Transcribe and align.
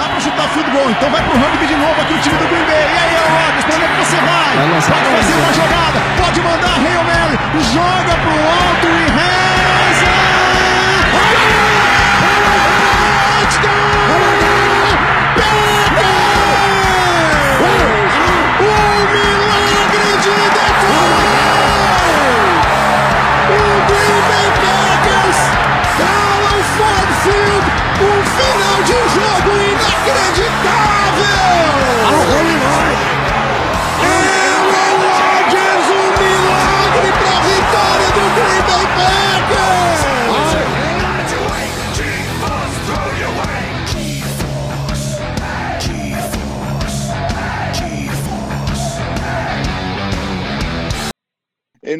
dá 0.00 0.08
pra 0.08 0.20
chutar 0.20 0.48
field 0.48 0.70
goal. 0.70 0.90
Então 0.90 1.10
vai 1.10 1.22
pro 1.22 1.36
rugby 1.36 1.66
de 1.66 1.76
novo 1.76 2.00
aqui 2.00 2.14
o 2.14 2.18
time 2.18 2.36
do 2.38 2.48
Green 2.48 2.64
Bay. 2.64 2.88
E 2.88 2.98
aí, 3.04 3.16
Rodgers, 3.36 3.64
pra 3.64 3.74
onde 3.76 3.84
é 3.84 3.88
que 3.88 3.96
você 4.00 4.16
vai? 4.16 4.52
Pode 4.80 5.08
fazer 5.16 5.34
uma 5.34 5.52
jogada, 5.52 5.98
pode 6.16 6.40
mandar 6.40 6.74
Hail 6.80 7.04
Mary, 7.04 7.36
joga 7.74 8.14
pro 8.24 8.32
alto 8.32 8.88
e 8.88 9.09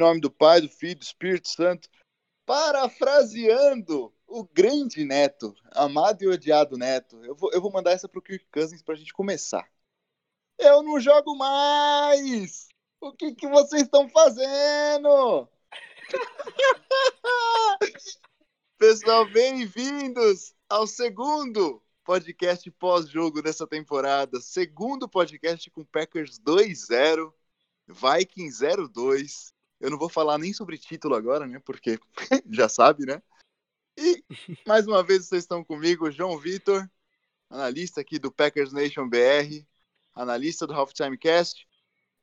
nome 0.00 0.20
do 0.20 0.30
Pai, 0.30 0.62
do 0.62 0.68
Filho 0.68 0.98
do 0.98 1.02
Espírito 1.02 1.48
Santo, 1.48 1.88
parafraseando 2.46 4.12
o 4.26 4.44
grande 4.44 5.04
Neto, 5.04 5.54
amado 5.72 6.22
e 6.22 6.26
odiado 6.26 6.78
Neto. 6.78 7.22
Eu 7.24 7.36
vou, 7.36 7.52
eu 7.52 7.60
vou 7.60 7.70
mandar 7.70 7.92
essa 7.92 8.08
pro 8.08 8.22
Kirk 8.22 8.46
Cousins 8.50 8.82
pra 8.82 8.94
gente 8.94 9.12
começar. 9.12 9.70
Eu 10.58 10.82
não 10.82 10.98
jogo 10.98 11.36
mais! 11.36 12.68
O 13.00 13.12
que, 13.12 13.34
que 13.34 13.46
vocês 13.46 13.82
estão 13.82 14.08
fazendo? 14.08 15.46
Pessoal, 18.78 19.30
bem-vindos 19.30 20.54
ao 20.68 20.86
segundo 20.86 21.82
podcast 22.04 22.70
pós-jogo 22.72 23.42
dessa 23.42 23.66
temporada. 23.66 24.40
Segundo 24.40 25.08
podcast 25.08 25.70
com 25.70 25.84
Packers 25.84 26.40
2-0, 26.40 27.32
Vikings 27.86 28.64
0-2. 28.64 29.52
Eu 29.80 29.90
não 29.90 29.98
vou 29.98 30.08
falar 30.08 30.38
nem 30.38 30.52
sobre 30.52 30.76
título 30.76 31.14
agora, 31.14 31.46
né? 31.46 31.60
Porque 31.64 31.98
já 32.50 32.68
sabe, 32.68 33.06
né? 33.06 33.22
E 33.96 34.22
mais 34.66 34.86
uma 34.86 35.02
vez 35.02 35.26
vocês 35.26 35.42
estão 35.42 35.64
comigo, 35.64 36.10
João 36.10 36.38
Vitor, 36.38 36.88
analista 37.48 38.00
aqui 38.00 38.18
do 38.18 38.30
Packers 38.30 38.72
Nation 38.72 39.08
BR, 39.08 39.66
analista 40.14 40.66
do 40.66 40.74
Halftime 40.74 41.18
Cast. 41.18 41.66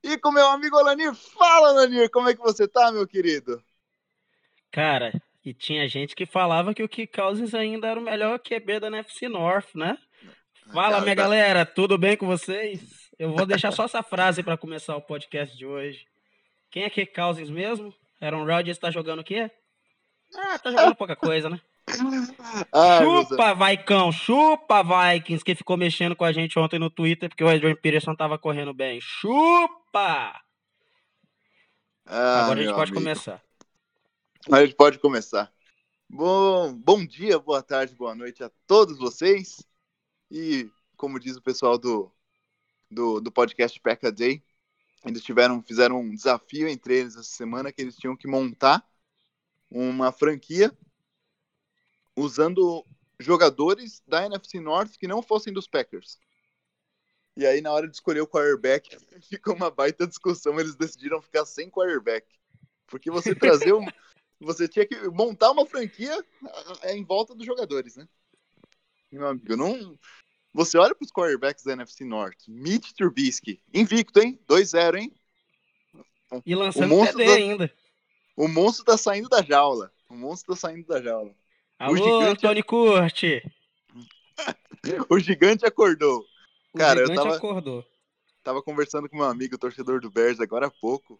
E 0.03 0.17
com 0.17 0.31
meu 0.31 0.47
amigo 0.49 0.77
Alanir. 0.77 1.13
Fala, 1.13 1.69
Alanir, 1.69 2.09
como 2.11 2.29
é 2.29 2.35
que 2.35 2.41
você 2.41 2.67
tá, 2.67 2.91
meu 2.91 3.07
querido? 3.07 3.61
Cara, 4.71 5.11
e 5.43 5.53
tinha 5.53 5.87
gente 5.87 6.15
que 6.15 6.25
falava 6.25 6.73
que 6.73 6.83
o 6.83 6.89
Kirk 6.89 7.15
Cousins 7.15 7.53
ainda 7.53 7.87
era 7.87 7.99
o 7.99 8.03
melhor 8.03 8.39
QB 8.39 8.79
da 8.79 8.87
NFC 8.87 9.27
North, 9.27 9.73
né? 9.75 9.97
Fala, 10.71 10.91
Cara, 10.91 11.01
minha 11.01 11.15
tá- 11.15 11.21
galera, 11.23 11.65
tudo 11.65 11.97
bem 11.97 12.17
com 12.17 12.27
vocês? 12.27 13.09
Eu 13.17 13.33
vou 13.33 13.45
deixar 13.45 13.71
só 13.71 13.85
essa 13.85 14.03
frase 14.03 14.43
para 14.43 14.57
começar 14.57 14.95
o 14.95 15.01
podcast 15.01 15.57
de 15.57 15.65
hoje. 15.65 16.05
Quem 16.71 16.83
é 16.83 16.89
Kirk 16.89 17.13
Cousins 17.13 17.49
mesmo? 17.49 17.93
Aaron 18.21 18.45
Rodgers 18.45 18.77
tá 18.77 18.91
jogando 18.91 19.19
o 19.19 19.23
quê? 19.23 19.49
Ah, 20.35 20.59
tá 20.59 20.71
jogando 20.71 20.95
pouca 20.95 21.15
coisa, 21.15 21.49
né? 21.49 21.59
Ai, 22.73 22.99
meus- 23.05 23.27
chupa, 23.29 23.53
Vaicão, 23.53 24.11
chupa, 24.11 24.83
Vikings, 24.83 25.43
que 25.43 25.55
ficou 25.55 25.77
mexendo 25.77 26.15
com 26.15 26.25
a 26.25 26.31
gente 26.33 26.59
ontem 26.59 26.77
no 26.77 26.89
Twitter 26.89 27.29
porque 27.29 27.43
o 27.43 27.47
Adrian 27.49 27.75
Peterson 27.75 28.13
tava 28.15 28.37
correndo 28.37 28.73
bem. 28.73 28.99
Chupa! 29.01 30.39
Ah, 32.05 32.43
Agora 32.45 32.59
a 32.59 32.63
gente 32.63 32.73
pode 32.73 32.91
amigo. 32.91 32.95
começar. 33.05 33.41
A 34.51 34.61
gente 34.65 34.75
pode 34.75 34.99
começar. 34.99 35.51
Bom, 36.09 36.73
bom 36.73 37.05
dia, 37.05 37.37
boa 37.39 37.61
tarde, 37.61 37.93
boa 37.95 38.15
noite 38.15 38.43
a 38.43 38.49
todos 38.65 38.97
vocês. 38.97 39.57
E 40.31 40.69
como 40.95 41.19
diz 41.19 41.35
o 41.35 41.41
pessoal 41.41 41.77
do, 41.77 42.11
do, 42.89 43.19
do 43.21 43.31
podcast 43.31 43.79
Pack 43.79 44.05
a 44.07 44.09
Day, 44.09 44.41
eles 45.05 45.23
tiveram, 45.23 45.61
fizeram 45.61 45.99
um 45.99 46.13
desafio 46.13 46.67
entre 46.67 46.99
eles 46.99 47.15
essa 47.15 47.23
semana 47.23 47.71
que 47.71 47.81
eles 47.81 47.95
tinham 47.95 48.15
que 48.15 48.27
montar 48.27 48.85
uma 49.69 50.11
franquia 50.11 50.75
usando 52.15 52.85
jogadores 53.19 54.01
da 54.07 54.25
NFC 54.25 54.59
North 54.59 54.97
que 54.97 55.07
não 55.07 55.21
fossem 55.21 55.53
dos 55.53 55.67
Packers. 55.67 56.19
E 57.35 57.45
aí, 57.45 57.61
na 57.61 57.71
hora 57.71 57.87
de 57.87 57.93
escolher 57.93 58.21
o 58.21 58.27
quarterback, 58.27 58.97
ficou 59.29 59.55
uma 59.55 59.69
baita 59.69 60.07
discussão. 60.07 60.59
Eles 60.59 60.75
decidiram 60.75 61.21
ficar 61.21 61.45
sem 61.45 61.69
quarterback. 61.69 62.27
Porque 62.87 63.11
você 63.11 63.35
trazer 63.35 63.73
um. 63.73 63.85
Você 64.39 64.67
tinha 64.67 64.85
que 64.85 64.95
montar 65.09 65.49
uma 65.49 65.65
franquia 65.65 66.15
ah, 66.83 66.91
em 66.91 67.03
volta 67.03 67.33
dos 67.33 67.43
jogadores, 67.43 67.95
né? 67.95 68.07
E, 69.11 69.17
meu 69.17 69.29
amigo, 69.29 69.57
não. 69.57 69.97
Você 70.57 70.75
olha 70.75 70.95
para 70.95 71.05
os 71.05 71.11
quarterbacks 71.11 71.63
da 71.63 71.73
NFC 71.73 72.03
North. 72.03 72.47
Mitch 72.47 72.91
Trubisky, 72.93 73.61
invicto, 73.71 74.19
hein? 74.19 74.39
2-0, 74.49 74.97
hein? 74.97 75.13
E 76.43 76.55
lançando 76.55 76.87
monstro 76.87 77.17
TD 77.19 77.25
da- 77.29 77.35
ainda. 77.35 77.73
O 78.35 78.47
monstro 78.47 78.83
tá 78.83 78.97
saindo 78.97 79.29
da 79.29 79.43
jaula. 79.43 79.91
O 80.09 80.15
monstro 80.15 80.55
tá 80.55 80.59
saindo 80.59 80.87
da 80.87 80.99
jaula. 80.99 81.31
Alô, 81.77 81.95
gigante- 81.95 82.41
Tony 82.41 82.63
Curti. 82.63 83.43
O 85.11 85.19
gigante 85.19 85.63
acordou. 85.63 86.25
O 86.73 86.77
Cara, 86.79 87.01
eu 87.01 87.07
gigante 87.07 87.23
tava- 87.23 87.37
acordou. 87.37 87.85
Tava 88.43 88.63
conversando 88.63 89.07
com 89.07 89.17
meu 89.17 89.25
amigo, 89.25 89.59
torcedor 89.59 89.99
do 90.01 90.09
Bears, 90.09 90.39
agora 90.39 90.67
há 90.67 90.71
pouco. 90.71 91.19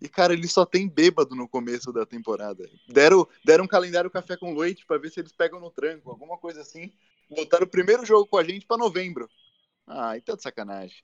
E, 0.00 0.08
cara, 0.08 0.32
ele 0.32 0.46
só 0.46 0.66
tem 0.66 0.88
bêbado 0.88 1.34
no 1.34 1.48
começo 1.48 1.92
da 1.92 2.04
temporada. 2.04 2.68
Deram, 2.88 3.26
deram 3.44 3.64
um 3.64 3.68
calendário 3.68 4.10
café 4.10 4.36
com 4.36 4.54
leite 4.54 4.84
pra 4.84 4.98
ver 4.98 5.10
se 5.10 5.20
eles 5.20 5.32
pegam 5.32 5.58
no 5.58 5.70
tranco, 5.70 6.10
alguma 6.10 6.36
coisa 6.36 6.60
assim. 6.60 6.92
Botaram 7.30 7.64
o 7.64 7.70
primeiro 7.70 8.04
jogo 8.04 8.26
com 8.26 8.36
a 8.36 8.44
gente 8.44 8.66
pra 8.66 8.76
novembro. 8.76 9.28
Ah, 9.86 10.16
então 10.16 10.36
de 10.36 10.42
sacanagem. 10.42 11.02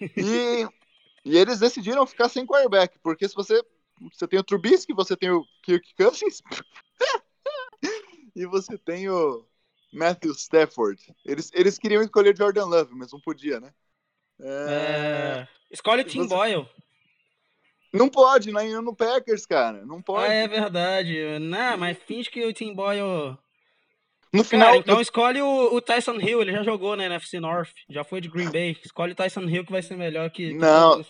E, 0.00 0.66
e 1.24 1.36
eles 1.36 1.58
decidiram 1.58 2.06
ficar 2.06 2.28
sem 2.28 2.46
quarterback, 2.46 2.98
porque 3.02 3.28
se 3.28 3.34
você. 3.34 3.62
Você 4.14 4.26
tem 4.26 4.38
o 4.38 4.44
Trubisky, 4.44 4.94
você 4.94 5.14
tem 5.14 5.30
o 5.30 5.44
Kirk 5.62 5.94
Cousins. 5.94 6.40
e 8.34 8.46
você 8.46 8.78
tem 8.78 9.10
o 9.10 9.44
Matthew 9.92 10.32
Stafford. 10.32 11.14
Eles, 11.22 11.50
eles 11.52 11.78
queriam 11.78 12.02
escolher 12.02 12.34
Jordan 12.34 12.64
Love, 12.64 12.94
mas 12.94 13.12
não 13.12 13.20
podia, 13.20 13.60
né? 13.60 13.74
É... 14.40 15.46
Escolhe 15.70 16.00
o 16.00 16.04
Tim 16.04 16.22
Você- 16.22 16.34
Boyle. 16.34 16.66
Não 17.92 18.08
pode, 18.08 18.50
não 18.52 18.60
é 18.60 18.68
no 18.80 18.94
Packers, 18.94 19.44
cara. 19.46 19.84
Não 19.84 20.00
pode. 20.00 20.30
Ah, 20.30 20.34
é 20.34 20.46
verdade. 20.48 21.38
Não, 21.40 21.76
mas 21.76 21.98
finge 21.98 22.30
que 22.30 22.44
o 22.44 22.52
Tim 22.52 22.72
Boyle. 22.74 23.02
no 24.32 24.44
Cara, 24.44 24.44
final, 24.44 24.76
então 24.76 24.94
no- 24.96 25.00
escolhe 25.00 25.42
o, 25.42 25.74
o 25.74 25.80
Tyson 25.80 26.14
Hill, 26.20 26.40
ele 26.42 26.52
já 26.52 26.62
jogou 26.62 26.94
na 26.94 27.04
NFC 27.04 27.40
North, 27.40 27.72
já 27.88 28.04
foi 28.04 28.20
de 28.20 28.28
Green 28.28 28.50
Bay. 28.50 28.76
Escolhe 28.84 29.12
o 29.12 29.16
Tyson 29.16 29.40
Hill 29.42 29.64
que 29.64 29.72
vai 29.72 29.82
ser 29.82 29.96
melhor 29.96 30.30
que. 30.30 30.52
Não. 30.54 31.02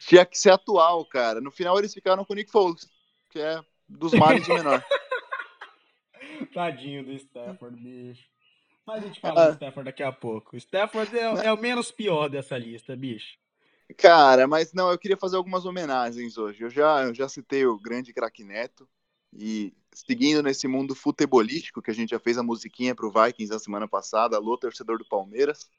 tinha 0.00 0.26
que 0.26 0.36
ser 0.36 0.50
atual, 0.50 1.04
cara. 1.04 1.40
No 1.40 1.50
final 1.52 1.78
eles 1.78 1.94
ficaram 1.94 2.24
com 2.24 2.32
o 2.32 2.36
Nick 2.36 2.50
Foles, 2.50 2.88
que 3.30 3.38
é 3.38 3.60
dos 3.88 4.12
males 4.14 4.48
o 4.48 4.54
menor. 4.54 4.84
Tadinho 6.52 7.04
do 7.04 7.12
Stafford, 7.12 7.76
bicho. 7.76 8.24
Mas 8.86 9.02
a 9.02 9.06
gente 9.06 9.18
Ah. 9.22 9.28
fala 9.28 9.46
do 9.46 9.52
Stafford 9.54 9.84
daqui 9.84 10.02
a 10.02 10.12
pouco. 10.12 10.54
O 10.54 10.58
Stafford 10.58 11.16
é, 11.16 11.46
é 11.46 11.52
o 11.52 11.56
menos 11.56 11.90
pior 11.90 12.28
dessa 12.28 12.56
lista, 12.58 12.94
bicho. 12.96 13.36
Cara, 13.96 14.48
mas 14.48 14.72
não, 14.72 14.90
eu 14.90 14.98
queria 14.98 15.16
fazer 15.16 15.36
algumas 15.36 15.64
homenagens 15.64 16.36
hoje. 16.36 16.62
Eu 16.62 16.70
já, 16.70 17.04
eu 17.04 17.14
já 17.14 17.28
citei 17.28 17.64
o 17.66 17.78
grande 17.78 18.12
craque 18.12 18.42
Neto. 18.42 18.88
E 19.32 19.72
seguindo 19.94 20.42
nesse 20.42 20.66
mundo 20.66 20.94
futebolístico, 20.94 21.82
que 21.82 21.90
a 21.90 21.94
gente 21.94 22.10
já 22.10 22.18
fez 22.18 22.36
a 22.38 22.42
musiquinha 22.42 22.94
pro 22.94 23.10
Vikings 23.10 23.52
na 23.52 23.58
semana 23.58 23.86
passada, 23.86 24.36
alô, 24.36 24.56
torcedor 24.56 24.98
do 24.98 25.06
Palmeiras. 25.06 25.70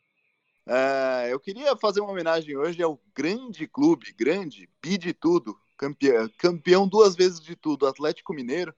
É, 0.66 1.30
eu 1.32 1.40
queria 1.40 1.76
fazer 1.78 2.02
uma 2.02 2.12
homenagem 2.12 2.56
hoje 2.58 2.82
ao 2.82 3.02
grande 3.16 3.68
clube, 3.68 4.14
grande, 4.14 4.70
bi 4.82 4.98
de 4.98 5.14
tudo, 5.14 5.58
campeão, 5.78 6.30
campeão 6.38 6.88
duas 6.88 7.16
vezes 7.16 7.40
de 7.40 7.56
tudo, 7.56 7.88
Atlético 7.88 8.34
Mineiro. 8.34 8.74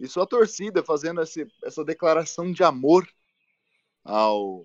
E 0.00 0.08
sua 0.08 0.26
torcida 0.26 0.82
fazendo 0.82 1.22
esse, 1.22 1.46
essa 1.62 1.84
declaração 1.84 2.50
de 2.50 2.64
amor 2.64 3.08
ao 4.04 4.64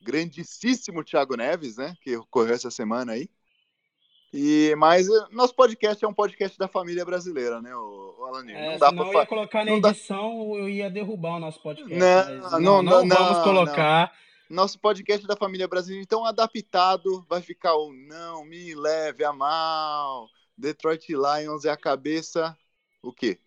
grandíssimo 0.00 1.02
Thiago 1.02 1.36
Neves, 1.36 1.76
né? 1.76 1.96
Que 2.02 2.16
ocorreu 2.16 2.54
essa 2.54 2.70
semana 2.70 3.12
aí. 3.12 3.28
E, 4.32 4.74
mas 4.76 5.08
eh, 5.08 5.26
nosso 5.30 5.54
podcast 5.54 6.04
é 6.04 6.08
um 6.08 6.12
podcast 6.12 6.58
da 6.58 6.68
família 6.68 7.04
brasileira, 7.04 7.60
né, 7.62 7.74
o, 7.74 8.24
Alanir? 8.26 8.56
É, 8.56 8.72
não 8.72 8.78
dá 8.78 8.88
senão 8.88 9.04
pra 9.04 9.12
eu 9.12 9.20
ia 9.20 9.26
colocar 9.26 9.64
na 9.64 9.70
não 9.70 9.80
dá- 9.80 9.90
edição, 9.90 10.56
eu 10.56 10.68
ia 10.68 10.90
derrubar 10.90 11.36
o 11.36 11.40
nosso 11.40 11.62
podcast. 11.62 11.94
Não, 11.94 12.60
não, 12.60 12.60
não, 12.60 12.82
não, 12.82 13.06
não 13.06 13.16
vamos 13.16 13.42
colocar. 13.42 14.12
Nosso 14.48 14.78
podcast 14.78 15.24
é 15.24 15.28
da 15.28 15.36
família 15.36 15.66
brasileira, 15.66 16.02
então 16.02 16.24
adaptado 16.24 17.24
vai 17.28 17.40
ficar 17.40 17.74
o 17.74 17.92
não 17.92 18.44
me 18.44 18.74
leve 18.74 19.24
a 19.24 19.32
mal. 19.32 20.28
Detroit 20.56 21.08
Lions 21.08 21.64
é 21.64 21.70
a 21.70 21.76
cabeça. 21.76 22.56
O 23.02 23.12
quê? 23.12 23.40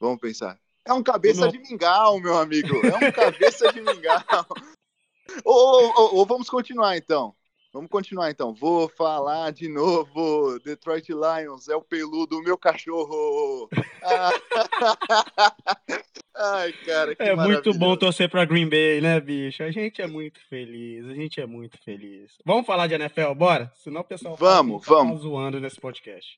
Vamos 0.00 0.18
pensar. 0.18 0.58
É 0.84 0.92
um 0.92 1.02
cabeça 1.02 1.42
Não. 1.42 1.52
de 1.52 1.58
mingau, 1.58 2.18
meu 2.20 2.36
amigo. 2.38 2.74
É 2.84 3.08
um 3.08 3.12
cabeça 3.12 3.72
de 3.72 3.80
mingau. 3.80 4.22
ou, 5.44 6.16
ou, 6.16 6.26
vamos 6.26 6.48
continuar 6.48 6.96
então. 6.96 7.34
Vamos 7.78 7.92
continuar 7.92 8.28
então. 8.28 8.52
Vou 8.52 8.88
falar 8.88 9.52
de 9.52 9.68
novo. 9.68 10.58
Detroit 10.58 11.10
Lions 11.10 11.68
é 11.68 11.76
o 11.76 11.80
peludo, 11.80 12.42
meu 12.42 12.58
cachorro. 12.58 13.68
Ai, 16.34 16.72
cara, 16.84 17.14
É 17.20 17.36
muito 17.36 17.72
bom 17.74 17.96
torcer 17.96 18.28
pra 18.28 18.44
Green 18.44 18.68
Bay, 18.68 19.00
né, 19.00 19.20
bicho? 19.20 19.62
A 19.62 19.70
gente 19.70 20.02
é 20.02 20.08
muito 20.08 20.40
feliz, 20.48 21.06
a 21.06 21.14
gente 21.14 21.40
é 21.40 21.46
muito 21.46 21.78
feliz. 21.84 22.32
Vamos 22.44 22.66
falar 22.66 22.88
de 22.88 22.94
NFL, 22.94 23.32
bora? 23.36 23.72
Senão 23.76 24.00
o 24.00 24.04
pessoal 24.04 24.34
vamos, 24.34 24.84
tá 24.84 24.94
vamos. 24.94 25.20
zoando 25.20 25.60
nesse 25.60 25.80
podcast. 25.80 26.36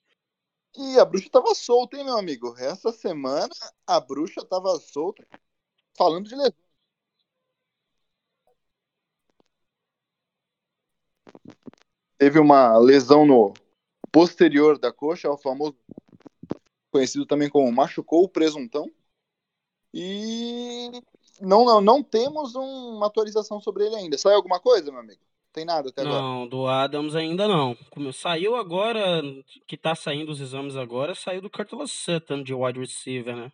E 0.76 0.98
a 0.98 1.06
bruxa 1.06 1.31
tava 1.31 1.54
solta, 1.54 1.96
hein, 1.96 2.04
meu 2.04 2.19
amigo? 2.19 2.54
Essa 2.58 2.92
semana 2.92 3.48
a 3.87 3.98
bruxa 3.98 4.44
tava 4.44 4.78
solta. 4.78 5.26
Falando 5.96 6.28
de 6.28 6.37
lesão. 6.37 6.69
Teve 12.20 12.38
uma 12.38 12.76
lesão 12.76 13.25
no 13.25 13.55
posterior 14.12 14.78
da 14.78 14.93
coxa, 14.93 15.26
é 15.26 15.31
o 15.31 15.38
famoso 15.38 15.75
conhecido 16.90 17.25
também 17.25 17.49
como 17.49 17.72
machucou 17.72 18.25
o 18.25 18.28
presuntão. 18.28 18.90
E 19.94 20.90
não, 21.40 21.64
não, 21.64 21.81
não 21.81 22.02
temos 22.02 22.55
um, 22.55 22.96
uma 22.96 23.06
atualização 23.06 23.58
sobre 23.58 23.87
ele 23.87 23.96
ainda. 23.96 24.19
Saiu 24.19 24.37
alguma 24.37 24.61
coisa, 24.61 24.90
meu 24.90 25.00
amigo? 25.00 25.22
Tem 25.50 25.64
nada 25.64 25.88
até 25.88 26.02
agora? 26.02 26.20
Não, 26.20 26.46
do 26.46 26.67
Adams 26.67 27.17
ainda 27.17 27.49
não. 27.49 27.75
Como 27.88 28.12
saiu 28.12 28.55
agora, 28.55 29.23
que 29.66 29.78
tá 29.78 29.94
saindo 29.94 30.31
os 30.31 30.43
exames 30.43 30.76
agora, 30.76 31.14
saiu 31.14 31.40
do 31.40 31.49
Curtis 31.49 31.90
Sutton 31.90 32.43
de 32.43 32.52
wide 32.52 32.81
receiver, 32.81 33.34
né? 33.34 33.50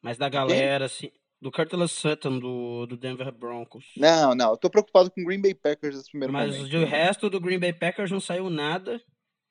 Mas 0.00 0.16
da 0.16 0.28
galera, 0.28 0.84
assim, 0.84 1.10
do 1.42 1.50
Curtis 1.50 1.90
Sutton 1.90 2.38
do, 2.38 2.86
do 2.86 2.96
Denver 2.96 3.32
Broncos. 3.32 3.84
Não, 3.96 4.32
não, 4.32 4.52
eu 4.52 4.56
tô 4.56 4.70
preocupado 4.70 5.10
com 5.10 5.20
o 5.20 5.24
Green 5.24 5.42
Bay 5.42 5.52
Packers 5.52 5.96
nesse 5.96 6.10
primeiro 6.10 6.32
Mas 6.32 6.56
momento. 6.56 6.62
Mas 6.62 6.80
do 6.80 6.86
resto 6.86 7.28
do 7.28 7.40
Green 7.40 7.58
Bay 7.58 7.72
Packers 7.72 8.12
não 8.12 8.20
saiu 8.20 8.48
nada. 8.48 9.02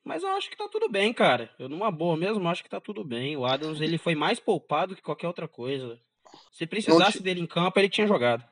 Mas 0.02 0.24
eu 0.24 0.30
acho 0.30 0.50
que 0.50 0.58
tá 0.58 0.70
tudo 0.72 0.90
bem, 0.90 1.14
cara. 1.14 1.54
Eu, 1.60 1.68
numa 1.68 1.92
boa 1.92 2.16
mesmo, 2.16 2.48
acho 2.48 2.64
que 2.64 2.70
tá 2.70 2.80
tudo 2.80 3.04
bem. 3.04 3.36
O 3.36 3.46
Adams, 3.46 3.82
ele 3.82 3.98
foi 3.98 4.16
mais 4.16 4.40
poupado 4.40 4.96
que 4.96 5.02
qualquer 5.02 5.28
outra 5.28 5.50
coisa. 5.50 6.00
Se 6.50 6.66
precisasse 6.66 7.18
te... 7.18 7.24
dele 7.24 7.42
em 7.42 7.46
campo, 7.46 7.78
ele 7.78 7.90
tinha 7.90 8.08
jogado. 8.08 8.44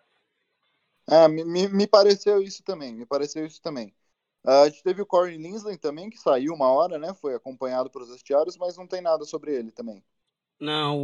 Ah, 1.08 1.30
me, 1.30 1.70
me 1.70 1.88
pareceu 1.88 2.44
isso 2.44 2.62
também, 2.62 2.94
me 2.94 3.06
pareceu 3.06 3.46
isso 3.46 3.62
também. 3.62 3.88
Uh, 4.46 4.64
a 4.66 4.70
gente 4.70 4.84
teve 4.84 5.02
o 5.02 5.06
Corey 5.06 5.38
Linsley 5.38 5.78
também, 5.78 6.10
que 6.10 6.18
saiu 6.18 6.54
uma 6.54 6.72
hora, 6.72 7.00
né? 7.00 7.14
Foi 7.14 7.34
acompanhado 7.34 7.90
pelos 7.90 8.10
vestiários, 8.10 8.58
mas 8.58 8.78
não 8.78 8.86
tem 8.86 9.02
nada 9.02 9.24
sobre 9.24 9.56
ele 9.56 9.72
também. 9.72 10.04
Não, 10.60 10.98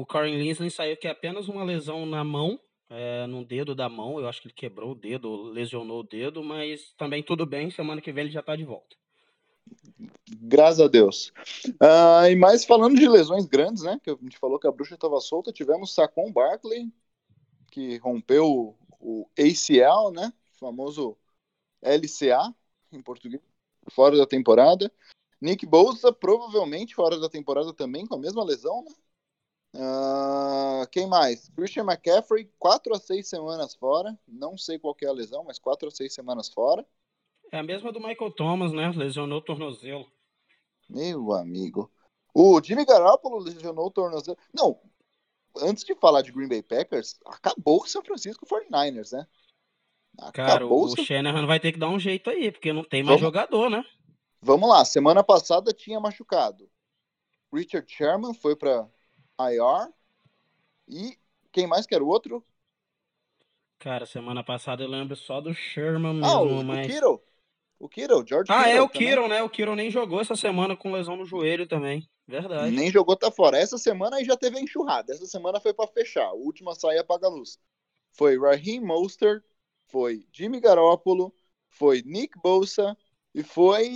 o 0.00 0.06
Corey 0.06 0.36
Linsley 0.36 0.70
saiu 0.70 0.96
que 0.96 1.06
é 1.06 1.10
apenas 1.10 1.48
uma 1.48 1.62
lesão 1.62 2.04
na 2.04 2.24
mão, 2.24 2.58
é, 2.90 3.26
no 3.26 3.44
dedo 3.44 3.74
da 3.74 3.88
mão. 3.88 4.18
Eu 4.18 4.28
acho 4.28 4.42
que 4.42 4.48
ele 4.48 4.54
quebrou 4.54 4.92
o 4.92 4.94
dedo, 4.94 5.44
lesionou 5.44 6.00
o 6.00 6.06
dedo, 6.06 6.42
mas 6.42 6.92
também 6.96 7.22
tudo 7.22 7.46
bem. 7.46 7.70
Semana 7.70 8.00
que 8.00 8.12
vem 8.12 8.24
ele 8.24 8.32
já 8.32 8.42
tá 8.42 8.56
de 8.56 8.64
volta. 8.64 8.96
Graças 10.40 10.80
a 10.80 10.88
Deus. 10.88 11.32
Uh, 11.80 12.26
e 12.30 12.36
mais 12.36 12.64
falando 12.64 12.96
de 12.96 13.08
lesões 13.08 13.46
grandes, 13.46 13.82
né? 13.82 14.00
Que 14.02 14.10
a 14.10 14.16
gente 14.20 14.38
falou 14.38 14.58
que 14.58 14.66
a 14.66 14.72
bruxa 14.72 14.94
estava 14.94 15.20
solta, 15.20 15.52
tivemos 15.52 15.94
Sacon 15.94 16.32
Barkley, 16.32 16.92
que 17.70 17.98
rompeu 17.98 18.76
o 19.00 19.28
ACL, 19.38 20.10
né? 20.12 20.32
O 20.54 20.58
famoso 20.58 21.16
LCA 21.82 22.52
em 22.92 23.02
português, 23.02 23.42
fora 23.90 24.16
da 24.16 24.26
temporada. 24.26 24.90
Nick 25.40 25.66
Bosa, 25.66 26.12
provavelmente 26.12 26.94
fora 26.94 27.18
da 27.18 27.28
temporada 27.28 27.72
também, 27.72 28.06
com 28.06 28.14
a 28.14 28.18
mesma 28.18 28.44
lesão, 28.44 28.82
né? 28.84 28.90
Uh, 29.74 30.88
quem 30.90 31.06
mais? 31.06 31.50
Christian 31.50 31.84
McCaffrey, 31.84 32.50
4 32.58 32.94
a 32.94 32.98
6 32.98 33.28
semanas 33.28 33.74
fora. 33.74 34.18
Não 34.26 34.56
sei 34.56 34.78
qual 34.78 34.96
é 35.02 35.06
a 35.06 35.12
lesão, 35.12 35.44
mas 35.44 35.58
4 35.58 35.88
a 35.88 35.90
6 35.90 36.14
semanas 36.14 36.48
fora. 36.48 36.86
É 37.52 37.58
a 37.58 37.62
mesma 37.62 37.92
do 37.92 38.00
Michael 38.00 38.30
Thomas, 38.32 38.72
né? 38.72 38.90
Lesionou 38.96 39.38
o 39.38 39.42
tornozelo. 39.42 40.06
Meu 40.88 41.32
amigo. 41.32 41.90
O 42.34 42.60
Jimmy 42.62 42.84
Garoppolo 42.84 43.38
lesionou 43.38 43.86
o 43.86 43.90
tornozelo. 43.90 44.38
Não, 44.52 44.80
antes 45.60 45.84
de 45.84 45.94
falar 45.94 46.22
de 46.22 46.32
Green 46.32 46.48
Bay 46.48 46.62
Packers, 46.62 47.18
acabou 47.26 47.82
o 47.82 47.86
São 47.86 48.02
Francisco 48.02 48.46
49ers, 48.46 49.12
né? 49.12 49.26
Acabou 50.18 50.52
Cara, 50.52 50.66
o, 50.66 50.84
o 50.84 50.96
Shanahan 50.96 51.46
vai 51.46 51.60
ter 51.60 51.72
que 51.72 51.78
dar 51.78 51.88
um 51.88 52.00
jeito 52.00 52.30
aí, 52.30 52.50
porque 52.50 52.72
não 52.72 52.82
tem 52.82 53.02
mais 53.02 53.20
Vamos... 53.20 53.20
jogador, 53.20 53.68
né? 53.68 53.84
Vamos 54.46 54.68
lá, 54.68 54.84
semana 54.84 55.24
passada 55.24 55.72
tinha 55.72 55.98
machucado. 55.98 56.70
Richard 57.52 57.92
Sherman 57.92 58.32
foi 58.32 58.54
para 58.54 58.88
IR. 59.40 59.92
E 60.86 61.18
quem 61.50 61.66
mais 61.66 61.84
que 61.84 61.92
era 61.96 62.04
o 62.04 62.06
outro? 62.06 62.46
Cara, 63.80 64.06
semana 64.06 64.44
passada 64.44 64.84
eu 64.84 64.88
lembro 64.88 65.16
só 65.16 65.40
do 65.40 65.52
Sherman 65.52 66.14
mesmo, 66.14 66.26
ah, 66.26 66.40
o, 66.42 66.62
mas... 66.62 66.86
o 66.86 66.88
Kittle. 66.88 67.22
O 67.80 67.88
Kittle, 67.88 68.24
George 68.24 68.52
Ah, 68.52 68.62
Kittle 68.62 68.78
é 68.78 68.82
o 68.82 68.88
Kittle, 68.88 69.28
né? 69.28 69.42
O 69.42 69.50
Kittle 69.50 69.74
nem 69.74 69.90
jogou 69.90 70.20
essa 70.20 70.36
semana 70.36 70.76
com 70.76 70.92
lesão 70.92 71.16
no 71.16 71.26
joelho 71.26 71.66
também. 71.66 72.08
Verdade. 72.28 72.70
Nem 72.70 72.88
jogou, 72.88 73.16
tá 73.16 73.32
fora. 73.32 73.58
Essa 73.58 73.76
semana 73.76 74.18
aí 74.18 74.24
já 74.24 74.36
teve 74.36 74.58
a 74.58 74.60
enxurrada. 74.60 75.12
Essa 75.12 75.26
semana 75.26 75.58
foi 75.58 75.74
para 75.74 75.88
fechar. 75.88 76.32
O 76.34 76.44
último 76.44 76.70
a 76.70 76.74
sair 76.76 76.98
apaga 76.98 77.26
a 77.26 77.30
luz. 77.30 77.58
Foi 78.12 78.38
Raheem 78.38 78.80
Mostert, 78.80 79.42
foi 79.88 80.24
Jimmy 80.32 80.60
Garoppolo, 80.60 81.34
foi 81.68 82.00
Nick 82.02 82.38
Bosa 82.40 82.96
e 83.34 83.42
foi. 83.42 83.90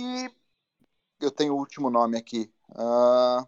Eu 1.21 1.31
tenho 1.31 1.53
o 1.53 1.57
último 1.57 1.89
nome 1.89 2.17
aqui. 2.17 2.51
Uh... 2.69 3.45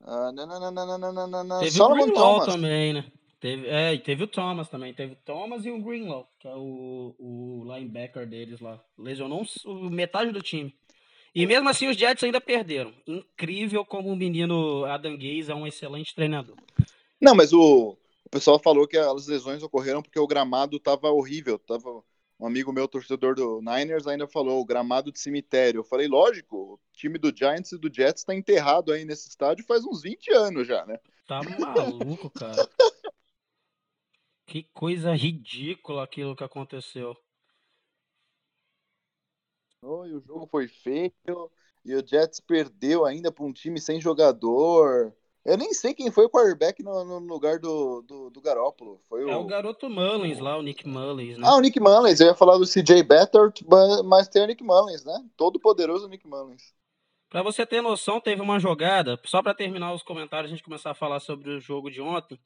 Uh, 0.00 0.30
não, 0.32 1.58
Teve 1.58 1.70
Solomon 1.72 2.02
o 2.02 2.06
Greenlaw 2.06 2.40
Thomas. 2.40 2.54
também, 2.54 2.92
né? 2.92 3.12
Teve, 3.40 3.66
é, 3.66 3.92
e 3.92 3.98
teve 3.98 4.24
o 4.24 4.26
Thomas 4.26 4.68
também. 4.68 4.94
Teve 4.94 5.14
o 5.14 5.16
Thomas 5.24 5.64
e 5.66 5.70
o 5.70 5.82
Greenlaw, 5.82 6.28
que 6.38 6.46
é 6.46 6.54
o, 6.54 7.14
o 7.18 7.64
linebacker 7.74 8.26
deles 8.26 8.60
lá. 8.60 8.80
Lesionou 8.96 9.44
metade 9.90 10.30
do 10.30 10.40
time. 10.40 10.74
E 11.34 11.44
mesmo 11.44 11.68
assim 11.68 11.88
os 11.88 11.96
Jets 11.96 12.24
ainda 12.24 12.40
perderam. 12.40 12.94
Incrível 13.06 13.84
como 13.84 14.08
o 14.08 14.16
menino 14.16 14.84
Adam 14.86 15.16
Gaze 15.16 15.50
é 15.50 15.54
um 15.54 15.66
excelente 15.66 16.14
treinador. 16.14 16.56
Não, 17.20 17.34
mas 17.34 17.52
o, 17.52 17.96
o 18.24 18.30
pessoal 18.30 18.58
falou 18.58 18.86
que 18.86 18.96
as 18.96 19.26
lesões 19.26 19.62
ocorreram 19.62 20.02
porque 20.02 20.18
o 20.18 20.26
gramado 20.26 20.78
tava 20.80 21.10
horrível. 21.10 21.58
Tava, 21.58 22.02
um 22.38 22.46
amigo 22.46 22.72
meu, 22.72 22.86
torcedor 22.86 23.34
do 23.34 23.60
Niners, 23.60 24.06
ainda 24.06 24.26
falou 24.26 24.60
o 24.60 24.64
gramado 24.64 25.10
de 25.10 25.18
cemitério. 25.18 25.80
Eu 25.80 25.84
falei, 25.84 26.06
lógico, 26.06 26.74
o 26.74 26.80
time 26.92 27.18
do 27.18 27.34
Giants 27.34 27.72
e 27.72 27.78
do 27.78 27.92
Jets 27.92 28.22
está 28.22 28.34
enterrado 28.34 28.92
aí 28.92 29.04
nesse 29.04 29.28
estádio 29.28 29.64
faz 29.64 29.84
uns 29.84 30.02
20 30.02 30.32
anos 30.32 30.66
já, 30.66 30.84
né? 30.84 30.98
Tá 31.26 31.40
maluco, 31.42 32.30
cara. 32.30 32.54
que 34.46 34.64
coisa 34.74 35.14
ridícula 35.14 36.04
aquilo 36.04 36.36
que 36.36 36.44
aconteceu. 36.44 37.16
Oh, 39.82 40.04
e 40.04 40.14
o 40.14 40.20
jogo 40.20 40.46
foi 40.46 40.68
feio 40.68 41.50
e 41.84 41.94
o 41.94 42.06
Jets 42.06 42.40
perdeu 42.40 43.04
ainda 43.04 43.30
para 43.30 43.44
um 43.44 43.52
time 43.52 43.80
sem 43.80 44.00
jogador. 44.00 45.16
Eu 45.46 45.56
nem 45.56 45.72
sei 45.72 45.94
quem 45.94 46.10
foi 46.10 46.24
o 46.24 46.28
quarterback 46.28 46.82
no, 46.82 47.04
no 47.04 47.18
lugar 47.20 47.60
do, 47.60 48.02
do, 48.02 48.30
do 48.30 48.40
Garópolo. 48.40 49.00
Foi 49.08 49.24
o... 49.24 49.30
É 49.30 49.36
o 49.36 49.44
garoto 49.44 49.88
Mullins 49.88 50.40
lá, 50.40 50.58
o 50.58 50.62
Nick 50.62 50.88
Mullins, 50.88 51.38
né? 51.38 51.46
Ah, 51.46 51.54
o 51.54 51.60
Nick 51.60 51.78
Mullins. 51.78 52.18
Eu 52.18 52.26
ia 52.26 52.34
falar 52.34 52.58
do 52.58 52.66
CJ 52.66 53.04
Beathard, 53.04 53.64
mas 54.04 54.26
tem 54.26 54.42
o 54.42 54.46
Nick 54.46 54.64
Mullins, 54.64 55.04
né? 55.04 55.24
Todo 55.36 55.60
poderoso 55.60 56.08
Nick 56.08 56.26
Mullins. 56.26 56.74
Pra 57.28 57.44
você 57.44 57.64
ter 57.64 57.80
noção, 57.80 58.20
teve 58.20 58.42
uma 58.42 58.58
jogada, 58.58 59.20
só 59.24 59.40
para 59.40 59.54
terminar 59.54 59.94
os 59.94 60.02
comentários, 60.02 60.50
a 60.50 60.54
gente 60.54 60.64
começar 60.64 60.90
a 60.90 60.94
falar 60.94 61.20
sobre 61.20 61.50
o 61.50 61.60
jogo 61.60 61.92
de 61.92 62.00
ontem, 62.00 62.40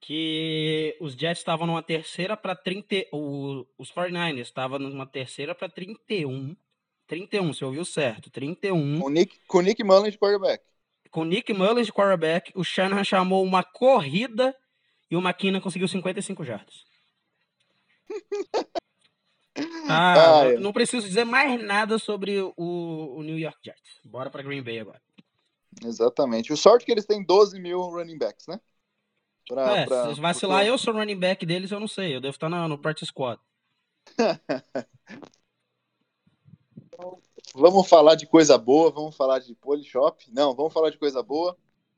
que 0.00 0.96
os 1.00 1.14
Jets 1.14 1.38
estavam 1.38 1.66
numa 1.66 1.82
terceira 1.82 2.36
para 2.36 2.54
30, 2.54 3.08
o, 3.12 3.66
os 3.76 3.90
49ers 3.90 4.42
estavam 4.42 4.78
numa 4.78 5.06
terceira 5.06 5.52
para 5.52 5.68
31. 5.68 6.56
31, 7.08 7.52
você 7.52 7.64
ouviu 7.64 7.84
certo, 7.84 8.30
31. 8.30 9.00
Com 9.00 9.06
o 9.06 9.10
Nick, 9.10 9.36
com 9.48 9.60
Nick 9.60 9.82
Mullins 9.82 10.12
de 10.12 10.18
quarterback 10.18 10.69
com 11.10 11.24
Nick 11.24 11.52
Mullins 11.52 11.86
de 11.86 11.92
quarterback, 11.92 12.52
o 12.54 12.62
Shanahan 12.62 13.04
chamou 13.04 13.44
uma 13.44 13.64
corrida 13.64 14.54
e 15.10 15.16
o 15.16 15.20
McKinnon 15.20 15.60
conseguiu 15.60 15.88
55 15.88 16.44
jardas. 16.44 16.84
Ah, 19.88 20.14
ah 20.14 20.60
não 20.60 20.72
preciso 20.72 21.06
dizer 21.06 21.24
mais 21.24 21.62
nada 21.62 21.98
sobre 21.98 22.40
o, 22.40 22.54
o 22.56 23.22
New 23.22 23.38
York 23.38 23.58
Jets. 23.62 24.00
Bora 24.04 24.30
para 24.30 24.42
Green 24.42 24.62
Bay 24.62 24.78
agora. 24.78 25.02
Exatamente. 25.84 26.52
O 26.52 26.56
sorte 26.56 26.84
é 26.84 26.86
que 26.86 26.92
eles 26.92 27.04
têm 27.04 27.22
12 27.22 27.60
mil 27.60 27.80
running 27.80 28.16
backs, 28.16 28.46
né? 28.46 28.60
Pra, 29.46 29.76
é, 29.76 29.86
pra, 29.86 30.14
se 30.14 30.20
vacilar, 30.20 30.64
eu 30.64 30.78
sou 30.78 30.94
running 30.94 31.18
back 31.18 31.44
deles, 31.44 31.72
eu 31.72 31.80
não 31.80 31.88
sei. 31.88 32.14
Eu 32.14 32.20
devo 32.20 32.34
estar 32.34 32.48
no, 32.48 32.68
no 32.68 32.78
practice 32.78 33.06
squad. 33.06 33.40
Vamos 37.54 37.88
falar 37.88 38.14
de 38.14 38.26
coisa 38.26 38.56
boa, 38.56 38.90
vamos 38.90 39.16
falar 39.16 39.40
de 39.40 39.54
Polishop. 39.54 40.24
Não, 40.32 40.54
vamos 40.54 40.72
falar 40.72 40.90
de 40.90 40.98
coisa 40.98 41.22
boa. 41.22 41.56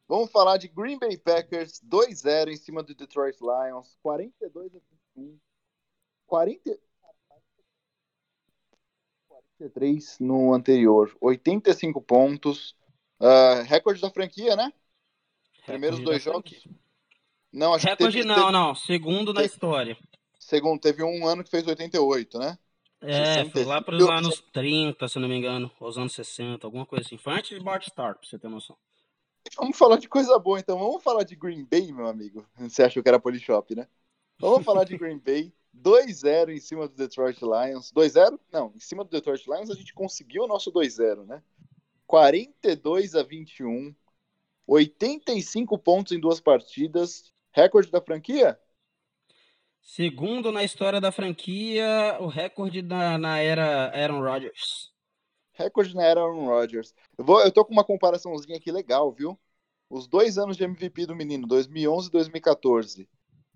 Vamos 0.09 0.31
falar 0.31 0.57
de 0.57 0.69
Green 0.69 0.99
Bay 0.99 1.17
Packers 1.17 1.81
2-0 1.83 2.49
em 2.49 2.57
cima 2.57 2.83
do 2.83 2.95
Detroit 2.95 3.37
Lions, 3.41 3.97
42 4.03 4.75
a 4.75 4.79
21. 5.17 5.39
40 6.27 6.79
43 9.63 10.19
no 10.19 10.53
anterior, 10.53 11.15
85 11.21 12.01
pontos. 12.01 12.75
Uh, 13.21 13.63
recorde 13.67 14.01
da 14.01 14.11
franquia, 14.11 14.57
né? 14.57 14.73
Primeiros 15.65 16.01
dois 16.01 16.21
jogos. 16.23 16.67
Não, 17.53 17.73
acho 17.73 17.87
recorde 17.87 18.17
que 18.17 18.23
teve, 18.23 18.29
não, 18.29 18.47
teve... 18.47 18.53
não. 18.53 18.75
Segundo 18.75 19.33
na 19.33 19.45
história. 19.45 19.97
Segundo, 20.41 20.81
teve 20.81 21.05
um 21.05 21.27
ano 21.27 21.45
que 21.45 21.51
fez 21.51 21.65
88, 21.67 22.39
né? 22.39 22.59
É, 23.03 23.45
foi 23.51 23.65
lá 23.65 23.83
para 23.83 23.97
os 23.97 24.09
anos 24.09 24.41
30, 24.53 25.09
se 25.09 25.19
não 25.19 25.29
me 25.29 25.37
engano, 25.37 25.71
os 25.81 25.99
anos 25.99 26.13
60, 26.15 26.67
alguma 26.67 26.87
coisa 26.87 27.05
assim. 27.05 27.19
Foi 27.19 27.35
antes 27.35 27.59
de 27.59 27.65
Bart 27.65 27.87
Start, 27.87 28.19
pra 28.19 28.29
você 28.29 28.39
ter 28.39 28.49
noção. 28.49 28.77
Vamos 29.57 29.77
falar 29.77 29.99
de 29.99 30.09
coisa 30.09 30.39
boa, 30.39 30.61
então. 30.61 30.79
Vamos 30.79 31.03
falar 31.03 31.25
de 31.25 31.35
Green 31.35 31.65
Bay, 31.65 31.93
meu 31.93 32.07
amigo. 32.07 32.47
Você 32.57 32.83
achou 32.83 33.03
que 33.03 33.09
era 33.09 33.19
Polishop, 33.19 33.75
né? 33.75 33.89
Vamos 34.39 34.65
falar 34.65 34.85
de 34.85 34.97
Green 34.97 35.19
Bay. 35.19 35.53
2-0 35.75 36.51
em 36.51 36.61
cima 36.61 36.87
do 36.87 36.95
Detroit 36.95 37.41
Lions. 37.41 37.93
2-0? 37.93 38.39
Não, 38.53 38.73
em 38.77 38.81
cima 38.81 39.05
do 39.05 39.11
Detroit 39.11 39.47
Lions 39.47 39.71
a 39.71 39.75
gente 39.75 39.95
conseguiu 39.95 40.45
o 40.45 40.47
nosso 40.47 40.71
2-0, 40.71 41.25
né? 41.25 41.43
42 42.07 43.15
a 43.15 43.23
21. 43.23 43.95
85 44.67 45.79
pontos 45.79 46.13
em 46.13 46.21
duas 46.21 46.41
partidas. 46.41 47.33
Recorde 47.53 47.91
da 47.91 48.01
franquia? 48.01 48.59
Segundo 49.83 50.53
na 50.53 50.63
história 50.63 51.01
da 51.01 51.11
franquia, 51.11 52.17
o 52.21 52.27
recorde 52.29 52.81
na, 52.81 53.19
na 53.19 53.39
era 53.39 53.89
Aaron 53.89 54.21
Rodgers. 54.21 54.93
Recorde 55.53 55.95
na 55.95 56.05
era 56.05 56.21
Aaron 56.21 56.47
Rodgers. 56.47 56.95
Eu, 57.19 57.25
vou, 57.25 57.43
eu 57.43 57.51
tô 57.51 57.65
com 57.65 57.73
uma 57.73 57.85
comparaçãozinha 57.85 58.57
aqui 58.57 58.71
legal, 58.71 59.13
viu? 59.13 59.39
Os 59.91 60.07
dois 60.07 60.39
anos 60.39 60.57
de 60.57 60.65
MVP 60.65 61.05
do 61.07 61.17
menino, 61.17 61.47
2011 61.47 62.09
e 62.09 62.13
2014. 62.13 63.09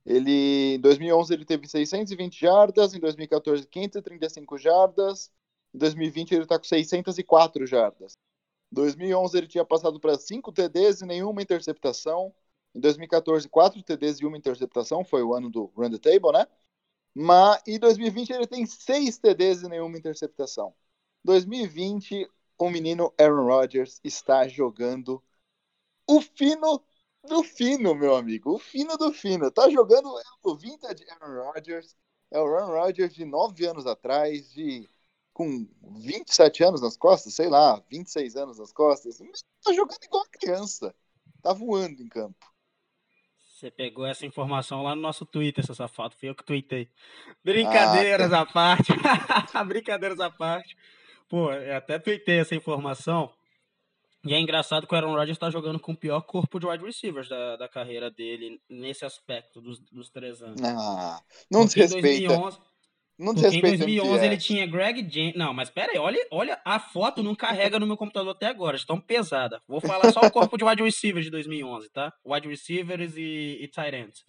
Ele, 0.05 0.75
em 0.75 0.81
2011 0.81 1.33
ele 1.33 1.45
teve 1.45 1.67
620 1.67 2.39
jardas, 2.39 2.93
em 2.95 3.01
2014 3.01 3.67
535 3.67 4.59
jardas, 4.59 5.31
em 5.73 5.79
2020 5.79 6.33
ele 6.33 6.43
está 6.43 6.59
com 6.59 6.65
604 6.65 7.67
jardas. 7.67 8.19
Em 8.73 8.75
2011 8.75 9.39
ele 9.39 9.47
tinha 9.47 9.65
passado 9.65 9.99
para 10.01 10.19
5 10.19 10.53
TDs 10.53 11.01
e 11.01 11.07
nenhuma 11.07 11.41
interceptação. 11.41 12.35
Em 12.77 12.81
2014, 12.81 13.49
4 13.49 13.83
TDs 13.83 14.21
e 14.21 14.27
uma 14.27 14.37
interceptação, 14.37 15.03
foi 15.03 15.23
o 15.23 15.35
ano 15.35 15.49
do 15.49 15.73
Run 15.75 15.91
the 15.91 15.99
Table, 15.99 16.33
né? 16.33 16.47
Mas 17.15 17.63
em 17.67 17.79
2020 17.79 18.31
ele 18.31 18.47
tem 18.47 18.67
6 18.67 19.17
TDs 19.17 19.63
e 19.63 19.69
nenhuma 19.69 19.97
interceptação. 19.97 20.75
2020, 21.25 22.31
o 22.59 22.71
menino 22.71 23.15
Aaron 23.19 23.47
Rodgers 23.47 23.99
está 24.05 24.47
jogando 24.47 25.25
o 26.07 26.21
fino 26.21 26.85
do 27.25 27.43
fino, 27.43 27.95
meu 27.95 28.15
amigo. 28.15 28.57
O 28.57 28.59
fino 28.59 28.99
do 28.99 29.11
fino. 29.11 29.51
Tá 29.51 29.71
jogando 29.71 30.13
o 30.43 30.55
vintage 30.55 31.03
Aaron 31.09 31.53
Rodgers. 31.53 31.97
É 32.31 32.39
o 32.39 32.45
Aaron 32.45 32.73
Rodgers 32.73 33.15
de 33.15 33.25
9 33.25 33.67
anos 33.67 33.87
atrás, 33.87 34.53
de 34.53 34.87
com 35.33 35.67
27 35.99 36.63
anos 36.63 36.83
nas 36.83 36.97
costas, 36.97 37.33
sei 37.35 37.49
lá, 37.49 37.83
26 37.91 38.37
anos 38.37 38.59
nas 38.59 38.73
costas. 38.73 39.19
Tá 39.65 39.73
jogando 39.73 40.05
igual 40.05 40.25
criança. 40.31 40.95
Tá 41.41 41.55
voando 41.55 42.03
em 42.03 42.09
campo. 42.09 42.56
Você 43.57 43.71
pegou 43.71 44.05
essa 44.05 44.27
informação 44.27 44.83
lá 44.83 44.95
no 44.95 45.01
nosso 45.01 45.25
Twitter, 45.25 45.65
seu 45.65 45.75
safado. 45.75 46.15
Foi 46.15 46.29
eu 46.29 46.35
que 46.35 46.45
tuitei. 46.45 46.91
Brincadeiras 47.43 48.31
ah, 48.31 48.37
tá. 48.37 48.41
à 48.43 48.47
parte. 48.47 48.93
Brincadeiras 49.67 50.21
à 50.21 50.29
parte. 50.29 50.77
Pô, 51.27 51.51
eu 51.51 51.75
até 51.75 51.99
tuitei 51.99 52.39
essa 52.39 52.55
informação. 52.55 53.33
E 54.27 54.35
é 54.35 54.39
engraçado 54.39 54.87
que 54.87 54.93
o 54.93 54.97
Aaron 54.97 55.15
Rodgers 55.15 55.37
está 55.37 55.49
jogando 55.49 55.81
com 55.81 55.93
o 55.93 55.97
pior 55.97 56.21
corpo 56.21 56.61
de 56.61 56.67
wide 56.67 56.85
receivers 56.85 57.31
da, 57.31 57.57
da 57.57 57.67
carreira 57.67 58.11
dele 58.11 58.61
nesse 58.69 59.07
aspecto 59.07 59.63
dos, 59.63 59.81
dos 59.91 60.11
três 60.11 60.43
anos. 60.43 60.61
Ah, 60.63 61.23
não 61.51 61.65
desrespeita. 61.65 62.29
2011, 62.29 62.59
não 63.19 63.33
desrespeita. 63.35 63.69
Em 63.69 63.79
2011 63.79 64.25
ele 64.25 64.37
tinha 64.37 64.67
Greg 64.67 65.07
James. 65.11 65.35
Não, 65.35 65.55
mas 65.55 65.71
pera 65.71 65.93
aí, 65.93 65.99
olha, 65.99 66.27
olha, 66.31 66.61
a 66.65 66.79
foto 66.79 67.23
não 67.23 67.35
carrega 67.35 67.79
no 67.79 67.87
meu 67.87 67.97
computador 67.97 68.35
até 68.35 68.47
agora, 68.47 68.77
está 68.77 68.89
tão 68.93 69.01
pesada. 69.01 69.61
Vou 69.67 69.81
falar 69.81 70.13
só 70.13 70.21
o 70.21 70.31
corpo 70.31 70.57
de 70.59 70.65
wide 70.65 70.83
receivers 70.83 71.25
de 71.25 71.31
2011, 71.31 71.91
tá? 71.91 72.13
Wide 72.25 72.49
receivers 72.49 73.17
e, 73.17 73.59
e 73.63 73.69
tight 73.69 73.97
ends. 73.97 74.25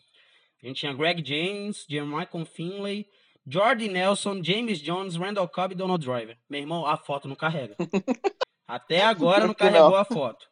A 0.63 0.67
gente 0.67 0.79
tinha 0.79 0.93
Greg 0.93 1.23
James, 1.25 1.85
Jermichael 1.89 2.45
Finley, 2.45 3.05
Jordi 3.45 3.87
Nelson, 3.87 4.43
James 4.43 4.79
Jones, 4.79 5.15
Randall 5.15 5.47
Cobb 5.47 5.73
e 5.73 5.77
Donald 5.77 6.03
Driver. 6.03 6.37
Meu 6.49 6.59
irmão, 6.59 6.85
a 6.85 6.97
foto 6.97 7.27
não 7.27 7.35
carrega. 7.35 7.75
Até 8.67 9.03
agora 9.03 9.47
não 9.47 9.53
carregou 9.53 9.95
a 9.95 10.03
foto. 10.03 10.45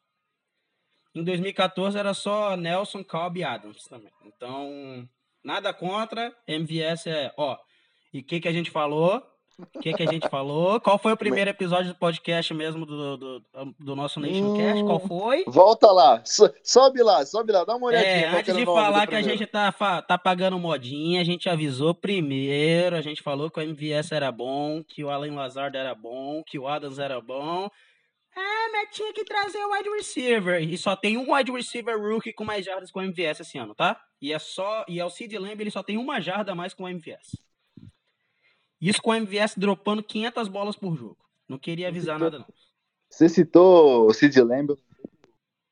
Em 1.14 1.24
2014 1.24 1.98
era 1.98 2.14
só 2.14 2.56
Nelson, 2.56 3.04
Cobb 3.04 3.40
e 3.40 3.44
Adams 3.44 3.84
também. 3.90 4.12
Então, 4.26 5.08
nada 5.44 5.74
contra. 5.74 6.34
MVS 6.48 7.08
é, 7.08 7.34
ó. 7.38 7.58
E 8.16 8.20
o 8.20 8.24
que, 8.24 8.40
que 8.40 8.48
a 8.48 8.54
gente 8.54 8.72
falou? 8.72 9.22
O 9.60 9.80
que, 9.82 9.92
que 9.92 10.04
a 10.04 10.10
gente 10.10 10.30
falou? 10.30 10.80
Qual 10.80 10.98
foi 10.98 11.12
o 11.12 11.18
primeiro 11.18 11.50
episódio 11.50 11.92
do 11.92 12.00
podcast 12.00 12.54
mesmo 12.54 12.86
do, 12.86 13.18
do, 13.18 13.44
do 13.78 13.94
nosso 13.94 14.22
Nationcast? 14.22 14.84
Qual 14.86 15.02
hum, 15.04 15.08
foi? 15.08 15.44
Volta 15.46 15.92
lá, 15.92 16.24
sobe 16.64 17.04
lá, 17.04 17.26
sobe 17.26 17.52
lá, 17.52 17.66
dá 17.66 17.76
uma 17.76 17.88
olhadinha. 17.88 18.28
É, 18.28 18.40
antes 18.40 18.56
de 18.56 18.64
falar 18.64 19.06
que 19.06 19.16
a 19.16 19.22
gente 19.22 19.46
tá, 19.46 19.70
tá 20.02 20.18
pagando 20.18 20.58
modinha, 20.58 21.20
a 21.20 21.26
gente 21.26 21.50
avisou 21.50 21.94
primeiro, 21.94 22.96
a 22.96 23.02
gente 23.02 23.22
falou 23.22 23.52
que 23.52 23.60
o 23.60 23.64
MVS 23.64 24.14
era 24.14 24.32
bom, 24.32 24.82
que 24.82 25.04
o 25.04 25.10
Alan 25.10 25.36
Lazard 25.36 25.76
era 25.76 25.94
bom, 25.94 26.42
que 26.48 26.58
o 26.58 26.70
Adams 26.70 27.00
era 27.00 27.20
bom. 27.20 27.70
Ah, 28.34 28.70
mas 28.72 28.96
tinha 28.96 29.12
que 29.12 29.26
trazer 29.26 29.60
o 29.60 29.74
wide 29.74 29.90
receiver. 29.90 30.62
E 30.62 30.78
só 30.78 30.96
tem 30.96 31.18
um 31.18 31.34
wide 31.34 31.52
receiver 31.52 32.00
rookie 32.00 32.32
com 32.32 32.46
mais 32.46 32.66
jardas 32.66 32.92
com 32.92 33.00
o 33.00 33.04
MVS 33.04 33.42
esse 33.42 33.58
ano, 33.58 33.76
tá? 33.76 34.00
E 34.22 34.32
é 34.32 34.40
só. 34.40 34.86
E 34.88 35.02
é 35.02 35.06
o 35.06 35.10
Sid 35.10 35.38
Lamb, 35.38 35.60
ele 35.60 35.72
só 35.72 35.84
tem 35.84 35.98
uma 35.98 36.22
jarda 36.22 36.54
a 36.54 36.56
mais 36.56 36.74
com 36.74 36.84
o 36.84 36.90
MVS. 36.90 37.45
Isso 38.80 39.02
com 39.02 39.12
o 39.12 39.16
MVS 39.16 39.56
dropando 39.58 40.04
500 40.04 40.48
bolas 40.48 40.76
por 40.76 40.96
jogo. 40.96 41.18
Não 41.48 41.58
queria 41.58 41.88
avisar 41.88 42.16
citou, 42.16 42.32
nada, 42.32 42.40
não. 42.40 42.54
Você 43.10 43.30
citou 43.30 44.08
o 44.08 44.14
Sid 44.14 44.42
Lamb, 44.42 44.76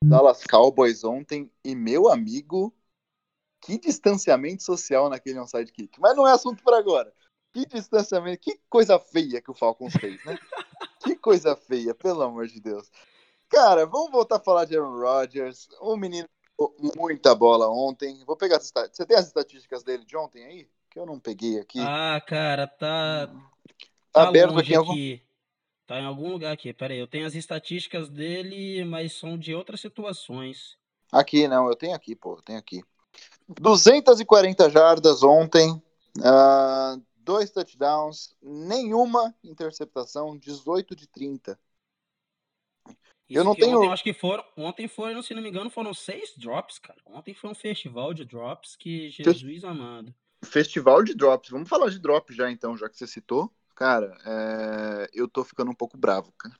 Dallas 0.02 0.44
Cowboys 0.44 1.04
ontem, 1.04 1.50
e 1.64 1.74
meu 1.74 2.08
amigo, 2.08 2.74
que 3.60 3.78
distanciamento 3.78 4.62
social 4.62 5.08
naquele 5.08 5.38
onside 5.38 5.72
kick. 5.72 6.00
Mas 6.00 6.16
não 6.16 6.26
é 6.26 6.32
assunto 6.32 6.62
para 6.62 6.78
agora. 6.78 7.12
Que 7.52 7.66
distanciamento, 7.66 8.40
que 8.40 8.58
coisa 8.68 8.98
feia 8.98 9.40
que 9.40 9.50
o 9.50 9.54
Falcons 9.54 9.94
fez, 9.94 10.24
né? 10.24 10.38
que 11.04 11.16
coisa 11.16 11.54
feia, 11.56 11.94
pelo 11.94 12.22
amor 12.22 12.46
de 12.46 12.60
Deus. 12.60 12.90
Cara, 13.48 13.86
vamos 13.86 14.10
voltar 14.10 14.36
a 14.36 14.40
falar 14.40 14.64
de 14.64 14.76
Aaron 14.76 14.98
Rodgers. 14.98 15.68
O 15.80 15.96
menino 15.96 16.28
muita 16.96 17.34
bola 17.34 17.68
ontem. 17.68 18.22
Vou 18.24 18.36
pegar 18.36 18.56
as 18.56 18.64
estatísticas. 18.64 18.96
Você 18.96 19.06
tem 19.06 19.16
as 19.16 19.26
estatísticas 19.26 19.82
dele 19.82 20.04
de 20.04 20.16
ontem 20.16 20.44
aí? 20.44 20.68
Que 20.94 21.00
eu 21.00 21.06
não 21.06 21.18
peguei 21.18 21.58
aqui. 21.58 21.80
Ah, 21.80 22.22
cara, 22.24 22.68
tá. 22.68 23.26
Tá, 23.26 23.32
tá 24.12 24.28
aberto 24.28 24.56
aqui, 24.56 24.76
algum... 24.76 24.92
aqui. 24.92 25.20
Tá 25.88 25.98
em 25.98 26.04
algum 26.04 26.30
lugar 26.30 26.52
aqui. 26.52 26.72
Pera 26.72 26.94
aí, 26.94 27.00
eu 27.00 27.08
tenho 27.08 27.26
as 27.26 27.34
estatísticas 27.34 28.08
dele, 28.08 28.84
mas 28.84 29.12
são 29.14 29.36
de 29.36 29.52
outras 29.52 29.80
situações. 29.80 30.78
Aqui, 31.10 31.48
não, 31.48 31.66
eu 31.66 31.74
tenho 31.74 31.96
aqui, 31.96 32.14
pô, 32.14 32.36
eu 32.36 32.42
tenho 32.42 32.60
aqui. 32.60 32.80
240 33.48 34.70
jardas 34.70 35.24
ontem. 35.24 35.72
Uh, 36.18 37.02
dois 37.16 37.50
touchdowns, 37.50 38.32
nenhuma 38.40 39.34
interceptação, 39.42 40.38
18 40.38 40.94
de 40.94 41.08
30. 41.08 41.58
Isso 43.28 43.40
eu 43.40 43.42
não 43.42 43.56
tenho. 43.56 43.78
Ontem, 43.78 43.92
acho 43.92 44.04
que 44.04 44.14
foram. 44.14 44.44
Ontem 44.56 44.86
foram, 44.86 45.20
se 45.22 45.34
não 45.34 45.42
me 45.42 45.48
engano, 45.48 45.68
foram 45.70 45.92
seis 45.92 46.32
drops, 46.36 46.78
cara. 46.78 47.00
Ontem 47.04 47.34
foi 47.34 47.50
um 47.50 47.54
festival 47.54 48.14
de 48.14 48.24
drops 48.24 48.76
que 48.76 49.10
Jesus 49.10 49.64
amado. 49.64 50.14
Festival 50.44 51.02
de 51.02 51.14
drops. 51.14 51.50
Vamos 51.50 51.68
falar 51.68 51.90
de 51.90 51.98
drops 51.98 52.36
já 52.36 52.50
então, 52.50 52.76
já 52.76 52.88
que 52.88 52.96
você 52.96 53.06
citou. 53.06 53.52
Cara, 53.74 54.16
é... 54.24 55.10
eu 55.12 55.28
tô 55.28 55.44
ficando 55.44 55.70
um 55.70 55.74
pouco 55.74 55.96
bravo, 55.96 56.32
cara. 56.38 56.54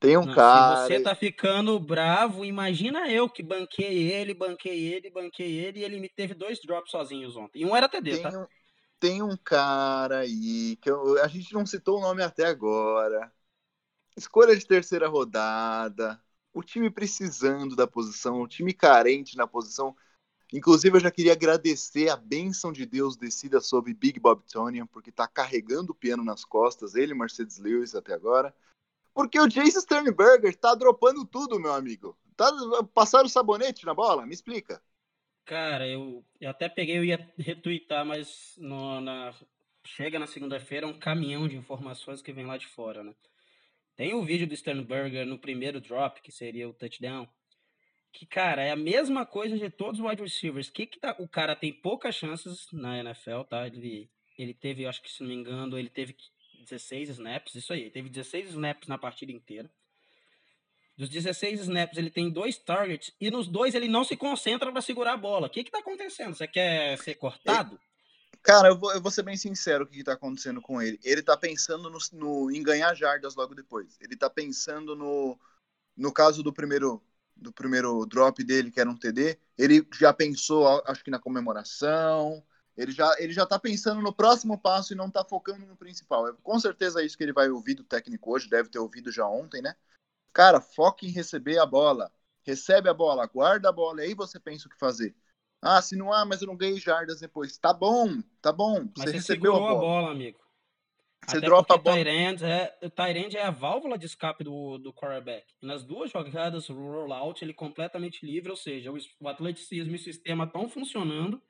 Tem 0.00 0.16
um 0.16 0.32
cara. 0.32 0.86
Se 0.86 0.94
você 0.94 1.00
tá 1.00 1.14
ficando 1.14 1.78
bravo, 1.80 2.44
imagina 2.44 3.10
eu 3.10 3.28
que 3.28 3.42
banquei 3.42 4.12
ele, 4.12 4.32
banquei 4.32 4.92
ele, 4.92 5.10
banquei 5.10 5.58
ele, 5.58 5.80
e 5.80 5.84
ele 5.84 5.98
me 5.98 6.08
teve 6.08 6.34
dois 6.34 6.60
drops 6.60 6.92
sozinhos 6.92 7.36
ontem. 7.36 7.62
E 7.62 7.66
um 7.66 7.74
era 7.74 7.88
TD, 7.88 8.12
tem 8.12 8.22
tá? 8.22 8.28
Um 8.30 8.46
tem 8.98 9.22
um 9.22 9.36
cara 9.36 10.20
aí 10.20 10.76
que 10.76 10.90
eu, 10.90 11.22
a 11.22 11.28
gente 11.28 11.52
não 11.52 11.64
citou 11.64 11.98
o 11.98 12.00
nome 12.00 12.22
até 12.22 12.46
agora. 12.46 13.32
Escolha 14.16 14.56
de 14.56 14.66
terceira 14.66 15.08
rodada. 15.08 16.20
O 16.52 16.62
time 16.62 16.90
precisando 16.90 17.76
da 17.76 17.86
posição, 17.86 18.40
o 18.40 18.48
time 18.48 18.72
carente 18.72 19.36
na 19.36 19.46
posição. 19.46 19.96
Inclusive, 20.52 20.96
eu 20.96 21.00
já 21.00 21.10
queria 21.10 21.32
agradecer 21.32 22.08
a 22.08 22.16
bênção 22.16 22.72
de 22.72 22.86
Deus 22.86 23.16
descida 23.16 23.60
sobre 23.60 23.92
Big 23.92 24.18
Bob 24.18 24.42
Tonian, 24.50 24.86
porque 24.86 25.12
tá 25.12 25.28
carregando 25.28 25.92
o 25.92 25.94
piano 25.94 26.24
nas 26.24 26.44
costas, 26.44 26.94
ele 26.94 27.14
Mercedes 27.14 27.58
Lewis 27.58 27.94
até 27.94 28.14
agora. 28.14 28.54
Porque 29.12 29.38
o 29.38 29.48
Jason 29.48 29.80
Sternberger 29.80 30.56
tá 30.56 30.74
dropando 30.74 31.24
tudo, 31.26 31.60
meu 31.60 31.72
amigo. 31.72 32.16
Tá, 32.36 32.50
passaram 32.94 33.26
o 33.26 33.28
sabonete 33.28 33.84
na 33.84 33.92
bola? 33.92 34.24
Me 34.24 34.32
explica. 34.32 34.80
Cara, 35.44 35.86
eu, 35.86 36.24
eu 36.40 36.50
até 36.50 36.68
peguei, 36.68 36.98
eu 36.98 37.04
ia 37.04 37.32
retweetar, 37.38 38.06
mas 38.06 38.54
no, 38.58 39.00
na, 39.00 39.34
chega 39.84 40.18
na 40.18 40.26
segunda-feira 40.26 40.86
um 40.86 40.98
caminhão 40.98 41.48
de 41.48 41.56
informações 41.56 42.22
que 42.22 42.32
vem 42.32 42.46
lá 42.46 42.56
de 42.56 42.66
fora, 42.66 43.02
né? 43.02 43.14
Tem 43.96 44.14
o 44.14 44.20
um 44.20 44.24
vídeo 44.24 44.46
do 44.46 44.56
Sternberger 44.56 45.26
no 45.26 45.38
primeiro 45.38 45.80
drop, 45.80 46.22
que 46.22 46.30
seria 46.30 46.68
o 46.68 46.72
touchdown, 46.72 47.28
que, 48.12 48.26
cara, 48.26 48.62
é 48.62 48.70
a 48.70 48.76
mesma 48.76 49.24
coisa 49.24 49.56
de 49.56 49.70
todos 49.70 50.00
os 50.00 50.06
wide 50.06 50.22
receivers. 50.22 50.70
Que, 50.70 50.86
que 50.86 50.98
tá, 50.98 51.14
o 51.18 51.28
cara 51.28 51.54
tem 51.54 51.72
poucas 51.72 52.14
chances 52.14 52.66
na 52.72 52.98
NFL, 52.98 53.42
tá? 53.48 53.66
Ele, 53.66 54.10
ele 54.38 54.54
teve, 54.54 54.86
acho 54.86 55.02
que 55.02 55.10
se 55.10 55.22
não 55.22 55.28
me 55.28 55.34
engano, 55.34 55.78
ele 55.78 55.90
teve 55.90 56.16
16 56.60 57.10
snaps, 57.10 57.54
isso 57.54 57.72
aí, 57.72 57.82
ele 57.82 57.90
teve 57.90 58.08
16 58.08 58.50
snaps 58.50 58.88
na 58.88 58.98
partida 58.98 59.32
inteira. 59.32 59.70
Dos 60.96 61.08
16 61.08 61.60
snaps, 61.60 61.96
ele 61.96 62.10
tem 62.10 62.28
dois 62.28 62.58
targets 62.58 63.14
e 63.20 63.30
nos 63.30 63.46
dois 63.46 63.74
ele 63.74 63.86
não 63.86 64.02
se 64.02 64.16
concentra 64.16 64.72
para 64.72 64.82
segurar 64.82 65.12
a 65.12 65.16
bola. 65.16 65.46
O 65.46 65.50
que 65.50 65.62
que 65.62 65.70
tá 65.70 65.78
acontecendo? 65.78 66.34
Você 66.34 66.48
quer 66.48 66.98
ser 66.98 67.14
cortado? 67.14 67.78
Cara, 68.42 68.68
eu 68.68 68.76
vou, 68.76 68.92
eu 68.92 69.00
vou 69.00 69.10
ser 69.10 69.22
bem 69.22 69.36
sincero 69.36 69.84
o 69.84 69.86
que, 69.86 70.00
está 70.00 70.14
acontecendo 70.14 70.60
com 70.60 70.82
ele. 70.82 70.98
Ele 71.04 71.22
tá 71.22 71.36
pensando 71.36 71.88
no, 71.88 71.98
no, 72.12 72.50
em 72.50 72.62
ganhar 72.62 72.94
jardas 72.94 73.36
logo 73.36 73.54
depois. 73.54 73.96
Ele 74.00 74.16
tá 74.16 74.28
pensando 74.28 74.96
no, 74.96 75.38
no 75.96 76.12
caso 76.12 76.42
do 76.42 76.52
primeiro 76.52 77.00
do 77.38 77.52
primeiro 77.52 78.04
drop 78.06 78.42
dele, 78.42 78.70
que 78.70 78.80
era 78.80 78.90
um 78.90 78.96
TD, 78.96 79.38
ele 79.56 79.86
já 79.98 80.12
pensou, 80.12 80.82
acho 80.86 81.02
que 81.04 81.10
na 81.10 81.18
comemoração, 81.18 82.44
ele 82.76 82.92
já, 82.92 83.14
ele 83.18 83.32
já 83.32 83.46
tá 83.46 83.58
pensando 83.58 84.00
no 84.02 84.12
próximo 84.12 84.58
passo 84.58 84.92
e 84.92 84.96
não 84.96 85.10
tá 85.10 85.24
focando 85.24 85.66
no 85.66 85.76
principal. 85.76 86.28
É 86.28 86.32
com 86.42 86.58
certeza 86.60 87.00
é 87.00 87.04
isso 87.06 87.16
que 87.16 87.24
ele 87.24 87.32
vai 87.32 87.48
ouvir 87.48 87.74
do 87.74 87.84
técnico 87.84 88.32
hoje, 88.32 88.48
deve 88.48 88.68
ter 88.68 88.78
ouvido 88.78 89.10
já 89.10 89.26
ontem, 89.26 89.62
né? 89.62 89.74
Cara, 90.32 90.60
foque 90.60 91.06
em 91.06 91.10
receber 91.10 91.58
a 91.58 91.66
bola. 91.66 92.12
Recebe 92.42 92.88
a 92.88 92.94
bola, 92.94 93.26
guarda 93.26 93.68
a 93.68 93.72
bola, 93.72 94.02
e 94.02 94.08
aí 94.08 94.14
você 94.14 94.38
pensa 94.38 94.66
o 94.66 94.70
que 94.70 94.78
fazer. 94.78 95.14
Ah, 95.60 95.82
se 95.82 95.96
não 95.96 96.12
há, 96.12 96.24
mas 96.24 96.40
eu 96.40 96.46
não 96.46 96.56
ganhei 96.56 96.78
jardas 96.78 97.20
depois. 97.20 97.58
Tá 97.58 97.72
bom, 97.72 98.22
tá 98.40 98.52
bom. 98.52 98.84
Mas 98.96 99.10
você, 99.10 99.10
você 99.10 99.12
recebeu 99.12 99.56
a 99.56 99.58
bola. 99.58 99.72
a 99.72 99.80
bola, 99.80 100.10
amigo. 100.12 100.38
Você 101.26 101.36
Até 101.36 101.46
dropa 101.46 101.74
a 101.74 101.76
bola. 101.76 101.96
Tyrande 101.96 102.44
é, 102.44 102.78
o 102.82 102.90
Tyrande 102.90 103.36
é 103.36 103.42
a 103.42 103.50
válvula 103.50 103.98
de 103.98 104.06
escape 104.06 104.42
do, 104.44 104.78
do 104.78 104.92
quarterback. 104.92 105.46
E 105.62 105.66
nas 105.66 105.84
duas 105.84 106.10
jogadas, 106.10 106.68
o 106.70 106.74
rollout, 106.74 107.44
ele 107.44 107.52
é 107.52 107.54
completamente 107.54 108.24
livre, 108.24 108.50
ou 108.50 108.56
seja, 108.56 108.90
o, 108.90 108.96
o 109.20 109.28
atleticismo 109.28 109.92
e 109.92 109.96
o 109.96 109.98
sistema 109.98 110.44
estão 110.44 110.68
funcionando. 110.68 111.42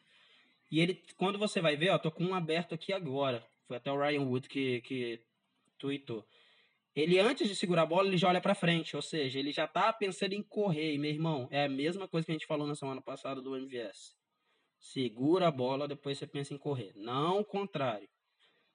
E 0.70 0.80
ele, 0.80 1.02
quando 1.16 1.38
você 1.38 1.60
vai 1.60 1.76
ver, 1.76 1.90
ó, 1.90 1.98
tô 1.98 2.10
com 2.10 2.24
um 2.24 2.34
aberto 2.34 2.74
aqui 2.74 2.92
agora. 2.92 3.44
Foi 3.66 3.76
até 3.76 3.90
o 3.90 3.98
Ryan 3.98 4.22
Wood 4.22 4.48
que, 4.48 4.80
que 4.82 5.20
tweetou. 5.78 6.26
Ele, 6.94 7.20
antes 7.20 7.48
de 7.48 7.54
segurar 7.54 7.82
a 7.82 7.86
bola, 7.86 8.08
ele 8.08 8.16
já 8.16 8.28
olha 8.28 8.40
para 8.40 8.56
frente, 8.56 8.96
ou 8.96 9.02
seja, 9.02 9.38
ele 9.38 9.52
já 9.52 9.68
tá 9.68 9.92
pensando 9.92 10.32
em 10.32 10.42
correr. 10.42 10.94
E, 10.94 10.98
meu 10.98 11.10
irmão, 11.10 11.46
é 11.50 11.64
a 11.64 11.68
mesma 11.68 12.08
coisa 12.08 12.26
que 12.26 12.32
a 12.32 12.34
gente 12.34 12.46
falou 12.46 12.66
na 12.66 12.74
semana 12.74 13.00
passada 13.00 13.40
do 13.40 13.56
MVS. 13.56 14.16
Segura 14.80 15.48
a 15.48 15.50
bola, 15.50 15.86
depois 15.86 16.18
você 16.18 16.26
pensa 16.26 16.52
em 16.52 16.58
correr. 16.58 16.92
Não 16.96 17.40
o 17.40 17.44
contrário. 17.44 18.08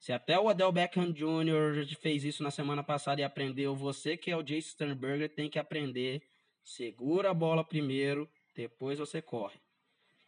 Se 0.03 0.12
até 0.12 0.38
o 0.38 0.50
Adel 0.50 0.69
Beckham 0.69 1.13
Jr. 1.13 1.88
fez 1.98 2.25
isso 2.25 2.43
na 2.43 2.51
semana 2.51 2.83
passada 2.83 3.22
e 3.22 3.24
aprendeu, 3.24 3.74
você 3.74 4.17
que 4.17 4.29
é 4.29 4.36
o 4.36 4.43
Jason 4.43 4.72
Sternberger 4.72 5.33
tem 5.33 5.50
que 5.50 5.57
aprender. 5.57 6.22
Segura 6.62 7.31
a 7.31 7.33
bola 7.33 7.63
primeiro, 7.63 8.29
depois 8.53 9.00
você 9.00 9.22
corre. 9.22 9.62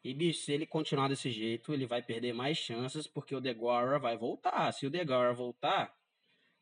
E, 0.01 0.13
bicho, 0.13 0.45
se 0.45 0.53
ele 0.53 0.65
continuar 0.65 1.09
desse 1.09 1.29
jeito, 1.29 1.73
ele 1.73 1.85
vai 1.85 2.01
perder 2.01 2.31
mais 2.31 2.57
chances, 2.57 3.05
porque 3.05 3.35
o 3.35 3.41
Deguara 3.41 3.99
vai 3.99 4.15
voltar. 4.15 4.71
Se 4.71 4.87
o 4.87 4.89
Deguara 4.89 5.33
voltar, 5.33 5.93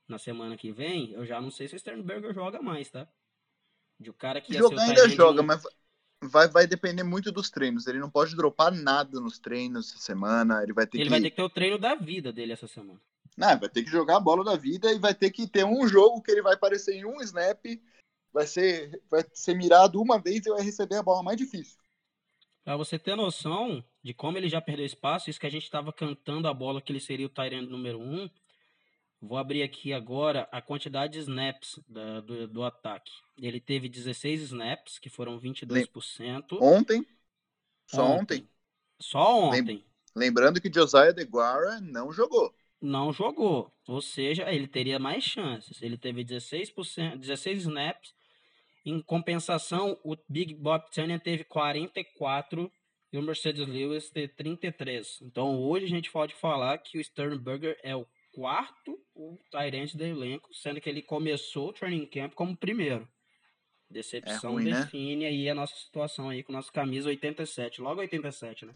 na 0.08 0.18
semana 0.18 0.58
que 0.58 0.72
vem, 0.72 1.12
eu 1.12 1.24
já 1.24 1.40
não 1.40 1.52
sei 1.52 1.68
se 1.68 1.76
o 1.76 1.80
Sternberger 1.80 2.34
joga 2.34 2.64
mais, 2.64 2.90
tá? 2.90 3.08
De 4.00 4.10
o 4.10 4.14
cara 4.16 4.42
que 4.42 4.56
Jogar 4.56 4.82
ainda 4.82 5.08
joga, 5.08 5.44
mas 5.44 5.62
vai, 6.30 6.48
vai 6.48 6.68
depender 6.68 7.04
muito 7.04 7.32
dos 7.32 7.50
treinos. 7.50 7.88
Ele 7.88 8.00
não 8.00 8.10
pode 8.10 8.36
dropar 8.36 8.72
nada 8.72 9.20
nos 9.20 9.40
treinos 9.40 9.90
essa 9.90 10.00
semana. 10.00 10.64
Ele 10.64 10.74
vai 10.74 10.88
ter 10.88 10.98
ele 10.98 11.06
que. 11.06 11.10
vai 11.10 11.22
ter 11.22 11.30
que 11.30 11.36
ter 11.36 11.44
o 11.44 11.50
treino 11.50 11.78
da 11.78 11.96
vida 11.96 12.32
dele 12.32 12.54
essa 12.54 12.68
semana. 12.68 13.00
Não, 13.38 13.60
vai 13.60 13.70
ter 13.70 13.84
que 13.84 13.90
jogar 13.90 14.18
a 14.18 14.20
bola 14.20 14.44
da 14.44 14.56
vida 14.56 14.92
e 14.92 15.00
vai 15.00 15.14
ter 15.14 15.32
que 15.32 15.48
ter 15.48 15.66
um 15.66 15.88
jogo 15.88 16.22
que 16.22 16.32
ele 16.32 16.42
vai 16.42 16.54
aparecer 16.54 16.96
em 16.96 17.06
um 17.06 17.20
snap, 17.22 17.66
vai 18.32 18.46
ser, 18.46 19.02
vai 19.10 19.24
ser 19.34 19.56
mirado 19.56 20.00
uma 20.00 20.20
vez 20.20 20.46
e 20.46 20.50
vai 20.50 20.62
receber 20.62 20.98
a 20.98 21.04
bola 21.04 21.24
mais 21.24 21.38
difícil. 21.38 21.78
Pra 22.64 22.78
você 22.78 22.98
ter 22.98 23.16
noção 23.16 23.84
de 24.02 24.14
como 24.14 24.38
ele 24.38 24.48
já 24.48 24.62
perdeu 24.62 24.86
espaço, 24.86 25.30
isso 25.30 25.40
que 25.40 25.48
a 25.48 25.52
gente 25.52 25.64
estava 25.64 25.92
cantando 25.92 26.48
a 26.48 26.54
bola 26.54 26.82
que 26.82 26.92
ele 26.92 27.00
seria 27.00 27.26
o 27.26 27.30
Tyrande 27.30 27.70
número 27.70 28.00
um, 28.00 28.30
Vou 29.26 29.38
abrir 29.38 29.64
aqui 29.64 29.94
agora 29.94 30.50
a 30.52 30.62
quantidade 30.62 31.14
de 31.14 31.20
snaps 31.20 31.80
da, 31.88 32.20
do, 32.20 32.46
do, 32.46 32.62
ataque. 32.62 33.10
Ele 33.38 33.58
teve 33.58 33.88
16 33.88 34.42
snaps, 34.42 35.00
que 35.00 35.10
foram 35.10 35.40
22%. 35.40 36.58
Ontem? 36.60 37.08
Só 37.88 38.04
ontem? 38.04 38.20
ontem. 38.20 38.50
Só 39.00 39.40
ontem. 39.46 39.86
Lembrando 40.14 40.60
que 40.60 40.72
Josiah 40.72 41.14
DeGuara 41.14 41.80
não 41.80 42.12
jogou. 42.12 42.54
Não 42.82 43.14
jogou. 43.14 43.72
Ou 43.88 44.02
seja, 44.02 44.52
ele 44.52 44.68
teria 44.68 45.00
mais 45.00 45.24
chances. 45.24 45.82
Ele 45.82 45.98
teve 45.98 46.26
16%, 46.26 47.16
16 47.16 47.60
snaps. 47.60 48.14
Em 48.86 49.02
compensação, 49.02 49.98
o 50.04 50.18
Big 50.28 50.54
Bob 50.54 50.84
Tanner 50.92 51.22
teve 51.22 51.46
44 51.46 52.70
e 53.14 53.18
o 53.18 53.22
Mercedes 53.22 53.66
Lewis 53.66 54.10
teve 54.10 54.34
33. 54.34 55.22
Então 55.22 55.62
hoje 55.62 55.86
a 55.86 55.90
gente 55.90 56.12
pode 56.12 56.36
falar 56.36 56.78
que 56.80 56.98
o 56.98 57.04
Sternberger 57.04 57.80
é 57.82 57.96
o 57.96 58.06
quarto 58.34 59.00
o 59.32 59.40
Tyrant 59.50 59.96
do 59.96 60.04
elenco, 60.04 60.54
sendo 60.54 60.82
que 60.82 60.90
ele 60.90 61.02
começou 61.02 61.70
o 61.70 61.74
training 61.74 62.06
camp 62.06 62.34
como 62.34 62.56
primeiro. 62.56 63.08
Decepção 63.90 64.52
é 64.52 64.54
ruim, 64.54 64.72
né? 64.72 64.82
define 64.82 65.24
né? 65.24 65.28
aí 65.28 65.50
a 65.50 65.56
nossa 65.56 65.76
situação 65.76 66.30
aí 66.30 66.44
com 66.44 66.52
nossa 66.52 66.72
camisa 66.72 67.10
87, 67.10 67.82
logo 67.82 68.02
87, 68.02 68.66
né? 68.66 68.74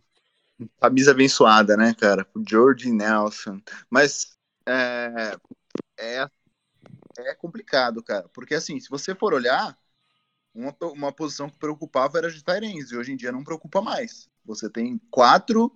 Camisa 0.79 1.11
abençoada, 1.11 1.75
né, 1.75 1.93
cara? 1.93 2.27
O 2.35 2.43
George 2.47 2.91
Nelson. 2.91 3.61
Mas 3.89 4.37
é, 4.65 5.37
é, 5.99 6.27
é 7.17 7.35
complicado, 7.35 8.03
cara. 8.03 8.27
Porque 8.29 8.55
assim, 8.55 8.79
se 8.79 8.89
você 8.89 9.15
for 9.15 9.33
olhar, 9.33 9.77
uma, 10.53 10.75
uma 10.81 11.11
posição 11.11 11.49
que 11.49 11.57
preocupava 11.57 12.17
era 12.17 12.31
de 12.31 12.43
Tyrants, 12.43 12.91
e 12.91 12.97
hoje 12.97 13.11
em 13.11 13.15
dia 13.15 13.31
não 13.31 13.43
preocupa 13.43 13.81
mais. 13.81 14.29
Você 14.45 14.69
tem 14.69 14.99
quatro 15.11 15.71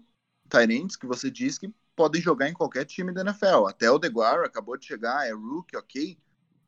Tyrants 0.49 0.95
que 0.95 1.05
você 1.05 1.29
diz 1.29 1.57
que 1.57 1.71
podem 1.95 2.21
jogar 2.21 2.49
em 2.49 2.53
qualquer 2.53 2.85
time 2.85 3.13
da 3.13 3.21
NFL. 3.21 3.67
Até 3.67 3.89
o 3.89 3.99
DeGuara 3.99 4.45
acabou 4.45 4.77
de 4.77 4.85
chegar, 4.85 5.27
é 5.27 5.31
rookie, 5.31 5.77
ok. 5.77 6.17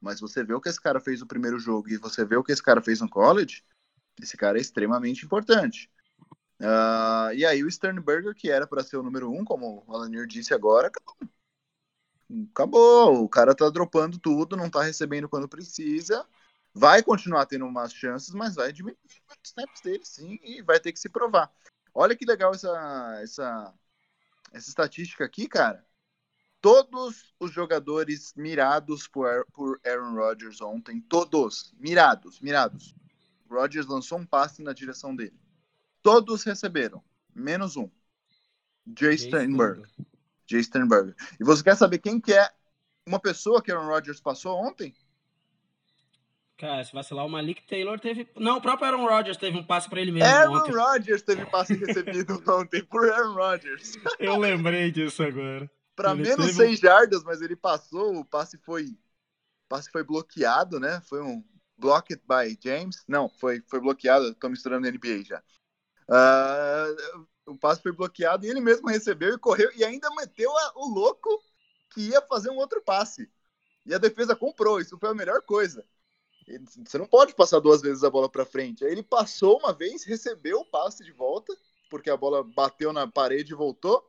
Mas 0.01 0.19
você 0.19 0.43
vê 0.43 0.53
o 0.53 0.61
que 0.61 0.69
esse 0.69 0.81
cara 0.81 0.99
fez 0.99 1.21
no 1.21 1.27
primeiro 1.27 1.57
jogo 1.57 1.89
e 1.89 1.97
você 1.97 2.25
vê 2.25 2.35
o 2.35 2.43
que 2.43 2.51
esse 2.51 2.61
cara 2.61 2.81
fez 2.81 2.99
no 2.99 3.09
college, 3.09 3.63
esse 4.21 4.35
cara 4.35 4.57
é 4.57 4.61
extremamente 4.61 5.25
importante. 5.25 5.89
Uh, 6.59 7.33
e 7.33 7.45
aí 7.45 7.63
o 7.63 7.71
Sternberger, 7.71 8.35
que 8.35 8.49
era 8.49 8.67
para 8.67 8.83
ser 8.83 8.97
o 8.97 9.03
número 9.03 9.31
um, 9.31 9.43
como 9.43 9.83
o 9.87 9.93
Alanir 9.93 10.27
disse 10.27 10.53
agora, 10.53 10.87
acabou. 10.87 11.29
acabou. 12.51 13.23
O 13.23 13.29
cara 13.29 13.55
tá 13.55 13.69
dropando 13.69 14.19
tudo, 14.19 14.57
não 14.57 14.69
tá 14.69 14.81
recebendo 14.83 15.29
quando 15.29 15.47
precisa. 15.47 16.25
Vai 16.73 17.03
continuar 17.03 17.45
tendo 17.45 17.65
umas 17.65 17.93
chances, 17.93 18.33
mas 18.33 18.55
vai 18.55 18.71
diminuir 18.71 18.97
os 19.05 19.37
snaps 19.43 19.81
dele, 19.81 20.03
sim, 20.03 20.39
e 20.43 20.61
vai 20.61 20.79
ter 20.79 20.91
que 20.91 20.99
se 20.99 21.07
provar. 21.07 21.51
Olha 21.93 22.15
que 22.15 22.25
legal 22.25 22.53
essa, 22.53 23.19
essa 23.21 23.73
essa 24.53 24.69
estatística 24.69 25.25
aqui, 25.25 25.47
cara, 25.47 25.85
todos 26.61 27.33
os 27.39 27.51
jogadores 27.51 28.33
mirados 28.37 29.07
por, 29.07 29.45
por 29.51 29.81
Aaron 29.85 30.13
Rodgers 30.13 30.61
ontem, 30.61 31.01
todos, 31.01 31.73
mirados, 31.77 32.39
mirados. 32.39 32.95
Rodgers 33.49 33.87
lançou 33.87 34.19
um 34.19 34.25
passe 34.25 34.61
na 34.61 34.71
direção 34.71 35.15
dele. 35.15 35.37
Todos 36.01 36.43
receberam, 36.43 37.03
menos 37.33 37.75
um. 37.75 37.89
Jay 38.97 39.17
Sternberg. 39.17 39.83
Jay 40.45 40.63
Sternberg. 40.63 41.15
E 41.39 41.43
você 41.43 41.63
quer 41.63 41.75
saber 41.75 41.99
quem 41.99 42.19
que 42.19 42.33
é 42.33 42.49
uma 43.07 43.19
pessoa 43.19 43.61
que 43.61 43.71
Aaron 43.71 43.87
Rodgers 43.87 44.21
passou 44.21 44.57
ontem? 44.57 44.95
Cara, 46.57 46.83
se 46.83 46.93
vacilar, 46.93 47.25
o 47.25 47.29
Malik 47.29 47.65
Taylor 47.67 47.99
teve. 47.99 48.27
Não, 48.35 48.57
o 48.57 48.61
próprio 48.61 48.87
Aaron 48.87 49.07
Rodgers 49.07 49.37
teve 49.37 49.57
um 49.57 49.63
passe 49.63 49.89
para 49.89 49.99
ele 50.01 50.11
mesmo. 50.11 50.27
Aaron 50.27 50.57
ontem. 50.57 50.71
Rodgers 50.71 51.21
teve 51.23 51.45
passe 51.47 51.73
recebido 51.75 52.41
ontem 52.47 52.83
por 52.85 53.09
Aaron 53.09 53.33
Rodgers. 53.33 53.93
Eu 54.19 54.37
lembrei 54.37 54.91
disso 54.91 55.23
agora. 55.23 55.69
Para 55.95 56.15
menos 56.15 56.45
teve... 56.45 56.53
seis 56.53 56.79
jardas, 56.79 57.23
mas 57.23 57.41
ele 57.41 57.55
passou, 57.55 58.17
o 58.17 58.25
passe 58.25 58.57
foi. 58.59 58.85
O 58.85 59.69
passe 59.69 59.91
foi 59.91 60.03
bloqueado, 60.03 60.79
né? 60.79 61.01
Foi 61.07 61.21
um 61.21 61.43
blocked 61.77 62.21
by 62.27 62.57
James. 62.63 63.03
Não, 63.07 63.27
foi, 63.27 63.61
foi 63.67 63.79
bloqueado. 63.79 64.33
Tô 64.35 64.47
misturando 64.47 64.89
NBA 64.89 65.23
já. 65.25 65.43
Uh, 66.07 67.27
o 67.45 67.57
passe 67.57 67.81
foi 67.81 67.91
bloqueado 67.91 68.45
e 68.45 68.49
ele 68.49 68.61
mesmo 68.61 68.87
recebeu 68.87 69.33
e 69.33 69.39
correu 69.39 69.71
e 69.75 69.83
ainda 69.83 70.09
meteu 70.15 70.55
a, 70.55 70.73
o 70.75 70.87
louco 70.87 71.29
que 71.93 72.09
ia 72.09 72.21
fazer 72.21 72.49
um 72.49 72.57
outro 72.57 72.81
passe. 72.81 73.29
E 73.85 73.93
a 73.93 73.97
defesa 73.97 74.35
comprou, 74.35 74.79
isso 74.79 74.97
foi 74.97 75.09
a 75.09 75.15
melhor 75.15 75.41
coisa. 75.41 75.85
Você 76.85 76.97
não 76.97 77.07
pode 77.07 77.33
passar 77.35 77.59
duas 77.59 77.81
vezes 77.81 78.03
a 78.03 78.09
bola 78.09 78.29
para 78.29 78.45
frente. 78.45 78.83
Aí 78.83 78.91
ele 78.91 79.03
passou 79.03 79.57
uma 79.59 79.73
vez, 79.73 80.03
recebeu 80.03 80.59
o 80.59 80.65
passe 80.65 81.03
de 81.03 81.11
volta, 81.11 81.55
porque 81.89 82.09
a 82.09 82.17
bola 82.17 82.43
bateu 82.43 82.91
na 82.91 83.07
parede 83.07 83.53
e 83.53 83.55
voltou. 83.55 84.03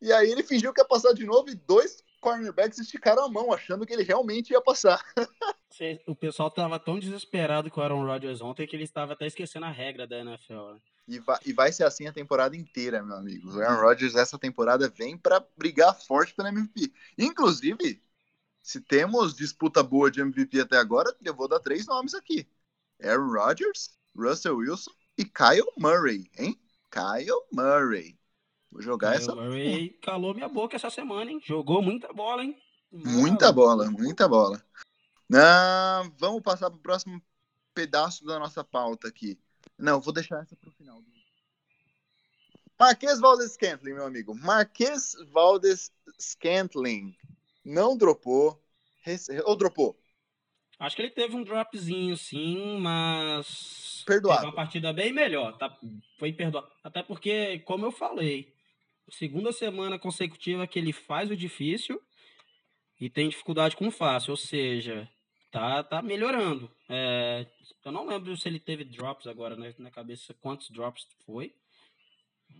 E 0.00 0.12
aí 0.12 0.30
ele 0.30 0.42
fingiu 0.42 0.72
que 0.72 0.80
ia 0.80 0.84
passar 0.84 1.12
de 1.12 1.24
novo 1.24 1.48
e 1.48 1.54
dois 1.54 2.04
cornerbacks 2.20 2.78
esticaram 2.78 3.24
a 3.24 3.28
mão, 3.28 3.52
achando 3.52 3.86
que 3.86 3.92
ele 3.92 4.02
realmente 4.02 4.50
ia 4.50 4.60
passar. 4.60 5.00
o 6.06 6.14
pessoal 6.14 6.50
tava 6.50 6.78
tão 6.78 6.98
desesperado 6.98 7.70
com 7.70 7.80
o 7.80 7.84
Aaron 7.84 8.04
Rodgers 8.04 8.40
ontem 8.40 8.66
que 8.66 8.74
ele 8.74 8.84
estava 8.84 9.12
até 9.12 9.26
esquecendo 9.26 9.66
a 9.66 9.70
regra 9.70 10.06
da 10.06 10.18
NFL. 10.18 10.72
Né? 10.72 10.80
E 11.08 11.18
vai, 11.20 11.38
e 11.46 11.52
vai 11.52 11.72
ser 11.72 11.84
assim 11.84 12.06
a 12.06 12.12
temporada 12.12 12.56
inteira, 12.56 13.02
meu 13.02 13.16
amigo. 13.16 13.48
O 13.48 13.60
Aaron 13.60 13.80
Rodgers 13.80 14.16
essa 14.16 14.38
temporada 14.38 14.88
vem 14.88 15.16
para 15.16 15.44
brigar 15.56 15.94
forte 15.94 16.34
pela 16.34 16.48
MVP. 16.48 16.92
Inclusive, 17.16 18.02
se 18.66 18.80
temos 18.80 19.32
disputa 19.32 19.80
boa 19.80 20.10
de 20.10 20.20
MVP 20.20 20.58
até 20.58 20.76
agora, 20.76 21.16
eu 21.22 21.32
vou 21.32 21.46
dar 21.46 21.60
três 21.60 21.86
nomes 21.86 22.14
aqui: 22.14 22.48
Aaron 23.00 23.30
Rodgers, 23.30 23.96
Russell 24.12 24.56
Wilson 24.56 24.90
e 25.16 25.24
Kyle 25.24 25.72
Murray, 25.78 26.28
hein? 26.36 26.60
Kyle 26.90 27.46
Murray. 27.52 28.18
Vou 28.68 28.82
jogar 28.82 29.12
Kyle 29.12 29.22
essa. 29.22 29.36
Murray 29.36 29.90
calou 30.02 30.34
minha 30.34 30.48
boca 30.48 30.74
essa 30.74 30.90
semana, 30.90 31.30
hein? 31.30 31.40
Jogou 31.44 31.80
muita 31.80 32.12
bola, 32.12 32.42
hein? 32.42 32.60
Muita 32.90 33.52
bola, 33.52 33.88
muita 33.88 34.26
bola. 34.26 34.60
Não, 35.28 36.12
vamos 36.18 36.42
passar 36.42 36.68
para 36.68 36.78
o 36.78 36.82
próximo 36.82 37.22
pedaço 37.72 38.24
da 38.24 38.36
nossa 38.36 38.64
pauta 38.64 39.06
aqui. 39.06 39.38
Não, 39.78 40.00
vou 40.00 40.12
deixar 40.12 40.42
essa 40.42 40.56
para 40.56 40.70
o 40.70 40.72
final. 40.72 41.00
Marques 42.76 43.20
Valdes 43.20 43.52
Scantling, 43.52 43.94
meu 43.94 44.06
amigo. 44.06 44.34
Marques 44.34 45.14
Valdes 45.32 45.92
Scantling 46.18 47.16
não 47.66 47.96
dropou. 47.96 48.62
Ou 49.44 49.56
dropou? 49.56 49.98
Acho 50.78 50.94
que 50.94 51.02
ele 51.02 51.10
teve 51.10 51.34
um 51.34 51.42
dropzinho, 51.42 52.16
sim, 52.16 52.78
mas. 52.78 54.04
Perdoado. 54.06 54.40
Teve 54.40 54.50
uma 54.50 54.56
partida 54.56 54.92
bem 54.92 55.12
melhor. 55.12 55.56
Tá? 55.58 55.76
Foi 56.18 56.32
perdoado. 56.32 56.70
Até 56.82 57.02
porque, 57.02 57.60
como 57.60 57.86
eu 57.86 57.92
falei, 57.92 58.54
segunda 59.10 59.52
semana 59.52 59.98
consecutiva 59.98 60.66
que 60.66 60.78
ele 60.78 60.92
faz 60.92 61.30
o 61.30 61.36
difícil 61.36 62.00
e 63.00 63.10
tem 63.10 63.28
dificuldade 63.28 63.76
com 63.76 63.88
o 63.88 63.92
fácil. 63.92 64.32
Ou 64.32 64.36
seja, 64.36 65.08
tá, 65.50 65.82
tá 65.82 66.02
melhorando. 66.02 66.70
É, 66.88 67.46
eu 67.84 67.90
não 67.90 68.06
lembro 68.06 68.36
se 68.36 68.48
ele 68.48 68.60
teve 68.60 68.84
drops 68.84 69.26
agora 69.26 69.56
né, 69.56 69.74
na 69.78 69.90
cabeça, 69.90 70.34
quantos 70.34 70.70
drops 70.70 71.06
foi. 71.24 71.54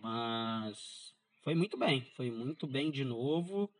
Mas 0.01 1.13
foi 1.43 1.55
muito 1.55 1.77
bem. 1.77 2.07
Foi 2.17 2.31
muito 2.31 2.67
bem 2.67 2.91
de 2.91 3.05
novo. 3.05 3.71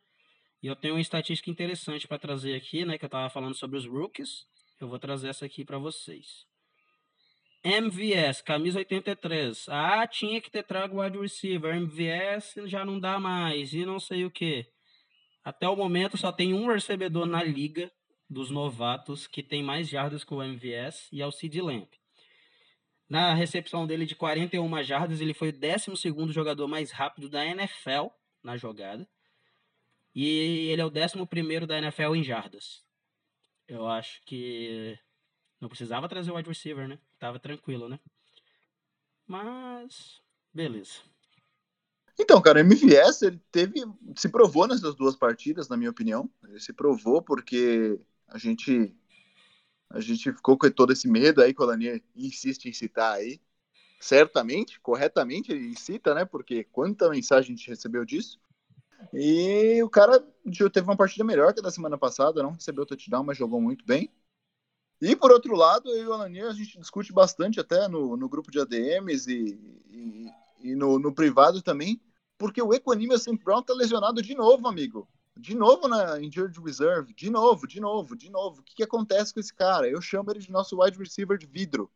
E 0.61 0.67
eu 0.67 0.75
tenho 0.75 0.95
uma 0.95 1.01
estatística 1.01 1.49
interessante 1.49 2.07
para 2.07 2.17
trazer 2.17 2.55
aqui, 2.55 2.83
né? 2.83 2.97
Que 2.97 3.05
eu 3.05 3.07
estava 3.07 3.29
falando 3.29 3.55
sobre 3.55 3.77
os 3.77 3.85
rookies. 3.85 4.45
Eu 4.79 4.87
vou 4.87 4.99
trazer 4.99 5.29
essa 5.29 5.45
aqui 5.45 5.63
para 5.63 5.77
vocês. 5.77 6.45
MVS, 7.63 8.41
camisa 8.41 8.79
83. 8.79 9.67
Ah, 9.69 10.07
tinha 10.07 10.39
que 10.39 10.49
ter 10.49 10.63
trago 10.63 11.01
wide 11.01 11.17
receiver. 11.17 11.75
MVS 11.75 12.55
já 12.65 12.85
não 12.85 12.99
dá 12.99 13.19
mais. 13.19 13.73
E 13.73 13.85
não 13.85 13.99
sei 13.99 14.25
o 14.25 14.31
que. 14.31 14.65
Até 15.43 15.67
o 15.67 15.75
momento 15.75 16.17
só 16.17 16.31
tem 16.31 16.53
um 16.53 16.67
recebedor 16.67 17.25
na 17.25 17.43
liga 17.43 17.91
dos 18.29 18.51
novatos 18.51 19.27
que 19.27 19.41
tem 19.41 19.63
mais 19.63 19.87
jardas 19.87 20.23
que 20.23 20.33
o 20.33 20.43
MVS 20.43 21.07
e 21.11 21.21
é 21.21 21.25
o 21.25 21.31
Sid 21.31 21.61
Lamp. 21.61 21.93
Na 23.09 23.33
recepção 23.33 23.87
dele 23.87 24.05
de 24.05 24.15
41 24.15 24.83
jardas, 24.83 25.21
ele 25.21 25.33
foi 25.33 25.49
o 25.49 25.53
12 25.53 26.33
jogador 26.33 26.67
mais 26.67 26.91
rápido 26.91 27.29
da 27.29 27.45
NFL 27.45 28.07
na 28.43 28.57
jogada. 28.57 29.07
E 30.19 30.71
ele 30.71 30.81
é 30.81 30.83
o 30.83 30.87
11 30.89 31.67
da 31.67 31.77
NFL 31.77 32.15
em 32.15 32.23
jardas. 32.23 32.83
Eu 33.67 33.87
acho 33.87 34.19
que 34.25 34.97
não 35.61 35.69
precisava 35.69 36.09
trazer 36.09 36.31
o 36.31 36.35
wide 36.35 36.49
receiver, 36.49 36.87
né? 36.87 36.97
Tava 37.19 37.37
tranquilo, 37.37 37.87
né? 37.87 37.99
Mas, 39.27 40.19
beleza. 40.51 41.01
Então, 42.19 42.41
cara, 42.41 42.57
o 42.57 42.61
MVS 42.61 43.21
ele 43.21 43.39
teve, 43.51 43.85
se 44.15 44.27
provou 44.27 44.67
nessas 44.67 44.95
duas 44.95 45.15
partidas, 45.15 45.69
na 45.69 45.77
minha 45.77 45.91
opinião. 45.91 46.27
Ele 46.45 46.59
se 46.59 46.73
provou 46.73 47.21
porque 47.21 47.99
a 48.27 48.39
gente 48.39 48.91
a 49.87 49.99
gente 49.99 50.33
ficou 50.33 50.57
com 50.57 50.71
todo 50.71 50.91
esse 50.91 51.07
medo 51.07 51.43
aí 51.43 51.53
que 51.53 51.61
o 51.61 51.65
Lanier 51.65 52.01
insiste 52.15 52.65
em 52.65 52.73
citar 52.73 53.13
aí. 53.13 53.39
Certamente, 53.99 54.79
corretamente 54.79 55.51
ele 55.51 55.77
cita, 55.77 56.15
né? 56.15 56.25
Porque 56.25 56.63
quanta 56.63 57.07
mensagem 57.07 57.53
a 57.53 57.55
gente 57.55 57.69
recebeu 57.69 58.03
disso. 58.03 58.39
E 59.13 59.81
o 59.83 59.89
cara 59.89 60.19
teve 60.71 60.87
uma 60.87 60.97
partida 60.97 61.23
melhor 61.23 61.53
que 61.53 61.59
a 61.59 61.63
da 61.63 61.71
semana 61.71 61.97
passada, 61.97 62.43
não 62.43 62.51
recebeu 62.51 62.85
touchdown, 62.85 63.23
mas 63.23 63.37
jogou 63.37 63.61
muito 63.61 63.85
bem. 63.85 64.11
E 65.01 65.15
por 65.15 65.31
outro 65.31 65.55
lado, 65.55 65.89
eu 65.89 66.03
e 66.03 66.07
o 66.07 66.13
Alanier, 66.13 66.47
a 66.47 66.53
gente 66.53 66.79
discute 66.79 67.13
bastante 67.13 67.59
até 67.59 67.87
no, 67.87 68.17
no 68.17 68.27
grupo 68.27 68.49
de 68.49 68.59
ADMs 68.59 69.31
e, 69.31 69.53
e, 69.89 70.31
e 70.61 70.75
no, 70.75 70.97
no, 70.97 71.13
privado 71.13 71.61
também, 71.61 72.01
porque 72.37 72.61
o 72.61 72.73
Equanimous 72.73 73.21
St. 73.23 73.37
Brown 73.43 73.61
tá 73.61 73.73
lesionado 73.73 74.21
de 74.21 74.33
novo, 74.33 74.67
amigo. 74.67 75.07
De 75.35 75.55
novo 75.55 75.87
na 75.87 76.19
Injured 76.19 76.59
Reserve, 76.59 77.13
de 77.13 77.29
novo, 77.29 77.67
de 77.67 77.79
novo, 77.79 78.15
de 78.15 78.29
novo. 78.29 78.61
O 78.61 78.63
que, 78.63 78.75
que 78.75 78.83
acontece 78.83 79.31
com 79.31 79.39
esse 79.39 79.53
cara? 79.53 79.87
Eu 79.87 80.01
chamo 80.01 80.31
ele 80.31 80.39
de 80.39 80.51
nosso 80.51 80.81
wide 80.81 80.97
receiver 80.97 81.37
de 81.37 81.45
vidro. 81.45 81.91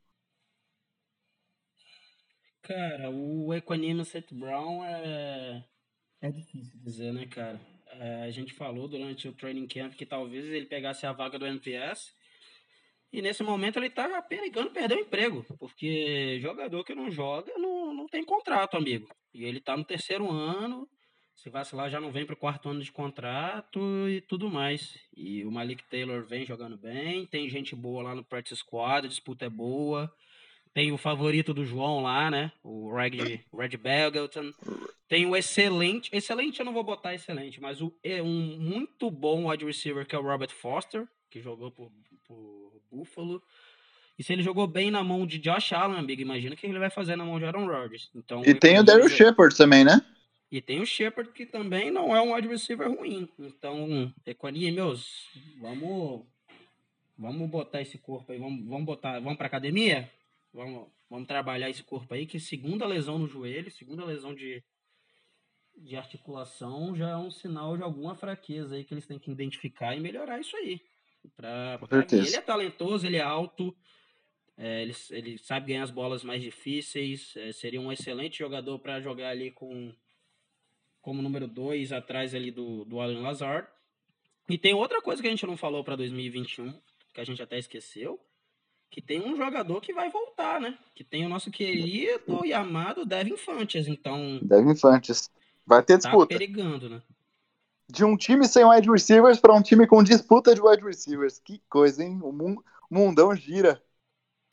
Cara, 2.61 3.09
o 3.09 3.51
Equanimous 3.51 4.09
St. 4.09 4.33
Brown 4.35 4.85
é... 4.85 5.65
é 6.21 6.31
difícil 6.31 6.79
dizer, 6.79 7.11
né, 7.11 7.25
cara? 7.25 7.59
É, 7.99 8.23
a 8.23 8.31
gente 8.31 8.53
falou 8.53 8.87
durante 8.87 9.27
o 9.27 9.33
training 9.33 9.67
camp 9.67 9.93
que 9.93 10.05
talvez 10.05 10.45
ele 10.45 10.65
pegasse 10.65 11.05
a 11.05 11.11
vaga 11.11 11.37
do 11.37 11.45
NPS 11.45 12.13
e 13.11 13.21
nesse 13.21 13.43
momento 13.43 13.77
ele 13.77 13.89
tá 13.89 14.21
perigando 14.21 14.71
perder 14.71 14.95
o 14.95 15.01
emprego, 15.01 15.45
porque 15.59 16.39
jogador 16.39 16.83
que 16.85 16.95
não 16.95 17.11
joga 17.11 17.51
não, 17.57 17.93
não 17.93 18.07
tem 18.07 18.23
contrato, 18.23 18.77
amigo. 18.77 19.09
E 19.33 19.43
ele 19.43 19.59
tá 19.59 19.75
no 19.75 19.83
terceiro 19.83 20.31
ano, 20.31 20.87
se 21.35 21.49
vacilar 21.49 21.89
já 21.89 21.99
não 21.99 22.11
vem 22.11 22.25
pro 22.25 22.37
quarto 22.37 22.69
ano 22.69 22.81
de 22.81 22.91
contrato 22.91 23.81
e 24.07 24.21
tudo 24.21 24.49
mais. 24.49 24.97
E 25.13 25.43
o 25.43 25.51
Malik 25.51 25.83
Taylor 25.89 26.25
vem 26.25 26.45
jogando 26.45 26.77
bem, 26.77 27.25
tem 27.25 27.49
gente 27.49 27.75
boa 27.75 28.03
lá 28.03 28.15
no 28.15 28.23
practice 28.23 28.61
squad, 28.61 29.05
a 29.05 29.09
disputa 29.09 29.45
é 29.45 29.49
boa. 29.49 30.09
Tem 30.73 30.91
o 30.91 30.97
favorito 30.97 31.53
do 31.53 31.65
João 31.65 32.01
lá, 32.01 32.31
né? 32.31 32.51
O 32.63 32.93
Reg, 32.93 33.41
Red 33.53 33.77
Belgelton. 33.77 34.53
Tem 35.07 35.25
o 35.25 35.35
excelente, 35.35 36.09
excelente 36.13 36.59
eu 36.59 36.65
não 36.65 36.73
vou 36.73 36.83
botar 36.83 37.13
excelente, 37.13 37.59
mas 37.59 37.81
o, 37.81 37.93
é 38.01 38.21
um 38.21 38.57
muito 38.57 39.11
bom 39.11 39.49
wide 39.49 39.65
receiver 39.65 40.05
que 40.05 40.15
é 40.15 40.19
o 40.19 40.21
Robert 40.21 40.51
Foster, 40.51 41.05
que 41.29 41.41
jogou 41.41 41.69
por, 41.71 41.91
por 42.25 42.81
Buffalo. 42.89 43.43
E 44.17 44.23
se 44.23 44.31
ele 44.31 44.43
jogou 44.43 44.67
bem 44.67 44.91
na 44.91 45.03
mão 45.03 45.25
de 45.25 45.39
Josh 45.39 45.73
Allen, 45.73 45.97
amigo, 45.97 46.21
imagina 46.21 46.53
o 46.53 46.57
que 46.57 46.67
ele 46.67 46.79
vai 46.79 46.89
fazer 46.89 47.15
na 47.15 47.25
mão 47.25 47.39
de 47.39 47.45
Aaron 47.45 47.65
Rodgers. 47.65 48.09
Então, 48.13 48.43
e 48.45 48.53
tem 48.53 48.79
o 48.79 48.83
Daryl 48.83 49.09
Shepard 49.09 49.55
também, 49.55 49.83
né? 49.83 50.01
E 50.51 50.61
tem 50.61 50.81
o 50.81 50.85
Shepard, 50.85 51.31
que 51.31 51.45
também 51.45 51.89
não 51.89 52.15
é 52.15 52.21
um 52.21 52.33
wide 52.33 52.47
receiver 52.47 52.89
ruim. 52.89 53.27
Então, 53.39 54.13
Equania, 54.25 54.71
meus, 54.71 55.27
vamos, 55.59 56.23
vamos 57.17 57.49
botar 57.49 57.81
esse 57.81 57.97
corpo 57.97 58.31
aí, 58.31 58.37
vamos, 58.37 58.65
vamos 58.65 58.85
botar, 58.85 59.19
vamos 59.19 59.37
pra 59.37 59.47
academia? 59.47 60.11
Vamos, 60.53 60.91
vamos 61.09 61.27
trabalhar 61.27 61.69
esse 61.69 61.83
corpo 61.83 62.13
aí, 62.13 62.25
que 62.25 62.39
segunda 62.39 62.85
lesão 62.85 63.17
no 63.17 63.27
joelho, 63.27 63.71
segunda 63.71 64.03
lesão 64.03 64.35
de, 64.35 64.63
de 65.77 65.95
articulação 65.95 66.95
já 66.95 67.11
é 67.11 67.17
um 67.17 67.31
sinal 67.31 67.77
de 67.77 67.83
alguma 67.83 68.15
fraqueza 68.15 68.75
aí 68.75 68.83
que 68.83 68.93
eles 68.93 69.07
têm 69.07 69.17
que 69.17 69.31
identificar 69.31 69.95
e 69.95 69.99
melhorar 69.99 70.39
isso 70.39 70.55
aí. 70.57 70.81
Pra, 71.35 71.77
pra 71.77 72.05
ele 72.11 72.35
é 72.35 72.41
talentoso, 72.41 73.05
ele 73.05 73.17
é 73.17 73.21
alto, 73.21 73.75
é, 74.57 74.81
ele, 74.81 74.93
ele 75.11 75.37
sabe 75.37 75.67
ganhar 75.67 75.83
as 75.83 75.91
bolas 75.91 76.23
mais 76.23 76.41
difíceis, 76.41 77.35
é, 77.37 77.51
seria 77.51 77.79
um 77.79 77.91
excelente 77.91 78.39
jogador 78.39 78.79
para 78.79 78.99
jogar 78.99 79.29
ali 79.29 79.51
com 79.51 79.93
como 81.01 81.21
número 81.21 81.47
2 81.47 81.91
atrás 81.91 82.35
ali 82.35 82.51
do, 82.51 82.85
do 82.85 82.99
Alan 82.99 83.21
Lazard. 83.21 83.67
E 84.49 84.57
tem 84.57 84.73
outra 84.73 85.01
coisa 85.01 85.21
que 85.21 85.27
a 85.27 85.31
gente 85.31 85.45
não 85.47 85.57
falou 85.57 85.83
para 85.83 85.95
2021, 85.95 86.79
que 87.13 87.21
a 87.21 87.23
gente 87.23 87.41
até 87.41 87.57
esqueceu, 87.57 88.19
que 88.91 89.01
tem 89.01 89.21
um 89.21 89.35
jogador 89.35 89.81
que 89.81 89.93
vai 89.93 90.11
voltar, 90.11 90.61
né? 90.61 90.77
Que 90.93 91.03
tem 91.03 91.25
o 91.25 91.29
nosso 91.29 91.49
querido 91.49 92.45
e 92.45 92.53
amado 92.53 93.05
Devin 93.05 93.37
Fantes, 93.37 93.87
então... 93.87 94.39
Devin 94.43 94.75
Fantes. 94.75 95.31
Vai 95.65 95.81
ter 95.81 95.93
tá 95.93 96.09
disputa. 96.09 96.33
Tá 96.33 96.37
perigando, 96.37 96.89
né? 96.89 97.01
de 97.91 98.05
um 98.05 98.15
time 98.15 98.47
sem 98.47 98.63
wide 98.63 98.89
receivers 98.89 99.39
para 99.39 99.53
um 99.53 99.61
time 99.61 99.85
com 99.85 100.01
disputa 100.01 100.55
de 100.55 100.61
wide 100.61 100.83
receivers. 100.83 101.39
Que 101.39 101.61
coisa, 101.69 102.03
hein? 102.03 102.19
O 102.23 102.31
mundão 102.89 103.35
gira. 103.35 103.83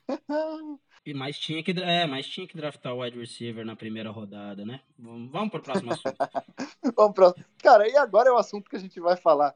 E 1.07 1.15
mais 1.15 1.39
tinha 1.39 1.63
que, 1.63 1.71
é, 1.71 2.07
mais 2.07 2.27
tinha 2.27 2.47
que 2.47 2.55
draftar 2.55 2.93
o 2.93 3.01
wide 3.01 3.19
receiver 3.19 3.65
na 3.65 3.75
primeira 3.75 4.11
rodada, 4.11 4.63
né? 4.67 4.83
Vamos, 4.99 5.49
para 5.49 5.59
o 5.59 5.63
próximo 5.63 5.91
assunto. 5.91 6.17
vamos 6.95 7.15
pro... 7.15 7.35
Cara, 7.63 7.89
e 7.89 7.97
agora 7.97 8.29
é 8.29 8.33
o 8.33 8.37
assunto 8.37 8.69
que 8.69 8.77
a 8.77 8.79
gente 8.79 9.01
vai 9.01 9.17
falar. 9.17 9.55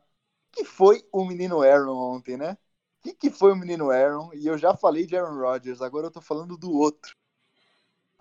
que 0.51 0.64
foi 0.64 1.05
o 1.12 1.27
menino 1.27 1.61
Aaron 1.61 2.14
ontem, 2.14 2.38
né? 2.38 2.57
O 3.03 3.09
que, 3.09 3.15
que 3.15 3.31
foi 3.31 3.53
o 3.53 3.57
menino 3.57 3.91
Aaron? 3.91 4.31
E 4.33 4.47
eu 4.47 4.57
já 4.57 4.77
falei 4.77 5.05
de 5.05 5.17
Aaron 5.17 5.41
Rodgers, 5.41 5.83
agora 5.83 6.07
eu 6.07 6.11
tô 6.11 6.21
falando 6.21 6.57
do 6.57 6.71
outro. 6.71 7.17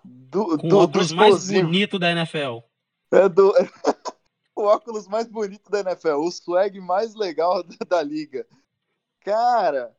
Do, 0.04 0.58
com 0.58 0.66
do, 0.66 0.76
o 0.76 0.82
óculos 0.82 1.10
do 1.10 1.16
mais 1.16 1.48
bonito 1.48 1.98
da 2.00 2.10
NFL. 2.10 2.58
É 3.12 3.28
do... 3.28 3.52
o 4.56 4.62
óculos 4.62 5.06
mais 5.06 5.28
bonito 5.28 5.70
da 5.70 5.80
NFL, 5.80 6.16
o 6.16 6.30
swag 6.30 6.80
mais 6.80 7.14
legal 7.14 7.62
da 7.86 8.02
liga. 8.02 8.44
Cara, 9.20 9.96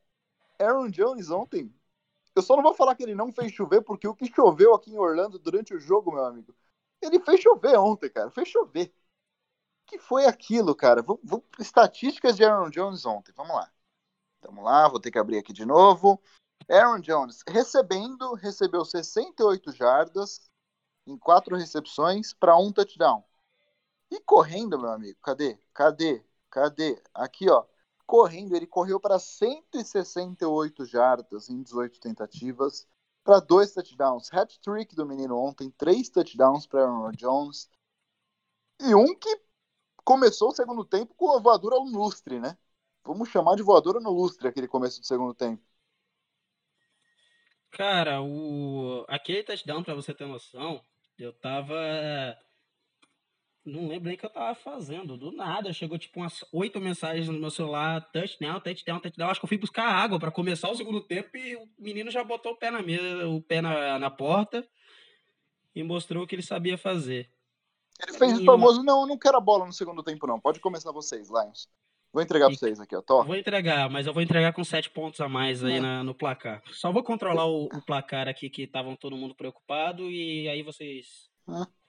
Aaron 0.60 0.90
Jones 0.90 1.30
ontem 1.30 1.74
eu 2.36 2.42
só 2.42 2.56
não 2.56 2.64
vou 2.64 2.74
falar 2.74 2.96
que 2.96 3.04
ele 3.04 3.16
não 3.16 3.32
fez 3.32 3.52
chover, 3.52 3.82
porque 3.82 4.08
o 4.08 4.16
que 4.16 4.34
choveu 4.34 4.74
aqui 4.74 4.92
em 4.92 4.98
Orlando 4.98 5.38
durante 5.38 5.74
o 5.74 5.80
jogo, 5.80 6.12
meu 6.12 6.26
amigo, 6.26 6.56
ele 7.02 7.20
fez 7.20 7.40
chover 7.40 7.78
ontem, 7.78 8.10
cara. 8.10 8.32
Fez 8.32 8.48
chover. 8.48 8.88
O 8.88 9.86
que 9.86 10.00
foi 10.00 10.26
aquilo, 10.26 10.74
cara? 10.74 11.02
Vamos, 11.02 11.22
vamos, 11.24 11.46
estatísticas 11.60 12.36
de 12.36 12.44
Aaron 12.44 12.70
Jones 12.70 13.06
ontem. 13.06 13.32
Vamos 13.36 13.56
lá. 13.56 13.72
Vamos 14.46 14.64
lá, 14.64 14.88
vou 14.88 15.00
ter 15.00 15.12
que 15.12 15.20
abrir 15.20 15.38
aqui 15.38 15.54
de 15.54 15.66
novo. 15.66 16.22
Aaron 16.70 17.00
Jones 17.00 17.42
recebendo, 17.48 18.34
recebeu 18.34 18.86
68 18.86 19.72
jardas 19.72 20.42
em 21.06 21.18
quatro 21.18 21.56
recepções 21.56 22.34
para 22.34 22.58
um 22.58 22.72
touchdown. 22.72 23.24
E 24.12 24.20
correndo, 24.22 24.80
meu 24.80 24.92
amigo, 24.92 25.20
cadê? 25.22 25.58
Cadê? 25.74 26.24
Cadê? 26.50 27.02
Aqui, 27.14 27.50
ó 27.50 27.66
correndo, 28.06 28.56
ele 28.56 28.68
correu 28.68 29.00
para 29.00 29.18
168 29.18 30.86
jardas 30.86 31.50
em 31.50 31.62
18 31.62 32.00
tentativas, 32.00 32.88
para 33.24 33.40
dois 33.40 33.74
touchdowns. 33.74 34.32
Hat-trick 34.32 34.96
do 34.96 35.06
menino 35.06 35.38
ontem, 35.38 35.72
três 35.72 36.10
touchdowns 36.10 36.68
para 36.68 36.82
Aaron 36.82 37.12
Jones. 37.14 37.70
E 38.82 38.94
um 38.94 39.16
que 39.16 39.42
começou 40.04 40.50
o 40.50 40.56
segundo 40.56 40.84
tempo 40.86 41.14
com 41.16 41.32
a 41.32 41.40
voadora 41.40 41.78
no 41.78 41.98
lustre, 41.98 42.40
né? 42.40 42.58
Vamos 43.06 43.30
chamar 43.30 43.56
de 43.56 43.64
voadora 43.64 44.00
no 44.00 44.12
lustre 44.12 44.48
aquele 44.48 44.68
começo 44.68 45.00
do 45.00 45.06
segundo 45.06 45.34
tempo. 45.34 45.62
Cara, 47.72 48.22
o 48.22 49.04
aquele 49.08 49.44
touchdown, 49.44 49.84
para 49.84 49.96
você 49.96 50.14
ter 50.14 50.28
noção, 50.28 50.82
Eu 51.18 51.34
tava. 51.34 51.76
Não 53.66 53.88
lembro 53.88 54.06
nem 54.06 54.16
o 54.16 54.18
que 54.18 54.26
eu 54.26 54.30
tava 54.30 54.54
fazendo. 54.56 55.18
Do 55.18 55.32
nada, 55.32 55.72
chegou 55.72 55.98
tipo 55.98 56.20
umas 56.20 56.44
oito 56.52 56.80
mensagens 56.80 57.28
no 57.28 57.40
meu 57.40 57.50
celular: 57.50 58.02
touchdown, 58.12 58.60
touchdown, 58.60 59.00
touchdown. 59.00 59.30
Acho 59.30 59.40
que 59.40 59.46
eu 59.46 59.50
fui 59.50 59.58
buscar 59.58 59.88
água 59.88 60.20
para 60.20 60.32
começar 60.32 60.70
o 60.70 60.76
segundo 60.76 61.02
tempo 61.02 61.36
e 61.36 61.56
o 61.56 61.68
menino 61.80 62.12
já 62.12 62.24
botou 62.24 62.52
o 62.52 62.58
pé 62.58 62.70
na 62.70 62.82
mesa, 62.82 63.28
o 63.28 63.42
pé 63.42 63.62
na, 63.62 63.98
na 63.98 64.12
porta 64.12 64.68
e 65.76 65.84
mostrou 65.84 66.24
o 66.24 66.28
que 66.28 66.36
ele 66.36 66.44
sabia 66.44 66.78
fazer. 66.78 67.30
Ele 68.02 68.18
fez 68.18 68.40
o 68.40 68.46
famoso: 68.46 68.84
não, 68.84 69.08
não 69.08 69.18
quero 69.18 69.38
a 69.38 69.42
bola 69.42 69.66
no 69.66 69.74
segundo 69.74 70.04
tempo, 70.04 70.28
não. 70.28 70.40
Pode 70.40 70.60
começar 70.60 70.92
vocês, 70.92 71.30
Lions. 71.30 71.70
Vou 72.14 72.22
entregar 72.22 72.46
para 72.46 72.56
vocês 72.56 72.80
aqui, 72.80 72.96
ó. 72.96 73.02
Tô. 73.02 73.24
Vou 73.24 73.36
entregar, 73.36 73.90
mas 73.90 74.06
eu 74.06 74.14
vou 74.14 74.22
entregar 74.22 74.54
com 74.54 74.64
sete 74.64 74.88
pontos 74.88 75.20
a 75.20 75.28
mais 75.28 75.64
aí 75.64 75.80
na, 75.80 76.04
no 76.04 76.14
placar. 76.14 76.62
Só 76.72 76.92
vou 76.92 77.04
controlar 77.04 77.48
o, 77.48 77.66
o 77.66 77.82
placar 77.82 78.28
aqui 78.28 78.52
que 78.52 78.62
estavam 78.62 78.96
todo 78.96 79.18
mundo 79.18 79.34
preocupado 79.34 80.12
e 80.12 80.48
aí 80.48 80.62
vocês 80.62 81.28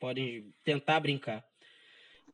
podem 0.01 0.51
tentar 0.65 0.99
brincar. 1.01 1.45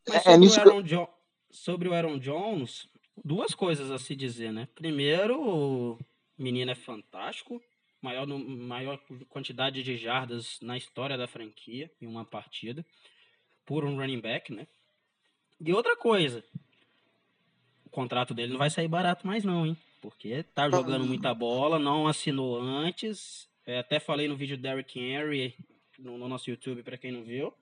Mas 0.09 0.25
é, 0.25 0.35
é 0.35 0.49
sobre, 0.49 0.71
é 0.71 0.77
o 0.77 0.87
jo 0.87 1.09
sobre 1.51 1.89
o 1.89 1.93
Aaron 1.93 2.21
Jones, 2.21 2.89
duas 3.25 3.57
coisas 3.57 3.91
a 3.91 3.99
se 3.99 4.15
dizer, 4.15 4.53
né? 4.53 4.69
Primeiro, 4.77 5.41
o 5.41 5.99
menino 6.39 6.71
é 6.71 6.77
fantástico, 6.77 7.61
maior, 8.01 8.25
maior 8.25 9.01
quantidade 9.29 9.83
de 9.83 9.97
jardas 9.97 10.61
na 10.63 10.77
história 10.77 11.19
da 11.19 11.27
franquia 11.27 11.91
em 12.01 12.07
uma 12.07 12.25
partida, 12.25 12.87
por 13.67 13.85
um 13.85 13.97
running 13.97 14.21
back, 14.21 14.53
né? 14.53 14.69
E 15.61 15.73
outra 15.73 15.97
coisa, 15.97 16.45
o 17.91 17.93
contrato 17.93 18.33
dele 18.33 18.53
não 18.53 18.59
vai 18.59 18.71
sair 18.71 18.87
barato 18.87 19.27
mais 19.27 19.43
não, 19.43 19.67
hein? 19.67 19.77
Porque 20.01 20.45
tá 20.55 20.71
jogando 20.71 21.05
muita 21.05 21.35
bola, 21.35 21.79
não 21.79 22.07
assinou 22.07 22.59
antes. 22.61 23.49
É, 23.67 23.81
até 23.81 23.99
falei 23.99 24.29
no 24.29 24.37
vídeo 24.37 24.57
do 24.57 24.63
Derrick 24.63 24.99
Henry 24.99 25.57
no, 25.99 26.17
no 26.17 26.29
nosso 26.29 26.49
YouTube 26.49 26.85
para 26.85 26.97
quem 26.97 27.11
não 27.11 27.25
viu. 27.25 27.53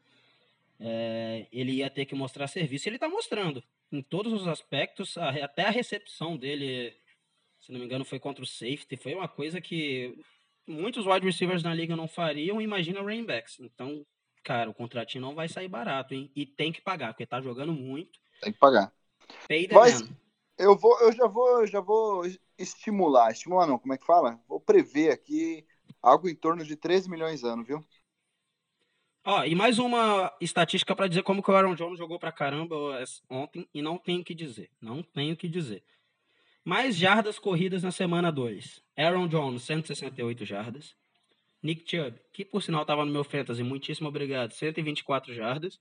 É, 0.79 1.47
ele 1.51 1.73
ia 1.73 1.89
ter 1.89 2.05
que 2.05 2.15
mostrar 2.15 2.47
serviço. 2.47 2.89
Ele 2.89 2.99
tá 2.99 3.09
mostrando 3.09 3.65
em 3.91 4.03
todos 4.03 4.33
os 4.35 4.47
aspectos, 4.47 5.17
até 5.17 5.65
a 5.65 5.71
recepção 5.71 6.37
dele, 6.37 6.95
se 7.59 7.73
não 7.73 7.81
me 7.81 7.87
engano, 7.87 8.05
foi 8.05 8.21
contra 8.21 8.45
o 8.45 8.47
safety. 8.47 8.97
Foi 8.97 9.15
uma 9.15 9.29
coisa 9.29 9.63
que 9.63 10.15
muitos 10.67 11.07
wide 11.07 11.25
receivers 11.25 11.63
na 11.63 11.75
liga 11.75 11.97
não 11.97 12.07
fariam. 12.07 12.61
Imagina 12.61 13.01
o 13.01 13.05
running 13.05 13.25
backs. 13.25 13.59
Então, 13.59 14.05
cara, 14.45 14.69
o 14.69 14.75
contratinho 14.75 15.23
não 15.23 15.35
vai 15.35 15.49
sair 15.49 15.69
barato, 15.69 16.15
hein? 16.15 16.31
E 16.37 16.45
tem 16.45 16.71
que 16.71 16.83
pagar, 16.83 17.15
porque 17.15 17.27
tá 17.27 17.41
jogando 17.41 17.73
muito. 17.73 18.21
Tem 18.43 18.53
que 18.53 18.59
pagar. 18.59 18.93
Mas 19.73 20.03
eu 20.59 20.77
vou, 20.77 21.01
eu 21.01 21.13
já 21.13 21.27
vou, 21.27 21.67
já 21.67 21.81
vou 21.81 22.23
estimular, 22.59 23.31
estimular 23.31 23.67
não, 23.67 23.79
como 23.79 23.95
é 23.95 23.99
que 23.99 24.07
fala? 24.07 24.41
Vou 24.49 24.61
prever 24.61 25.13
aqui 25.13 25.65
algo 26.03 26.29
em 26.29 26.35
torno 26.35 26.65
de 26.65 26.77
13 26.77 27.09
milhões 27.09 27.41
de 27.41 27.47
anos, 27.47 27.67
viu? 27.67 27.85
Ó, 29.25 29.45
e 29.45 29.55
mais 29.55 29.79
uma 29.79 30.33
estatística 30.41 30.97
para 30.97 31.07
dizer 31.07 31.23
como 31.23 31.43
que 31.43 31.51
o 31.51 31.55
Aaron 31.55 31.75
Jones 31.75 31.99
jogou 31.99 32.19
pra 32.19 32.33
caramba 32.33 32.75
ontem 33.29 33.69
e 33.75 33.83
não 33.83 33.99
tenho 33.99 34.25
que 34.25 34.35
dizer, 34.35 34.71
não 34.81 35.03
tenho 35.03 35.37
que 35.37 35.49
dizer. 35.49 35.85
Mais 36.65 36.97
jardas 36.97 37.39
corridas 37.39 37.83
na 37.83 37.91
semana 37.91 38.33
2. 38.33 38.83
Aaron 38.97 39.29
Jones, 39.29 39.63
168 39.63 40.45
jardas. 40.45 40.97
Nick 41.63 41.89
Chubb, 41.89 42.19
que 42.33 42.45
por 42.45 42.63
sinal 42.63 42.83
estava 42.83 43.05
no 43.05 43.13
meu 43.13 43.25
fantasy, 43.25 43.63
muitíssimo 43.63 44.09
obrigado, 44.09 44.53
124 44.53 45.35
jardas. 45.35 45.81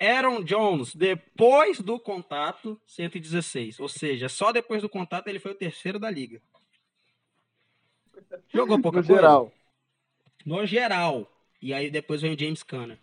Aaron 0.00 0.44
Jones, 0.44 0.94
depois 0.94 1.80
do 1.80 1.98
contato, 1.98 2.80
116. 2.86 3.80
Ou 3.80 3.88
seja, 3.88 4.28
só 4.28 4.52
depois 4.52 4.82
do 4.82 4.88
contato 4.88 5.28
ele 5.28 5.40
foi 5.40 5.52
o 5.52 5.56
terceiro 5.56 5.98
da 5.98 6.10
liga. 6.10 6.40
Jogou 8.52 8.80
pouca 8.80 9.00
no 9.00 9.06
coisa. 9.06 9.20
geral. 9.20 9.52
No 10.44 10.66
geral. 10.66 11.30
E 11.60 11.74
aí 11.74 11.90
depois 11.90 12.22
vem 12.22 12.34
o 12.34 12.38
James 12.38 12.62
Conner. 12.62 12.98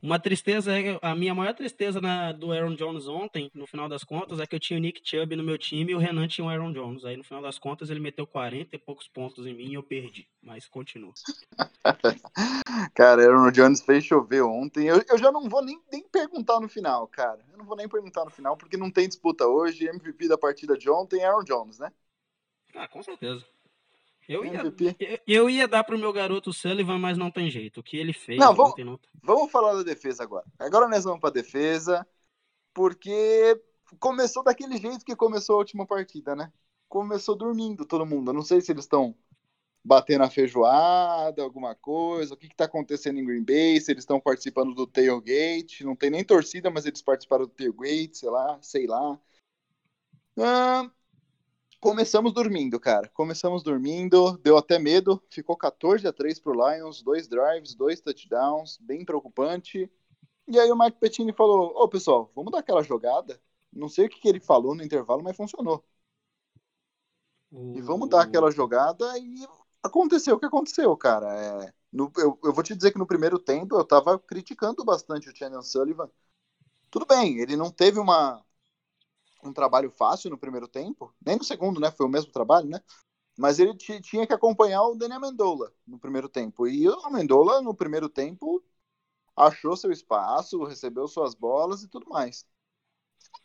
Uma 0.00 0.18
tristeza, 0.18 0.72
a 1.00 1.14
minha 1.14 1.34
maior 1.34 1.54
tristeza 1.54 2.00
na, 2.00 2.32
do 2.32 2.52
Aaron 2.52 2.74
Jones 2.74 3.06
ontem, 3.06 3.50
no 3.54 3.66
final 3.66 3.88
das 3.88 4.02
contas, 4.02 4.40
é 4.40 4.46
que 4.46 4.54
eu 4.54 4.60
tinha 4.60 4.78
o 4.78 4.80
Nick 4.80 5.00
Chubb 5.04 5.36
no 5.36 5.44
meu 5.44 5.58
time 5.58 5.92
e 5.92 5.94
o 5.94 5.98
Renan 5.98 6.26
tinha 6.26 6.44
o 6.44 6.48
Aaron 6.48 6.72
Jones. 6.72 7.04
Aí 7.04 7.16
no 7.16 7.24
final 7.24 7.42
das 7.42 7.58
contas 7.58 7.90
ele 7.90 8.00
meteu 8.00 8.26
40 8.26 8.74
e 8.74 8.78
poucos 8.78 9.06
pontos 9.06 9.46
em 9.46 9.54
mim 9.54 9.70
e 9.70 9.74
eu 9.74 9.82
perdi. 9.82 10.26
Mas 10.42 10.66
continua. 10.66 11.12
cara, 12.94 13.22
Aaron 13.22 13.50
Jones 13.50 13.80
fez 13.80 14.04
chover 14.04 14.42
ontem. 14.42 14.86
Eu, 14.86 15.02
eu 15.08 15.18
já 15.18 15.30
não 15.30 15.48
vou 15.48 15.62
nem, 15.62 15.80
nem 15.92 16.02
perguntar 16.08 16.58
no 16.60 16.68
final, 16.68 17.06
cara. 17.06 17.44
Eu 17.50 17.58
não 17.58 17.64
vou 17.64 17.76
nem 17.76 17.88
perguntar 17.88 18.24
no 18.24 18.30
final, 18.30 18.56
porque 18.56 18.76
não 18.76 18.90
tem 18.90 19.06
disputa 19.06 19.46
hoje. 19.46 19.86
MVP 19.88 20.26
da 20.26 20.38
partida 20.38 20.76
de 20.76 20.88
ontem, 20.90 21.24
Aaron 21.24 21.44
Jones, 21.44 21.78
né? 21.78 21.92
Ah, 22.74 22.88
com 22.88 23.02
certeza. 23.02 23.44
Eu 24.32 24.44
ia, 24.44 24.74
eu 25.26 25.50
ia 25.50 25.68
dar 25.68 25.84
pro 25.84 25.98
meu 25.98 26.12
garoto 26.12 26.52
Sullivan, 26.52 26.98
mas 26.98 27.18
não 27.18 27.30
tem 27.30 27.50
jeito. 27.50 27.80
O 27.80 27.82
que 27.82 27.96
ele 27.96 28.12
fez. 28.12 28.38
Não, 28.38 28.54
vamos, 28.54 28.74
não... 28.78 29.00
vamos 29.22 29.50
falar 29.50 29.74
da 29.74 29.82
defesa 29.82 30.22
agora. 30.22 30.46
Agora 30.58 30.88
nós 30.88 31.04
vamos 31.04 31.20
pra 31.20 31.30
defesa, 31.30 32.06
porque 32.72 33.60
começou 33.98 34.42
daquele 34.42 34.76
jeito 34.76 35.04
que 35.04 35.14
começou 35.14 35.56
a 35.56 35.58
última 35.58 35.86
partida, 35.86 36.34
né? 36.34 36.52
Começou 36.88 37.34
dormindo 37.34 37.84
todo 37.84 38.06
mundo. 38.06 38.30
Eu 38.30 38.34
não 38.34 38.42
sei 38.42 38.60
se 38.60 38.72
eles 38.72 38.84
estão 38.84 39.14
batendo 39.84 40.24
a 40.24 40.30
feijoada, 40.30 41.42
alguma 41.42 41.74
coisa, 41.74 42.34
o 42.34 42.36
que, 42.36 42.46
está 42.46 42.66
acontecendo 42.66 43.18
em 43.18 43.24
Green 43.24 43.44
Bay, 43.44 43.80
se 43.80 43.90
eles 43.90 44.02
estão 44.02 44.20
participando 44.20 44.74
do 44.74 44.86
tailgate, 44.86 45.84
não 45.84 45.96
tem 45.96 46.08
nem 46.10 46.24
torcida, 46.24 46.70
mas 46.70 46.86
eles 46.86 47.02
participaram 47.02 47.46
do 47.46 47.50
tailgate, 47.50 48.16
sei 48.16 48.30
lá, 48.30 48.58
sei 48.62 48.86
lá. 48.86 49.18
Ah, 50.38 50.90
começamos 51.82 52.32
dormindo, 52.32 52.78
cara. 52.78 53.08
Começamos 53.08 53.64
dormindo, 53.64 54.38
deu 54.38 54.56
até 54.56 54.78
medo. 54.78 55.20
Ficou 55.28 55.56
14 55.56 56.06
a 56.06 56.12
3 56.12 56.38
pro 56.38 56.54
Lions, 56.54 57.02
dois 57.02 57.26
drives, 57.26 57.74
dois 57.74 58.00
touchdowns, 58.00 58.78
bem 58.80 59.04
preocupante. 59.04 59.90
E 60.46 60.58
aí 60.60 60.70
o 60.70 60.78
Mike 60.78 60.98
Pettini 61.00 61.32
falou: 61.32 61.72
Ô 61.74 61.88
pessoal, 61.88 62.30
vamos 62.36 62.52
dar 62.52 62.60
aquela 62.60 62.84
jogada. 62.84 63.40
Não 63.72 63.88
sei 63.88 64.06
o 64.06 64.08
que, 64.08 64.20
que 64.20 64.28
ele 64.28 64.38
falou 64.38 64.76
no 64.76 64.84
intervalo, 64.84 65.24
mas 65.24 65.36
funcionou. 65.36 65.84
Uh... 67.50 67.76
E 67.76 67.80
vamos 67.80 68.08
dar 68.08 68.22
aquela 68.22 68.50
jogada 68.52 69.18
e 69.18 69.44
aconteceu 69.82 70.36
o 70.36 70.38
que 70.38 70.46
aconteceu, 70.46 70.96
cara. 70.96 71.34
É, 71.34 71.72
no, 71.92 72.12
eu, 72.16 72.38
eu, 72.44 72.52
vou 72.52 72.62
te 72.62 72.76
dizer 72.76 72.92
que 72.92 72.98
no 72.98 73.06
primeiro 73.06 73.40
tempo 73.40 73.76
eu 73.76 73.84
tava 73.84 74.18
criticando 74.20 74.84
bastante 74.84 75.28
o 75.28 75.36
Shannon 75.36 75.62
Sullivan. 75.62 76.08
Tudo 76.90 77.06
bem, 77.06 77.38
ele 77.38 77.56
não 77.56 77.70
teve 77.70 77.98
uma, 77.98 78.44
um 79.42 79.52
trabalho 79.52 79.90
fácil 79.90 80.30
no 80.30 80.38
primeiro 80.38 80.68
tempo, 80.68 81.14
nem 81.24 81.36
no 81.36 81.44
segundo, 81.44 81.80
né? 81.80 81.90
Foi 81.90 82.06
o 82.06 82.08
mesmo 82.08 82.32
trabalho, 82.32 82.68
né? 82.68 82.80
Mas 83.36 83.58
ele 83.58 83.74
tinha 83.76 84.26
que 84.26 84.32
acompanhar 84.32 84.82
o 84.82 84.94
Daniel 84.94 85.18
Amendola 85.18 85.72
no 85.86 85.98
primeiro 85.98 86.28
tempo. 86.28 86.66
E 86.66 86.88
o 86.88 87.00
Amendola, 87.06 87.62
no 87.62 87.74
primeiro 87.74 88.08
tempo, 88.08 88.62
achou 89.36 89.76
seu 89.76 89.90
espaço, 89.90 90.64
recebeu 90.64 91.08
suas 91.08 91.34
bolas 91.34 91.82
e 91.82 91.88
tudo 91.88 92.08
mais. 92.08 92.46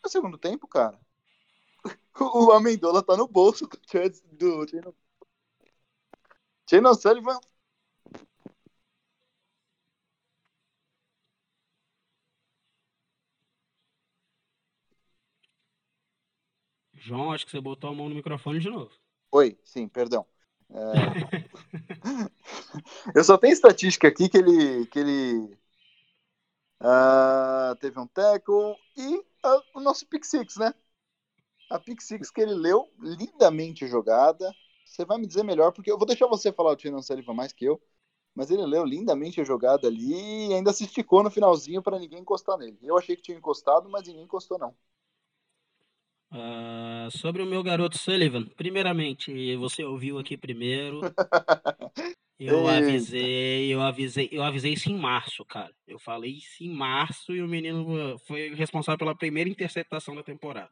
No 0.03 0.09
segundo 0.09 0.37
tempo, 0.37 0.67
cara, 0.67 0.99
o 2.19 2.51
Amendola 2.51 3.03
tá 3.03 3.15
no 3.15 3.27
bolso 3.27 3.67
do, 3.67 4.65
do 4.65 4.95
Shannon 6.69 6.93
Sullivan 6.93 7.39
João, 17.07 17.31
acho 17.31 17.45
que 17.45 17.51
você 17.51 17.61
botou 17.61 17.89
a 17.89 17.93
mão 17.93 18.09
no 18.09 18.15
microfone 18.15 18.59
de 18.59 18.69
novo. 18.69 18.91
Oi, 19.31 19.57
sim, 19.63 19.87
perdão. 19.87 20.25
É... 20.69 20.75
eu 23.15 23.23
só 23.23 23.37
tenho 23.37 23.53
estatística 23.53 24.09
aqui 24.09 24.27
que 24.27 24.37
ele, 24.37 24.85
que 24.87 24.99
ele 24.99 25.57
uh, 26.81 27.73
teve 27.79 27.97
um 27.97 28.07
tackle 28.07 28.75
e 28.97 29.15
uh, 29.15 29.63
o 29.75 29.79
nosso 29.79 30.05
pick 30.05 30.25
six, 30.25 30.57
né? 30.57 30.73
A 31.69 31.79
pick 31.79 32.01
six 32.01 32.29
que 32.29 32.41
ele 32.41 32.53
leu, 32.53 32.91
lindamente 32.99 33.87
jogada. 33.87 34.53
Você 34.85 35.05
vai 35.05 35.17
me 35.17 35.27
dizer 35.27 35.43
melhor, 35.43 35.71
porque 35.71 35.89
eu 35.89 35.97
vou 35.97 36.07
deixar 36.07 36.27
você 36.27 36.51
falar 36.51 36.71
o 36.71 36.75
Tino 36.75 37.01
Sullivan 37.01 37.33
mais 37.33 37.53
que 37.53 37.63
eu, 37.63 37.81
mas 38.35 38.51
ele 38.51 38.65
leu 38.65 38.83
lindamente 38.83 39.39
a 39.39 39.45
jogada 39.45 39.87
ali 39.87 40.49
e 40.49 40.53
ainda 40.53 40.73
se 40.73 40.83
esticou 40.83 41.23
no 41.23 41.31
finalzinho 41.31 41.81
para 41.81 41.99
ninguém 41.99 42.19
encostar 42.19 42.57
nele. 42.57 42.77
Eu 42.81 42.97
achei 42.97 43.15
que 43.15 43.21
tinha 43.21 43.37
encostado, 43.37 43.89
mas 43.89 44.07
ninguém 44.07 44.23
encostou 44.23 44.59
não. 44.59 44.75
Uh, 46.31 47.09
sobre 47.11 47.41
o 47.41 47.45
meu 47.45 47.63
garoto 47.63 47.97
Sullivan, 47.97 48.45
primeiramente, 48.57 49.55
você 49.55 49.83
ouviu 49.83 50.19
aqui 50.19 50.35
primeiro. 50.35 51.01
Eu 52.39 52.67
avisei, 52.67 53.73
eu 53.73 53.81
avisei, 53.81 54.29
eu 54.31 54.43
avisei 54.43 54.73
isso 54.73 54.91
em 54.91 54.95
março, 54.95 55.43
cara. 55.43 55.73
Eu 55.87 55.97
falei 55.97 56.33
isso 56.33 56.63
em 56.63 56.69
março 56.69 57.33
e 57.33 57.41
o 57.41 57.47
menino 57.47 58.15
foi 58.27 58.53
responsável 58.53 58.99
pela 58.99 59.15
primeira 59.15 59.49
interceptação 59.49 60.15
da 60.15 60.21
temporada. 60.21 60.69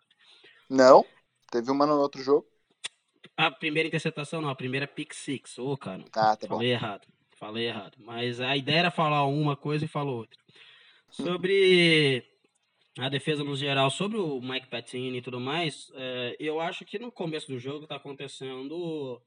Não, 0.70 1.04
teve 1.52 1.72
uma 1.72 1.88
no 1.88 2.00
outro 2.00 2.22
jogo. 2.22 2.46
A 3.36 3.50
primeira 3.50 3.88
interceptação 3.88 4.42
não, 4.42 4.50
a 4.50 4.56
primeira 4.56 4.86
pick 4.86 5.12
six. 5.14 5.58
Ô, 5.58 5.72
oh, 5.72 5.78
cara. 5.78 6.06
Ah, 6.16 6.36
tá 6.36 6.48
falei 6.48 6.70
bom. 6.70 6.74
errado. 6.74 7.08
Falei 7.36 7.68
errado. 7.68 7.98
Mas 7.98 8.40
a 8.40 8.56
ideia 8.56 8.80
era 8.80 8.92
falar 8.92 9.26
uma 9.26 9.56
coisa 9.56 9.86
e 9.86 9.88
falou 9.88 10.18
outra. 10.18 10.40
Sobre 11.10 12.24
a 12.98 13.10
defesa 13.10 13.44
no 13.44 13.56
geral, 13.56 13.90
sobre 13.90 14.18
o 14.18 14.40
Mike 14.42 14.68
Patini 14.68 15.18
e 15.18 15.22
tudo 15.22 15.40
mais, 15.40 15.92
é, 15.96 16.36
eu 16.40 16.62
acho 16.62 16.86
que 16.86 16.98
no 16.98 17.12
começo 17.12 17.48
do 17.48 17.60
jogo 17.60 17.84
está 17.84 17.98
acontecendo 17.98 19.22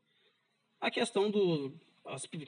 a 0.80 0.90
questão 0.90 1.30
do. 1.30 1.72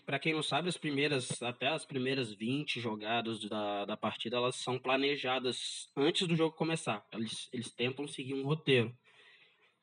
para 0.07 0.19
quem 0.19 0.33
não 0.33 0.43
sabe, 0.43 0.69
as 0.69 0.79
primeiras, 0.79 1.43
até 1.43 1.69
as 1.69 1.85
primeiras 1.85 2.33
20 2.33 2.81
jogadas 2.81 3.41
da, 3.45 3.85
da 3.85 3.97
partida, 3.97 4.37
elas 4.37 4.57
são 4.57 4.79
planejadas 4.79 5.91
antes 5.95 6.27
do 6.27 6.37
jogo 6.37 6.57
começar. 6.57 7.05
Eles, 7.13 7.49
eles 7.53 7.71
tentam 7.71 8.09
seguir 8.09 8.35
um 8.35 8.45
roteiro. 8.45 8.97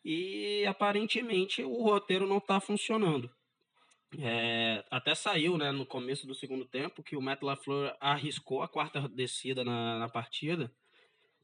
E 0.03 0.65
aparentemente 0.65 1.63
o 1.63 1.83
roteiro 1.83 2.25
não 2.25 2.37
está 2.37 2.59
funcionando. 2.59 3.29
É, 4.19 4.85
até 4.89 5.13
saiu 5.13 5.57
né, 5.57 5.69
no 5.71 5.85
começo 5.85 6.25
do 6.25 6.33
segundo 6.33 6.65
tempo 6.65 7.03
que 7.03 7.17
o 7.17 7.21
Matt 7.21 7.43
LaFleur 7.43 7.95
arriscou 7.99 8.61
a 8.61 8.67
quarta 8.67 9.07
descida 9.09 9.65
na, 9.65 9.99
na 9.99 10.07
partida, 10.07 10.71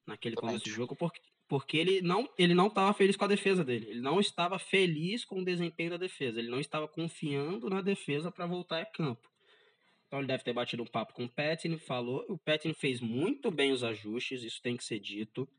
naquele 0.06 0.36
começo 0.36 0.64
do 0.64 0.70
jogo, 0.70 0.96
porque, 0.96 1.22
porque 1.48 1.78
ele 1.78 2.02
não 2.02 2.30
ele 2.38 2.54
não 2.54 2.68
estava 2.68 2.94
feliz 2.94 3.16
com 3.16 3.26
a 3.26 3.28
defesa 3.28 3.64
dele. 3.64 3.88
Ele 3.90 4.02
não 4.02 4.20
estava 4.20 4.60
feliz 4.60 5.26
com 5.26 5.40
o 5.40 5.46
desempenho 5.46 5.92
da 5.92 5.98
defesa. 5.98 6.40
Ele 6.40 6.50
não 6.50 6.60
estava 6.60 6.88
confiando 6.88 7.70
na 7.70 7.82
defesa 7.82 8.32
para 8.32 8.46
voltar 8.46 8.82
a 8.82 8.86
campo. 8.86 9.30
Então 10.08 10.20
ele 10.20 10.28
deve 10.28 10.44
ter 10.44 10.54
batido 10.54 10.84
um 10.84 10.86
papo 10.88 11.14
com 11.14 11.26
o 11.26 11.30
Patton, 11.30 11.78
falou. 11.80 12.24
O 12.30 12.38
Patton 12.38 12.74
fez 12.74 13.02
muito 13.02 13.50
bem 13.50 13.72
os 13.72 13.84
ajustes, 13.84 14.44
isso 14.44 14.62
tem 14.62 14.78
que 14.78 14.84
ser 14.84 15.00
dito. 15.00 15.50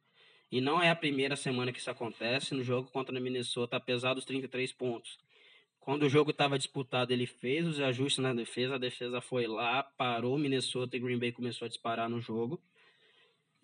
E 0.50 0.60
não 0.60 0.80
é 0.80 0.90
a 0.90 0.94
primeira 0.94 1.34
semana 1.34 1.72
que 1.72 1.80
isso 1.80 1.90
acontece. 1.90 2.54
No 2.54 2.62
jogo 2.62 2.88
contra 2.90 3.18
o 3.18 3.20
Minnesota, 3.20 3.76
apesar 3.76 4.14
dos 4.14 4.24
33 4.24 4.72
pontos. 4.72 5.18
Quando 5.80 6.04
o 6.04 6.08
jogo 6.08 6.30
estava 6.30 6.56
disputado, 6.56 7.12
ele 7.12 7.26
fez 7.26 7.66
os 7.66 7.80
ajustes 7.80 8.22
na 8.22 8.32
defesa. 8.32 8.76
A 8.76 8.78
defesa 8.78 9.20
foi 9.20 9.46
lá, 9.48 9.82
parou 9.82 10.36
o 10.36 10.38
Minnesota 10.38 10.96
e 10.96 11.00
Green 11.00 11.18
Bay 11.18 11.32
começou 11.32 11.66
a 11.66 11.68
disparar 11.68 12.08
no 12.08 12.20
jogo. 12.20 12.62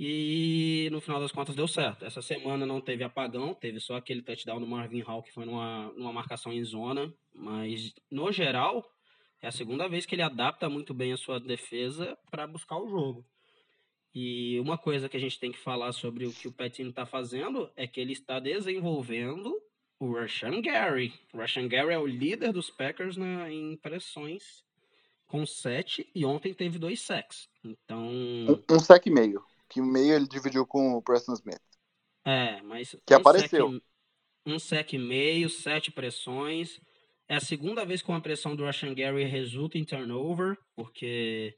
E 0.02 0.88
no 0.90 0.98
final 0.98 1.20
das 1.20 1.30
contas 1.30 1.54
deu 1.54 1.68
certo. 1.68 2.06
Essa 2.06 2.22
semana 2.22 2.64
não 2.64 2.80
teve 2.80 3.04
apagão, 3.04 3.52
teve 3.52 3.78
só 3.78 3.96
aquele 3.96 4.22
touchdown 4.22 4.58
do 4.58 4.66
Marvin 4.66 5.02
Hall 5.02 5.22
que 5.22 5.30
foi 5.30 5.44
numa, 5.44 5.92
numa 5.92 6.10
marcação 6.10 6.50
em 6.50 6.64
zona. 6.64 7.12
Mas, 7.34 7.92
no 8.10 8.32
geral, 8.32 8.90
é 9.42 9.48
a 9.48 9.52
segunda 9.52 9.86
vez 9.90 10.06
que 10.06 10.14
ele 10.14 10.22
adapta 10.22 10.70
muito 10.70 10.94
bem 10.94 11.12
a 11.12 11.18
sua 11.18 11.38
defesa 11.38 12.16
para 12.30 12.46
buscar 12.46 12.78
o 12.78 12.88
jogo. 12.88 13.26
E 14.14 14.58
uma 14.60 14.78
coisa 14.78 15.06
que 15.06 15.18
a 15.18 15.20
gente 15.20 15.38
tem 15.38 15.52
que 15.52 15.58
falar 15.58 15.92
sobre 15.92 16.24
o 16.24 16.32
que 16.32 16.48
o 16.48 16.52
Petino 16.52 16.88
está 16.88 17.04
fazendo 17.04 17.70
é 17.76 17.86
que 17.86 18.00
ele 18.00 18.14
está 18.14 18.40
desenvolvendo 18.40 19.54
o 19.98 20.14
Rashan 20.14 20.62
Gary. 20.62 21.12
O 21.30 21.36
Rashan 21.36 21.68
Gary 21.68 21.92
é 21.92 21.98
o 21.98 22.06
líder 22.06 22.54
dos 22.54 22.70
Packers 22.70 23.18
na, 23.18 23.52
em 23.52 23.76
pressões 23.76 24.64
com 25.26 25.44
sete 25.44 26.08
e 26.14 26.24
ontem 26.24 26.54
teve 26.54 26.78
dois 26.78 27.02
sacks. 27.02 27.50
Então. 27.62 28.08
Um, 28.08 28.62
um 28.70 28.78
sec 28.80 29.04
e 29.04 29.10
meio 29.10 29.44
que 29.70 29.80
meio 29.80 30.14
ele 30.14 30.26
dividiu 30.26 30.66
com 30.66 30.94
o 30.94 31.02
Preston 31.02 31.34
Smith. 31.34 31.62
É, 32.24 32.60
mas. 32.62 32.96
Que 33.06 33.14
um 33.14 33.18
apareceu. 33.18 33.72
Sec, 33.72 33.82
um 34.44 34.58
sec 34.58 34.92
e 34.92 34.98
meio, 34.98 35.48
sete 35.48 35.90
pressões. 35.90 36.80
É 37.28 37.36
a 37.36 37.40
segunda 37.40 37.84
vez 37.84 38.02
que 38.02 38.08
uma 38.10 38.20
pressão 38.20 38.56
do 38.56 38.66
Russian 38.66 38.92
Gary 38.92 39.24
resulta 39.24 39.78
em 39.78 39.84
turnover, 39.84 40.58
porque 40.74 41.56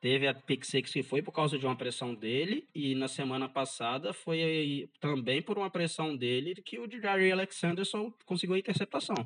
teve 0.00 0.26
a 0.26 0.34
pick 0.34 0.64
six 0.64 0.92
que 0.92 1.02
foi 1.02 1.22
por 1.22 1.30
causa 1.30 1.56
de 1.56 1.64
uma 1.64 1.76
pressão 1.76 2.12
dele, 2.12 2.66
e 2.74 2.94
na 2.96 3.06
semana 3.06 3.48
passada 3.48 4.12
foi 4.12 4.90
também 5.00 5.40
por 5.40 5.56
uma 5.56 5.70
pressão 5.70 6.16
dele 6.16 6.56
que 6.56 6.80
o 6.80 6.90
Jerry 6.90 7.30
Alexander 7.30 7.84
só 7.84 8.10
conseguiu 8.24 8.56
a 8.56 8.58
interceptação. 8.58 9.16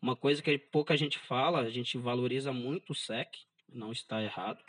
Uma 0.00 0.16
coisa 0.16 0.42
que 0.42 0.58
pouca 0.58 0.96
gente 0.96 1.16
fala, 1.16 1.60
a 1.60 1.70
gente 1.70 1.96
valoriza 1.96 2.52
muito 2.52 2.90
o 2.90 2.94
sec, 2.94 3.28
não 3.72 3.92
está 3.92 4.20
errado, 4.20 4.60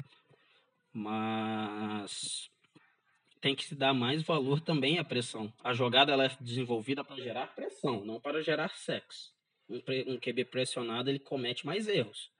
mas 0.93 2.49
tem 3.41 3.55
que 3.55 3.65
se 3.65 3.75
dar 3.75 3.93
mais 3.93 4.23
valor 4.23 4.61
também 4.61 4.99
à 4.99 5.03
pressão. 5.03 5.51
A 5.63 5.73
jogada 5.73 6.13
ela 6.13 6.25
é 6.25 6.37
desenvolvida 6.39 7.03
para 7.03 7.17
gerar 7.17 7.47
pressão, 7.47 8.05
não 8.05 8.19
para 8.19 8.41
gerar 8.41 8.69
sexo. 8.69 9.33
Um, 9.69 9.81
um 10.07 10.19
QB 10.19 10.45
pressionado 10.45 11.09
ele 11.09 11.19
comete 11.19 11.65
mais 11.65 11.87
erros. 11.87 12.31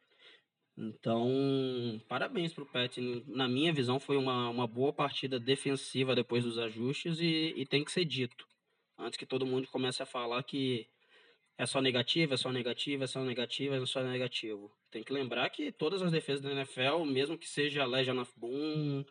Então, 0.77 2.01
parabéns 2.07 2.53
para 2.53 2.63
o 2.63 2.67
Pet. 2.67 2.99
Na 3.27 3.47
minha 3.47 3.73
visão, 3.73 3.99
foi 3.99 4.17
uma, 4.17 4.49
uma 4.49 4.65
boa 4.65 4.93
partida 4.93 5.39
defensiva 5.39 6.15
depois 6.15 6.43
dos 6.43 6.57
ajustes 6.57 7.19
e, 7.19 7.53
e 7.55 7.65
tem 7.65 7.83
que 7.83 7.91
ser 7.91 8.05
dito. 8.05 8.47
Antes 8.97 9.17
que 9.17 9.25
todo 9.25 9.45
mundo 9.45 9.67
comece 9.67 10.01
a 10.01 10.05
falar 10.05 10.41
que 10.43 10.87
é 11.57 11.65
só 11.65 11.81
negativo, 11.81 12.33
é 12.33 12.37
só 12.37 12.51
negativo, 12.51 13.03
é 13.03 13.07
só 13.07 13.21
negativo, 13.23 13.75
é 13.75 13.85
só 13.85 14.01
negativo. 14.03 14.71
Tem 14.89 15.03
que 15.03 15.13
lembrar 15.13 15.49
que 15.49 15.71
todas 15.71 16.01
as 16.01 16.11
defesas 16.11 16.41
da 16.41 16.51
NFL, 16.51 17.03
mesmo 17.05 17.37
que 17.37 17.47
seja 17.47 17.83
a 17.83 17.85
Legion 17.85 18.19
of 18.19 18.31
Boom, 18.37 19.05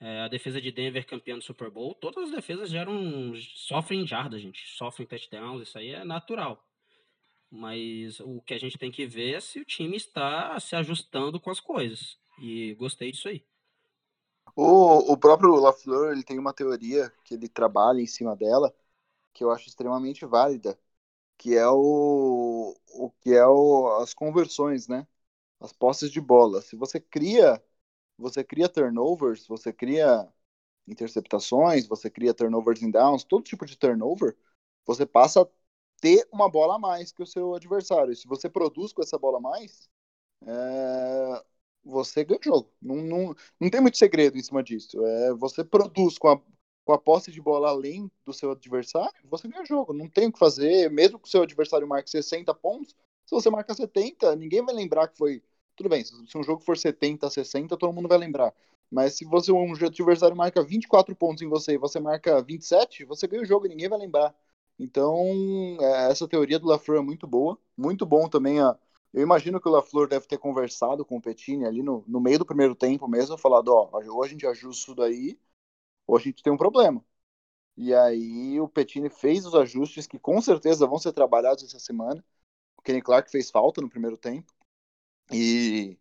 é, 0.00 0.20
a 0.20 0.28
defesa 0.28 0.60
de 0.60 0.70
Denver 0.70 1.06
campeã 1.06 1.36
do 1.36 1.42
Super 1.42 1.70
Bowl, 1.70 1.94
todas 1.94 2.24
as 2.24 2.30
defesas 2.30 2.70
geram, 2.70 3.34
sofrem 3.54 4.06
jardas, 4.06 4.40
gente, 4.40 4.66
sofrem 4.76 5.06
touchdowns, 5.06 5.62
isso 5.62 5.78
aí 5.78 5.90
é 5.90 6.04
natural. 6.04 6.64
Mas 7.50 8.18
o 8.20 8.40
que 8.42 8.54
a 8.54 8.58
gente 8.58 8.78
tem 8.78 8.90
que 8.90 9.06
ver 9.06 9.34
é 9.34 9.40
se 9.40 9.60
o 9.60 9.64
time 9.64 9.96
está 9.96 10.58
se 10.58 10.74
ajustando 10.74 11.38
com 11.38 11.50
as 11.50 11.60
coisas. 11.60 12.18
E 12.40 12.74
gostei 12.74 13.12
disso 13.12 13.28
aí. 13.28 13.44
O, 14.56 15.12
o 15.12 15.16
próprio 15.16 15.54
LaFleur, 15.54 16.12
ele 16.12 16.22
tem 16.22 16.38
uma 16.38 16.52
teoria 16.52 17.12
que 17.24 17.34
ele 17.34 17.48
trabalha 17.48 18.00
em 18.00 18.06
cima 18.06 18.36
dela, 18.36 18.74
que 19.32 19.42
eu 19.42 19.50
acho 19.50 19.68
extremamente 19.68 20.24
válida, 20.24 20.78
que 21.44 21.54
é 21.56 21.68
o, 21.68 22.74
o 22.94 23.10
que 23.20 23.34
é 23.34 23.46
o, 23.46 23.98
as 24.02 24.14
conversões, 24.14 24.88
né? 24.88 25.06
As 25.60 25.72
posses 25.74 26.10
de 26.10 26.20
bola. 26.20 26.62
Se 26.62 26.76
você 26.76 27.00
cria, 27.00 27.62
você 28.18 28.44
cria 28.44 28.68
turnovers, 28.68 29.46
você 29.48 29.72
cria 29.72 30.28
interceptações, 30.88 31.86
você 31.88 32.10
cria 32.10 32.34
turnovers 32.34 32.82
em 32.82 32.90
downs, 32.90 33.24
todo 33.24 33.44
tipo 33.44 33.66
de 33.66 33.76
turnover, 33.78 34.36
você 34.86 35.06
passa 35.06 35.42
a 35.42 35.48
ter 36.00 36.28
uma 36.32 36.50
bola 36.50 36.76
a 36.76 36.78
mais 36.80 37.12
que 37.12 37.22
o 37.22 37.26
seu 37.26 37.54
adversário. 37.54 38.16
Se 38.16 38.26
você 38.28 38.48
produz 38.50 38.92
com 38.92 39.02
essa 39.02 39.18
bola 39.18 39.38
a 39.38 39.42
mais, 39.42 39.90
é, 40.46 41.44
você 41.84 42.24
ganha 42.24 42.40
o 42.40 42.44
jogo. 42.44 42.72
Não, 42.82 42.96
não, 42.96 43.34
não 43.60 43.70
tem 43.70 43.80
muito 43.80 43.98
segredo 43.98 44.38
em 44.38 44.42
cima 44.42 44.62
disso. 44.62 45.04
É, 45.06 45.34
você 45.34 45.64
produz 45.64 46.18
com 46.18 46.28
a, 46.28 46.40
com 46.84 46.92
a 46.92 46.98
posse 46.98 47.30
de 47.30 47.40
bola 47.40 47.68
além 47.70 48.10
do 48.24 48.32
seu 48.32 48.50
adversário, 48.52 49.14
você 49.24 49.48
ganha 49.48 49.62
o 49.62 49.66
jogo. 49.66 49.92
Não 49.92 50.08
tem 50.08 50.28
o 50.28 50.32
que 50.32 50.38
fazer, 50.38 50.90
mesmo 50.90 51.18
que 51.18 51.26
o 51.26 51.30
seu 51.30 51.42
adversário 51.42 51.88
marque 51.88 52.10
60 52.10 52.52
pontos, 52.54 52.94
se 53.26 53.34
você 53.34 53.48
marca 53.50 53.74
70, 53.74 54.36
ninguém 54.36 54.62
vai 54.64 54.74
lembrar 54.74 55.08
que 55.08 55.16
foi. 55.16 55.42
Tudo 55.76 55.88
bem, 55.88 56.04
se 56.04 56.38
um 56.38 56.42
jogo 56.42 56.62
for 56.62 56.76
70, 56.76 57.28
60, 57.28 57.76
todo 57.76 57.92
mundo 57.92 58.08
vai 58.08 58.18
lembrar. 58.18 58.54
Mas 58.90 59.14
se 59.14 59.24
você 59.24 59.50
um 59.50 59.72
adversário 59.72 60.36
marca 60.36 60.62
24 60.62 61.16
pontos 61.16 61.42
em 61.42 61.48
você 61.48 61.72
e 61.72 61.78
você 61.78 61.98
marca 61.98 62.40
27, 62.42 63.04
você 63.04 63.26
ganha 63.26 63.42
o 63.42 63.46
jogo 63.46 63.66
e 63.66 63.68
ninguém 63.70 63.88
vai 63.88 63.98
lembrar. 63.98 64.34
Então, 64.78 65.16
é, 65.80 66.10
essa 66.10 66.28
teoria 66.28 66.58
do 66.58 66.68
LaFleur 66.68 67.00
é 67.00 67.04
muito 67.04 67.26
boa. 67.26 67.58
Muito 67.76 68.06
bom 68.06 68.28
também 68.28 68.60
a, 68.60 68.78
eu 69.14 69.22
imagino 69.22 69.60
que 69.60 69.68
o 69.68 69.70
LaFleur 69.70 70.08
deve 70.08 70.26
ter 70.26 70.38
conversado 70.38 71.04
com 71.04 71.16
o 71.16 71.20
Petini 71.22 71.64
ali 71.64 71.84
no, 71.84 72.04
no 72.06 72.20
meio 72.20 72.40
do 72.40 72.44
primeiro 72.44 72.74
tempo 72.74 73.06
mesmo, 73.06 73.38
falado, 73.38 73.68
ó, 73.68 73.88
ou 74.08 74.24
a 74.24 74.26
gente 74.26 74.44
ajusta 74.44 74.90
isso 74.90 74.94
daí, 74.94 75.38
ou 76.06 76.16
a 76.16 76.20
gente 76.20 76.42
tem 76.42 76.52
um 76.52 76.56
problema. 76.56 77.04
E 77.76 77.92
aí 77.94 78.60
o 78.60 78.68
Petini 78.68 79.10
fez 79.10 79.44
os 79.46 79.54
ajustes 79.54 80.06
que 80.06 80.18
com 80.18 80.40
certeza 80.40 80.86
vão 80.86 80.98
ser 80.98 81.12
trabalhados 81.12 81.64
essa 81.64 81.78
semana. 81.78 82.24
O 82.76 82.82
Kenny 82.82 83.02
Clark 83.02 83.30
fez 83.30 83.50
falta 83.50 83.80
no 83.80 83.90
primeiro 83.90 84.16
tempo. 84.16 84.52
E, 85.32 85.98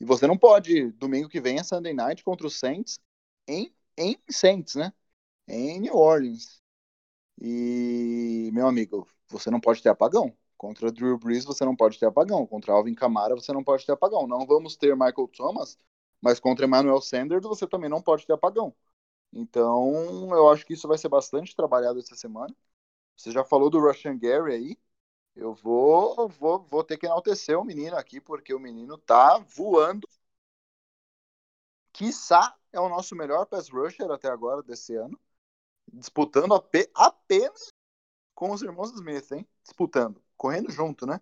e 0.00 0.04
você 0.04 0.26
não 0.26 0.38
pode, 0.38 0.92
domingo 0.92 1.28
que 1.28 1.40
vem 1.40 1.58
é 1.58 1.62
Sunday 1.64 1.94
Night 1.94 2.24
contra 2.24 2.46
o 2.46 2.50
Saints 2.50 2.98
em, 3.46 3.74
em 3.96 4.18
Saints, 4.30 4.76
né? 4.76 4.92
Em 5.48 5.80
New 5.80 5.96
Orleans. 5.96 6.62
E, 7.40 8.50
meu 8.52 8.66
amigo, 8.66 9.08
você 9.28 9.50
não 9.50 9.60
pode 9.60 9.82
ter 9.82 9.88
apagão. 9.90 10.36
Contra 10.56 10.90
Drew 10.90 11.18
Brees 11.18 11.44
você 11.44 11.64
não 11.64 11.76
pode 11.76 11.98
ter 11.98 12.06
apagão. 12.06 12.46
Contra 12.46 12.72
Alvin 12.72 12.94
Kamara 12.94 13.34
você 13.34 13.52
não 13.52 13.62
pode 13.62 13.86
ter 13.86 13.92
apagão. 13.92 14.26
Não 14.26 14.46
vamos 14.46 14.76
ter 14.76 14.94
Michael 14.94 15.28
Thomas, 15.28 15.78
mas 16.20 16.40
contra 16.40 16.66
Emmanuel 16.66 17.00
Sanders 17.00 17.44
você 17.44 17.66
também 17.66 17.88
não 17.90 18.02
pode 18.02 18.26
ter 18.26 18.32
apagão. 18.32 18.74
Então, 19.32 20.28
eu 20.34 20.48
acho 20.50 20.64
que 20.66 20.74
isso 20.74 20.88
vai 20.88 20.98
ser 20.98 21.08
bastante 21.08 21.54
trabalhado 21.54 21.98
essa 21.98 22.14
semana. 22.16 22.54
Você 23.16 23.30
já 23.30 23.44
falou 23.44 23.70
do 23.70 23.80
Russian 23.80 24.18
Gary 24.18 24.52
aí. 24.54 24.78
Eu 25.36 25.54
vou, 25.54 26.28
vou, 26.28 26.60
vou 26.60 26.84
ter 26.84 26.98
que 26.98 27.06
enaltecer 27.06 27.58
o 27.58 27.64
menino 27.64 27.96
aqui, 27.96 28.20
porque 28.20 28.52
o 28.54 28.58
menino 28.58 28.98
tá 28.98 29.38
voando. 29.38 30.08
Quiçá 31.92 32.56
é 32.72 32.80
o 32.80 32.88
nosso 32.88 33.14
melhor 33.16 33.46
pass 33.46 33.68
rusher 33.68 34.10
até 34.10 34.28
agora 34.28 34.62
desse 34.62 34.94
ano. 34.94 35.18
Disputando 35.92 36.54
apenas 36.94 37.72
com 38.34 38.52
os 38.52 38.62
irmãos 38.62 38.92
Smith, 38.92 39.32
hein? 39.32 39.46
Disputando. 39.62 40.22
Correndo 40.36 40.70
junto, 40.70 41.06
né? 41.06 41.20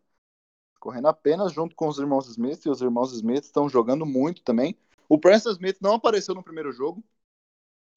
Correndo 0.81 1.09
apenas 1.09 1.53
junto 1.53 1.75
com 1.75 1.89
os 1.89 1.99
irmãos 1.99 2.29
Smith. 2.29 2.65
E 2.67 2.71
os 2.71 2.81
irmãos 2.83 3.13
Smith 3.13 3.45
estão 3.45 3.69
jogando 3.69 4.05
muito 4.07 4.43
também. 4.43 4.79
O 5.09 5.19
Preston 5.19 5.51
Smith 5.51 5.79
não 5.81 5.95
apareceu 5.95 6.35
no 6.35 6.43
primeiro 6.43 6.73
jogo. 6.73 7.03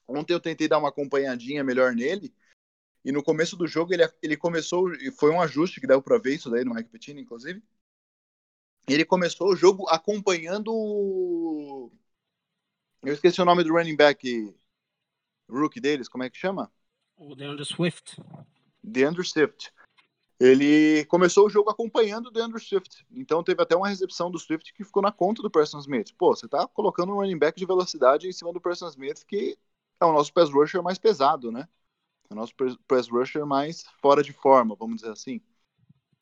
Ontem 0.09 0.33
eu 0.33 0.39
tentei 0.39 0.67
dar 0.67 0.79
uma 0.79 0.89
acompanhadinha 0.89 1.63
melhor 1.63 1.93
nele. 1.93 2.33
E 3.05 3.11
no 3.11 3.23
começo 3.23 3.55
do 3.55 3.67
jogo 3.67 3.93
ele, 3.93 4.03
ele 4.21 4.35
começou. 4.35 4.89
Foi 5.17 5.29
um 5.29 5.39
ajuste 5.39 5.79
que 5.79 5.87
deu 5.87 6.01
para 6.01 6.17
ver 6.17 6.35
isso 6.35 6.49
daí 6.49 6.65
no 6.65 6.73
Mike 6.73 6.89
Pettine, 6.89 7.21
inclusive. 7.21 7.61
Ele 8.87 9.05
começou 9.05 9.49
o 9.49 9.55
jogo 9.55 9.87
acompanhando. 9.87 11.91
Eu 13.03 13.13
esqueci 13.13 13.39
o 13.39 13.45
nome 13.45 13.63
do 13.63 13.71
running 13.71 13.95
back 13.95 14.53
rookie 15.47 15.79
deles, 15.79 16.09
como 16.09 16.23
é 16.23 16.29
que 16.29 16.37
chama? 16.37 16.71
O 17.15 17.35
DeAndre 17.35 17.65
Swift. 17.65 18.19
DeAndre 18.83 19.23
Swift. 19.23 19.71
ele 20.39 21.05
começou 21.05 21.45
o 21.45 21.49
jogo 21.49 21.69
acompanhando 21.69 22.31
o 22.33 22.41
Andrew 22.41 22.59
Swift. 22.59 23.05
Então 23.11 23.43
teve 23.43 23.61
até 23.61 23.75
uma 23.75 23.87
recepção 23.87 24.31
do 24.31 24.39
Swift 24.39 24.73
que 24.73 24.83
ficou 24.83 25.03
na 25.03 25.11
conta 25.11 25.43
do 25.43 25.51
Preston 25.51 25.79
Smith. 25.79 26.13
Pô, 26.17 26.35
você 26.35 26.47
tá 26.47 26.67
colocando 26.67 27.11
um 27.11 27.17
running 27.17 27.37
back 27.37 27.59
de 27.59 27.65
velocidade 27.65 28.27
em 28.27 28.31
cima 28.31 28.51
do 28.51 28.61
Preston 28.61 28.87
Smith, 28.87 29.23
que 29.25 29.57
é 29.99 30.05
o 30.05 30.13
nosso 30.13 30.33
pass 30.33 30.49
rusher 30.49 30.81
mais 30.81 30.97
pesado, 30.97 31.51
né? 31.51 31.67
O 32.29 32.35
nosso 32.35 32.53
pass 32.87 33.07
rusher 33.07 33.45
mais 33.45 33.83
fora 34.01 34.23
de 34.23 34.33
forma, 34.33 34.75
vamos 34.75 34.97
dizer 34.97 35.11
assim. 35.11 35.41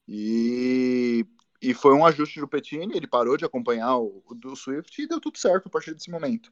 E, 0.08 1.26
e 1.62 1.74
foi 1.74 1.94
um 1.94 2.06
ajuste 2.06 2.40
do 2.40 2.48
Petini, 2.48 2.96
ele 2.96 3.08
parou 3.08 3.36
de 3.38 3.46
acompanhar 3.46 3.98
o 3.98 4.24
do 4.36 4.56
Swift 4.56 5.02
e 5.02 5.08
deu 5.08 5.20
tudo 5.20 5.38
certo 5.38 5.68
a 5.68 5.70
partir 5.70 5.94
desse 5.94 6.10
momento. 6.10 6.52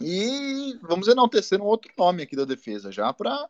E 0.00 0.78
vamos 0.82 1.08
enaltecer 1.08 1.60
um 1.60 1.66
outro 1.66 1.92
nome 1.96 2.22
aqui 2.22 2.34
da 2.34 2.44
defesa, 2.44 2.90
já 2.90 3.12
para 3.12 3.48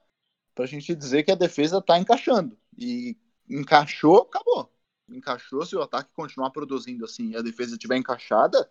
a 0.59 0.67
gente 0.67 0.95
dizer 0.95 1.23
que 1.23 1.31
a 1.31 1.37
defesa 1.37 1.79
está 1.79 1.99
encaixando. 1.99 2.59
E 2.77 3.17
encaixou, 3.49 4.19
acabou. 4.23 4.73
Encaixou, 5.09 5.65
se 5.65 5.77
o 5.77 5.83
ataque 5.83 6.11
continuar 6.13 6.51
produzindo 6.51 7.05
assim 7.05 7.31
e 7.31 7.37
a 7.37 7.43
defesa 7.43 7.73
estiver 7.75 7.97
encaixada, 7.97 8.71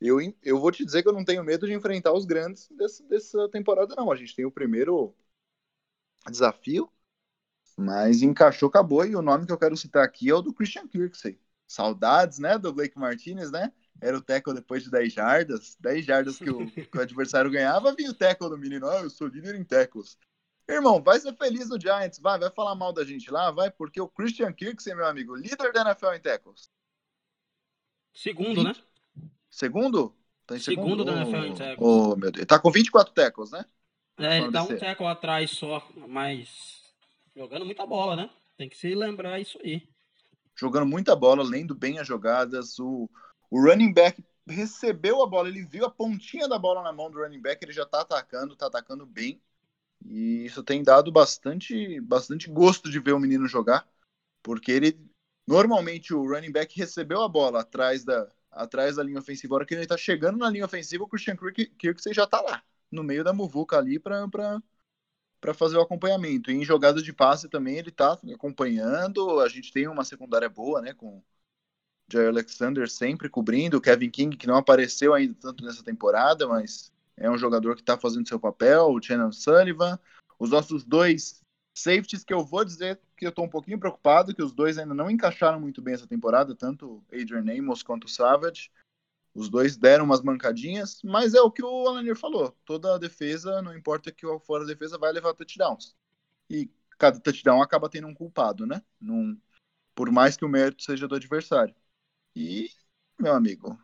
eu, 0.00 0.18
eu 0.42 0.58
vou 0.58 0.70
te 0.70 0.84
dizer 0.84 1.02
que 1.02 1.08
eu 1.08 1.12
não 1.12 1.24
tenho 1.24 1.42
medo 1.42 1.66
de 1.66 1.72
enfrentar 1.72 2.12
os 2.12 2.24
grandes 2.24 2.68
desse, 2.70 3.02
dessa 3.08 3.48
temporada, 3.48 3.94
não. 3.96 4.10
A 4.10 4.16
gente 4.16 4.34
tem 4.34 4.44
o 4.44 4.50
primeiro 4.50 5.14
desafio, 6.28 6.90
mas 7.76 8.22
encaixou, 8.22 8.68
acabou. 8.68 9.04
E 9.04 9.16
o 9.16 9.22
nome 9.22 9.46
que 9.46 9.52
eu 9.52 9.58
quero 9.58 9.76
citar 9.76 10.04
aqui 10.04 10.30
é 10.30 10.34
o 10.34 10.42
do 10.42 10.52
Christian 10.52 10.86
Kirksey. 10.86 11.40
Saudades, 11.66 12.38
né, 12.38 12.58
do 12.58 12.72
Blake 12.72 12.98
Martinez, 12.98 13.50
né? 13.50 13.72
Era 14.00 14.16
o 14.16 14.22
tackle 14.22 14.54
depois 14.54 14.84
de 14.84 14.90
10 14.90 15.12
jardas. 15.12 15.76
10 15.80 16.04
jardas 16.04 16.38
que 16.38 16.50
o, 16.50 16.66
que 16.70 16.96
o 16.96 17.00
adversário 17.00 17.50
ganhava, 17.50 17.94
vinha 17.94 18.10
o 18.10 18.14
tackle 18.14 18.50
do 18.50 18.58
menino. 18.58 18.86
Ah, 18.88 19.00
eu 19.00 19.10
sou 19.10 19.26
líder 19.26 19.54
em 19.54 19.64
tackles. 19.64 20.16
Irmão, 20.68 21.02
vai 21.02 21.18
ser 21.20 21.34
feliz 21.36 21.68
no 21.68 21.80
Giants, 21.80 22.18
vai, 22.18 22.38
vai 22.38 22.50
falar 22.50 22.74
mal 22.74 22.92
da 22.92 23.04
gente 23.04 23.30
lá, 23.30 23.52
vai, 23.52 23.70
porque 23.70 24.00
o 24.00 24.08
Christian 24.08 24.52
Kirksey, 24.52 24.94
meu 24.96 25.06
amigo, 25.06 25.36
líder 25.36 25.72
da 25.72 25.82
NFL 25.82 26.12
em 26.14 26.20
tackles. 26.20 26.68
Segundo, 28.12 28.64
né? 28.64 28.74
Segundo? 29.50 30.14
Tá 30.46 30.56
em 30.56 30.60
segundo, 30.60 31.02
segundo 31.02 31.04
da 31.04 31.12
NFL 31.16 31.36
em 31.36 31.54
tackles. 31.54 31.78
Oh, 31.80 32.16
meu 32.16 32.30
Deus. 32.30 32.46
Tá 32.46 32.58
com 32.58 32.70
24 32.70 33.12
tackles, 33.12 33.50
né? 33.50 33.64
É, 34.18 34.38
ele 34.38 34.50
dá 34.50 34.62
um 34.62 34.78
tackle 34.78 35.06
atrás 35.06 35.50
só, 35.50 35.86
mas 36.08 36.94
jogando 37.34 37.64
muita 37.64 37.84
bola, 37.84 38.16
né? 38.16 38.30
Tem 38.56 38.68
que 38.68 38.76
se 38.76 38.94
lembrar 38.94 39.38
isso 39.40 39.58
aí. 39.62 39.86
Jogando 40.54 40.86
muita 40.86 41.14
bola, 41.14 41.42
lendo 41.42 41.74
bem 41.74 41.98
as 41.98 42.06
jogadas. 42.06 42.78
O, 42.78 43.10
o 43.50 43.60
running 43.60 43.92
back 43.92 44.24
recebeu 44.46 45.22
a 45.22 45.26
bola, 45.26 45.48
ele 45.48 45.64
viu 45.64 45.84
a 45.84 45.90
pontinha 45.90 46.48
da 46.48 46.58
bola 46.58 46.82
na 46.82 46.92
mão 46.92 47.10
do 47.10 47.18
running 47.18 47.40
back, 47.42 47.62
ele 47.62 47.72
já 47.72 47.84
tá 47.84 48.00
atacando, 48.00 48.56
tá 48.56 48.66
atacando 48.66 49.04
bem. 49.04 49.42
E 50.04 50.44
isso 50.46 50.62
tem 50.62 50.82
dado 50.82 51.10
bastante, 51.10 52.00
bastante 52.00 52.48
gosto 52.48 52.90
de 52.90 53.00
ver 53.00 53.12
o 53.12 53.18
menino 53.18 53.48
jogar, 53.48 53.86
porque 54.42 54.70
ele 54.70 54.98
normalmente 55.46 56.14
o 56.14 56.26
running 56.26 56.52
back 56.52 56.76
recebeu 56.78 57.22
a 57.22 57.28
bola 57.28 57.60
atrás 57.60 58.04
da, 58.04 58.28
atrás 58.56 58.96
da 58.96 59.02
linha 59.02 59.18
ofensiva. 59.18 59.54
A 59.54 59.56
hora 59.56 59.66
que 59.66 59.74
ele 59.74 59.86
tá 59.86 59.96
chegando 59.96 60.38
na 60.38 60.50
linha 60.50 60.64
ofensiva, 60.64 61.04
o 61.04 61.08
Christian 61.08 61.36
Kirksey 61.78 62.12
já 62.12 62.26
tá 62.26 62.40
lá, 62.40 62.62
no 62.90 63.04
meio 63.04 63.22
da 63.22 63.32
muvuca 63.32 63.78
ali 63.78 63.98
para 63.98 64.60
fazer 65.54 65.76
o 65.76 65.80
acompanhamento. 65.80 66.50
E 66.50 66.54
em 66.54 66.64
jogadas 66.64 67.02
de 67.02 67.12
passe 67.12 67.48
também 67.48 67.78
ele 67.78 67.90
tá 67.90 68.18
acompanhando. 68.34 69.40
A 69.40 69.48
gente 69.48 69.72
tem 69.72 69.86
uma 69.86 70.04
secundária 70.04 70.48
boa, 70.48 70.80
né, 70.80 70.92
com 70.94 71.22
Jair 72.10 72.28
Alexander 72.28 72.88
sempre 72.88 73.28
cobrindo, 73.28 73.80
Kevin 73.80 74.10
King 74.10 74.36
que 74.36 74.46
não 74.46 74.56
apareceu 74.56 75.12
ainda 75.12 75.34
tanto 75.40 75.64
nessa 75.64 75.82
temporada, 75.82 76.46
mas 76.46 76.92
é 77.16 77.30
um 77.30 77.38
jogador 77.38 77.74
que 77.74 77.82
está 77.82 77.98
fazendo 77.98 78.28
seu 78.28 78.38
papel, 78.38 78.88
o 78.88 79.02
Shannon 79.02 79.32
Sullivan. 79.32 79.98
Os 80.38 80.50
nossos 80.50 80.84
dois 80.84 81.42
safeties, 81.76 82.24
que 82.24 82.32
eu 82.32 82.42
vou 82.42 82.64
dizer 82.64 82.98
que 83.16 83.26
eu 83.26 83.30
estou 83.30 83.44
um 83.44 83.48
pouquinho 83.48 83.78
preocupado, 83.78 84.34
que 84.34 84.42
os 84.42 84.52
dois 84.52 84.78
ainda 84.78 84.94
não 84.94 85.10
encaixaram 85.10 85.60
muito 85.60 85.82
bem 85.82 85.94
essa 85.94 86.06
temporada, 86.06 86.54
tanto 86.54 87.04
Adrian 87.12 87.44
Amos 87.58 87.82
quanto 87.82 88.08
Savage. 88.08 88.70
Os 89.34 89.50
dois 89.50 89.76
deram 89.76 90.06
umas 90.06 90.22
mancadinhas, 90.22 91.02
mas 91.02 91.34
é 91.34 91.40
o 91.42 91.50
que 91.50 91.62
o 91.62 91.86
Alanir 91.86 92.16
falou. 92.16 92.56
Toda 92.64 92.94
a 92.94 92.98
defesa, 92.98 93.60
não 93.60 93.76
importa 93.76 94.10
que 94.10 94.26
fora 94.40 94.64
da 94.64 94.72
defesa, 94.72 94.96
vai 94.96 95.12
levar 95.12 95.34
touchdowns. 95.34 95.94
E 96.48 96.70
cada 96.96 97.20
touchdown 97.20 97.60
acaba 97.60 97.90
tendo 97.90 98.06
um 98.06 98.14
culpado, 98.14 98.66
né? 98.66 98.82
Num, 98.98 99.38
por 99.94 100.10
mais 100.10 100.38
que 100.38 100.44
o 100.46 100.48
mérito 100.48 100.82
seja 100.82 101.06
do 101.06 101.14
adversário. 101.14 101.74
E, 102.34 102.70
meu 103.20 103.34
amigo, 103.34 103.78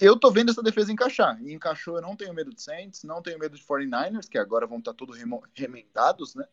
eu 0.00 0.18
tô 0.18 0.30
vendo 0.30 0.50
essa 0.50 0.62
defesa 0.62 0.90
encaixar. 0.90 1.38
E 1.42 1.52
encaixou, 1.52 1.96
eu 1.96 2.02
não 2.02 2.16
tenho 2.16 2.32
medo 2.32 2.54
de 2.54 2.62
Saints, 2.62 3.02
não 3.04 3.20
tenho 3.20 3.38
medo 3.38 3.58
de 3.58 3.62
49ers, 3.62 4.26
que 4.26 4.38
agora 4.38 4.66
vão 4.66 4.78
estar 4.78 4.92
tá 4.92 4.96
todos 4.96 5.18
remendados, 5.54 6.34
né? 6.34 6.46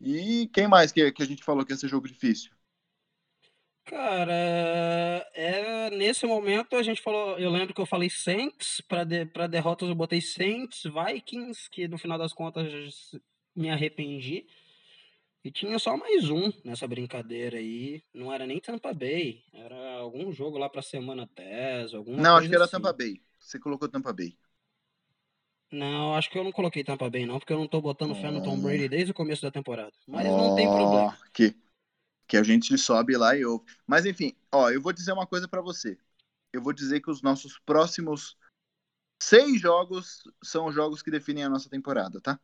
E 0.00 0.48
quem 0.52 0.68
mais 0.68 0.92
que, 0.92 1.10
que 1.12 1.22
a 1.22 1.26
gente 1.26 1.42
falou 1.44 1.64
que 1.64 1.72
ia 1.72 1.76
ser 1.76 1.88
jogo 1.88 2.06
difícil? 2.08 2.52
Cara, 3.84 4.32
é, 5.34 5.90
nesse 5.90 6.24
momento 6.26 6.74
a 6.74 6.82
gente 6.82 7.02
falou, 7.02 7.38
eu 7.38 7.50
lembro 7.50 7.74
que 7.74 7.80
eu 7.80 7.86
falei 7.86 8.08
Saints, 8.08 8.80
para 8.80 9.04
de, 9.04 9.26
pra 9.26 9.46
derrotas 9.46 9.88
eu 9.88 9.94
botei 9.94 10.22
Saints, 10.22 10.84
Vikings, 10.84 11.68
que 11.70 11.86
no 11.86 11.98
final 11.98 12.16
das 12.18 12.32
contas 12.32 12.66
me 13.54 13.68
arrependi. 13.70 14.46
E 15.44 15.50
tinha 15.50 15.78
só 15.78 15.96
mais 15.96 16.30
um 16.30 16.50
nessa 16.64 16.88
brincadeira 16.88 17.58
aí. 17.58 18.02
Não 18.14 18.32
era 18.32 18.46
nem 18.46 18.58
Tampa 18.60 18.94
Bay. 18.94 19.44
Era 19.52 19.96
algum 19.96 20.32
jogo 20.32 20.56
lá 20.56 20.70
pra 20.70 20.80
semana 20.80 21.28
10, 21.36 21.92
alguma 21.92 22.22
Não, 22.22 22.36
acho 22.36 22.48
que 22.48 22.54
era 22.54 22.64
assim. 22.64 22.70
Tampa 22.70 22.92
Bay. 22.92 23.20
Você 23.38 23.58
colocou 23.58 23.88
Tampa 23.88 24.12
Bay. 24.12 24.36
Não, 25.74 26.14
acho 26.14 26.30
que 26.30 26.38
eu 26.38 26.44
não 26.44 26.52
coloquei 26.52 26.84
Tampa 26.84 27.10
Bay, 27.10 27.26
não, 27.26 27.40
porque 27.40 27.52
eu 27.52 27.58
não 27.58 27.66
tô 27.66 27.80
botando 27.80 28.14
fé 28.14 28.30
no 28.30 28.42
Tom 28.42 28.60
Brady 28.60 28.88
desde 28.88 29.10
o 29.10 29.14
começo 29.14 29.42
da 29.42 29.50
temporada. 29.50 29.92
Mas 30.06 30.26
oh, 30.28 30.36
não 30.36 30.54
tem 30.54 30.68
problema. 30.68 31.18
Que, 31.32 31.56
que 32.28 32.36
a 32.36 32.44
gente 32.44 32.78
sobe 32.78 33.16
lá 33.16 33.36
e 33.36 33.44
ouve. 33.44 33.64
Mas 33.84 34.06
enfim, 34.06 34.36
ó, 34.52 34.70
eu 34.70 34.80
vou 34.80 34.92
dizer 34.92 35.12
uma 35.12 35.26
coisa 35.26 35.48
para 35.48 35.60
você. 35.60 35.98
Eu 36.52 36.62
vou 36.62 36.72
dizer 36.72 37.00
que 37.00 37.10
os 37.10 37.22
nossos 37.22 37.58
próximos 37.58 38.36
seis 39.20 39.60
jogos 39.60 40.22
são 40.42 40.66
os 40.66 40.74
jogos 40.74 41.02
que 41.02 41.10
definem 41.10 41.42
a 41.42 41.48
nossa 41.48 41.68
temporada, 41.68 42.20
tá? 42.20 42.38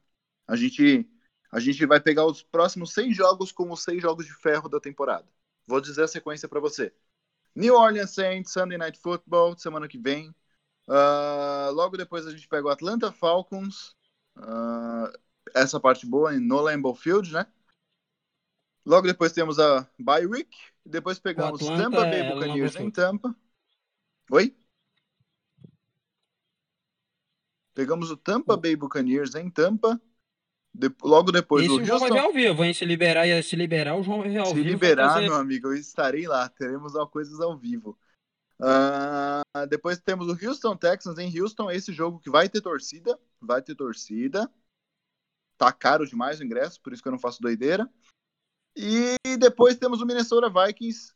A 0.48 0.56
gente 0.56 1.08
a 1.52 1.60
gente 1.60 1.84
vai 1.86 2.00
pegar 2.00 2.26
os 2.26 2.42
próximos 2.42 2.92
seis 2.92 3.16
jogos 3.16 3.52
como 3.52 3.74
os 3.74 3.82
seis 3.82 4.02
jogos 4.02 4.26
de 4.26 4.32
ferro 4.32 4.68
da 4.68 4.80
temporada. 4.80 5.28
Vou 5.66 5.80
dizer 5.80 6.02
a 6.02 6.08
sequência 6.08 6.48
para 6.48 6.60
você. 6.60 6.92
New 7.54 7.74
Orleans 7.74 8.10
Saints, 8.10 8.52
Sunday 8.52 8.78
Night 8.78 8.98
Football, 8.98 9.56
semana 9.56 9.86
que 9.86 9.98
vem. 9.98 10.34
Uh, 10.88 11.72
logo 11.72 11.96
depois 11.96 12.26
a 12.26 12.30
gente 12.30 12.48
pega 12.48 12.66
o 12.66 12.70
Atlanta 12.70 13.12
Falcons. 13.12 13.94
Uh, 14.36 15.12
essa 15.54 15.78
parte 15.78 16.06
boa 16.06 16.32
no 16.32 16.60
Lambeau 16.60 16.94
Field, 16.94 17.32
né? 17.32 17.46
Logo 18.84 19.06
depois 19.06 19.32
temos 19.32 19.58
a 19.58 19.88
Bye 19.98 20.26
Week. 20.26 20.56
Depois 20.84 21.18
pegamos 21.18 21.60
Tampa 21.60 22.02
Bay 22.02 22.20
é 22.20 22.32
Buccaneers 22.32 22.76
em 22.76 22.90
Tampa. 22.90 23.36
Oi? 24.30 24.56
Pegamos 27.74 28.10
o 28.10 28.16
Tampa 28.16 28.56
Bay 28.56 28.74
Buccaneers 28.74 29.34
em 29.34 29.50
Tampa. 29.50 30.00
De, 30.72 30.88
logo 31.02 31.32
depois 31.32 31.64
Esse 31.64 31.72
o 31.72 31.84
João 31.84 31.98
vai 31.98 32.10
ver 32.12 32.18
ao 32.18 32.32
vivo, 32.32 32.64
hein? 32.64 32.72
Se 32.72 32.84
liberar, 32.84 33.42
se 33.42 33.56
liberar, 33.56 33.96
o 33.96 34.02
João 34.02 34.20
vai 34.20 34.30
ver 34.30 34.38
ao 34.38 34.46
se 34.46 34.54
vivo. 34.54 34.66
Se 34.66 34.72
liberar, 34.72 35.20
meu 35.20 35.34
amigo, 35.34 35.68
eu 35.68 35.74
estarei 35.74 36.26
lá. 36.28 36.48
Teremos 36.48 36.92
coisas 37.10 37.40
ao 37.40 37.56
vivo. 37.56 37.98
Uh, 38.60 39.66
depois 39.66 39.98
temos 39.98 40.28
o 40.28 40.46
Houston 40.46 40.76
Texans 40.76 41.18
em 41.18 41.40
Houston. 41.40 41.70
Esse 41.70 41.92
jogo 41.92 42.20
que 42.20 42.30
vai 42.30 42.48
ter 42.48 42.60
torcida. 42.60 43.18
Vai 43.40 43.62
ter 43.62 43.74
torcida. 43.74 44.50
Tá 45.56 45.72
caro 45.72 46.06
demais 46.06 46.40
o 46.40 46.44
ingresso, 46.44 46.80
por 46.80 46.92
isso 46.92 47.02
que 47.02 47.08
eu 47.08 47.12
não 47.12 47.18
faço 47.18 47.42
doideira. 47.42 47.90
E 48.76 49.16
depois 49.38 49.76
temos 49.76 50.00
o 50.00 50.06
Minnesota 50.06 50.48
Vikings. 50.48 51.12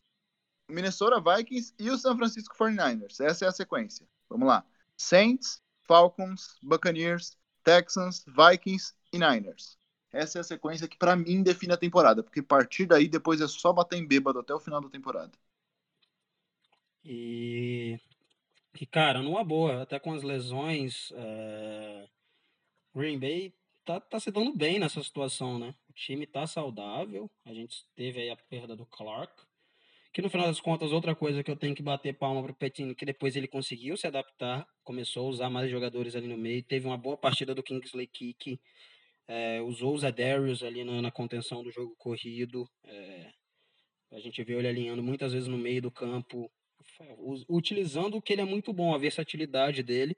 Minnesota 0.71 1.21
Vikings 1.21 1.75
e 1.79 1.91
o 1.91 1.99
San 1.99 2.17
Francisco 2.17 2.57
49ers. 2.57 3.21
Essa 3.21 3.45
é 3.45 3.49
a 3.49 3.53
sequência. 3.53 4.07
Vamos 4.29 4.49
lá. 4.49 4.65
Saints, 4.97 5.61
Falcons, 5.87 6.59
Buccaneers, 6.63 7.37
Texans, 7.63 8.25
Vikings 8.27 8.95
e 9.13 9.19
Niners. 9.19 9.79
Essa 10.13 10.39
é 10.39 10.41
a 10.41 10.45
sequência 10.45 10.89
que 10.89 10.97
para 10.97 11.17
mim 11.17 11.43
define 11.43 11.73
a 11.73 11.77
temporada, 11.77 12.23
porque 12.23 12.41
a 12.41 12.45
partir 12.45 12.87
daí 12.87 13.09
depois 13.09 13.41
é 13.41 13.49
só 13.49 13.73
bater 13.73 13.97
em 13.97 14.07
bêbado 14.07 14.39
até 14.39 14.55
o 14.55 14.61
final 14.61 14.81
da 14.81 14.89
temporada. 14.89 15.33
E, 17.05 17.99
e 18.81 18.87
cara, 18.87 19.23
numa 19.23 19.45
boa, 19.45 19.83
até 19.83 19.99
com 19.99 20.13
as 20.13 20.23
lesões, 20.23 21.13
é... 21.15 22.09
Green 22.95 23.19
Bay 23.19 23.53
tá, 23.85 24.01
tá 24.01 24.19
se 24.19 24.31
dando 24.31 24.55
bem 24.57 24.79
nessa 24.79 25.03
situação, 25.03 25.59
né? 25.59 25.75
O 25.89 25.93
time 25.93 26.27
tá 26.27 26.47
saudável, 26.47 27.31
a 27.45 27.53
gente 27.53 27.85
teve 27.95 28.21
aí 28.21 28.31
a 28.31 28.37
perda 28.37 28.75
do 28.75 28.87
Clark, 28.87 29.43
que 30.13 30.23
no 30.23 30.31
final 30.31 30.47
das 30.47 30.61
contas, 30.61 30.93
outra 30.93 31.15
coisa 31.15 31.43
que 31.43 31.51
eu 31.51 31.57
tenho 31.57 31.75
que 31.75 31.83
bater 31.83 32.17
palma 32.17 32.41
pro 32.41 32.55
Petini, 32.55 32.95
que 32.95 33.05
depois 33.05 33.35
ele 33.35 33.49
conseguiu 33.49 33.97
se 33.97 34.07
adaptar, 34.07 34.65
começou 34.85 35.27
a 35.27 35.31
usar 35.31 35.51
mais 35.51 35.69
jogadores 35.69 36.15
ali 36.15 36.29
no 36.29 36.39
meio, 36.39 36.63
teve 36.63 36.87
uma 36.87 36.97
boa 36.97 37.17
partida 37.17 37.53
do 37.53 37.65
Kingsley 37.65 38.07
Kick, 38.07 38.61
é, 39.27 39.61
usou 39.61 39.93
os 39.93 40.05
Adarius 40.05 40.63
ali 40.63 40.85
na, 40.85 41.03
na, 41.03 41.11
contenção 41.11 41.65
do 41.65 41.71
jogo 41.73 41.97
corrido. 41.97 42.69
É, 42.85 43.33
a 44.13 44.21
gente 44.21 44.43
vê 44.45 44.55
ele 44.55 44.69
alinhando 44.69 45.03
muitas 45.03 45.33
vezes 45.33 45.49
no 45.49 45.59
meio 45.59 45.83
do 45.83 45.91
campo, 45.91 46.49
utilizando 47.49 48.17
o 48.17 48.23
que 48.23 48.33
ele 48.33 48.43
é 48.43 48.45
muito 48.45 48.73
bom, 48.73 48.95
a 48.95 48.99
versatilidade 48.99 49.83
dele. 49.83 50.17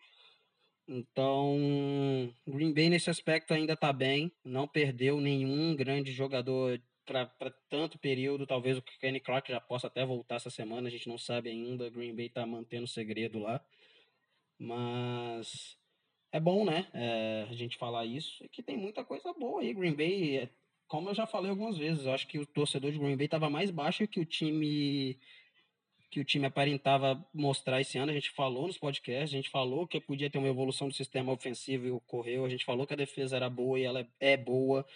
Então, 0.89 2.33
Green 2.47 2.73
Bay 2.73 2.89
nesse 2.89 3.11
aspecto 3.11 3.53
ainda 3.53 3.73
está 3.73 3.93
bem, 3.93 4.31
não 4.45 4.69
perdeu 4.69 5.21
nenhum 5.21 5.75
grande 5.75 6.13
jogador 6.13 6.81
para 7.05 7.51
tanto 7.69 7.99
período. 7.99 8.47
Talvez 8.47 8.79
o 8.79 8.83
Kenny 8.83 9.21
Clark 9.21 9.51
já 9.51 9.61
possa 9.61 9.87
até 9.87 10.05
voltar 10.05 10.37
essa 10.37 10.51
semana, 10.51 10.89
a 10.89 10.91
gente 10.91 11.09
não 11.09 11.19
sabe 11.19 11.51
ainda. 11.51 11.91
Green 11.91 12.15
Bay 12.15 12.27
está 12.27 12.45
mantendo 12.47 12.87
segredo 12.87 13.39
lá. 13.39 13.65
Mas 14.59 15.77
é 16.33 16.41
bom, 16.41 16.65
né? 16.65 16.87
É, 16.93 17.47
a 17.49 17.55
gente 17.55 17.77
falar 17.77 18.05
isso. 18.05 18.45
E 18.45 18.49
que 18.49 18.63
tem 18.63 18.77
muita 18.77 19.05
coisa 19.05 19.33
boa 19.33 19.61
aí. 19.61 19.73
Green 19.73 19.95
Bay, 19.95 20.39
é, 20.39 20.51
como 20.89 21.09
eu 21.11 21.15
já 21.15 21.27
falei 21.27 21.51
algumas 21.51 21.77
vezes, 21.79 22.07
eu 22.07 22.13
acho 22.13 22.27
que 22.27 22.39
o 22.39 22.47
torcedor 22.47 22.91
de 22.93 22.99
Green 22.99 23.17
Bay 23.17 23.27
estava 23.27 23.51
mais 23.51 23.71
baixo 23.71 24.07
que 24.07 24.21
o 24.21 24.25
time 24.25 25.19
que 26.17 26.21
o 26.21 26.25
time 26.25 26.47
aparentava 26.47 27.23
mostrar 27.35 27.79
esse 27.79 27.99
ano. 27.99 28.11
A 28.11 28.15
gente 28.15 28.31
falou 28.31 28.67
nos 28.67 28.79
podcasts, 28.79 29.35
a 29.35 29.37
gente 29.37 29.51
falou 29.51 29.87
que 29.87 30.01
podia 30.01 30.31
ter 30.31 30.39
uma 30.39 30.49
evolução 30.49 30.89
do 30.89 30.95
sistema 30.95 31.31
ofensivo 31.31 31.87
e 31.87 31.91
ocorreu. 31.91 32.47
A 32.47 32.49
gente 32.49 32.65
falou 32.65 32.87
que 32.87 32.95
a 32.95 32.97
defesa 32.97 33.37
era 33.37 33.51
boa 33.51 33.79
e 33.79 33.83
ela 33.83 34.09
é 34.19 34.35
boa. 34.35 34.87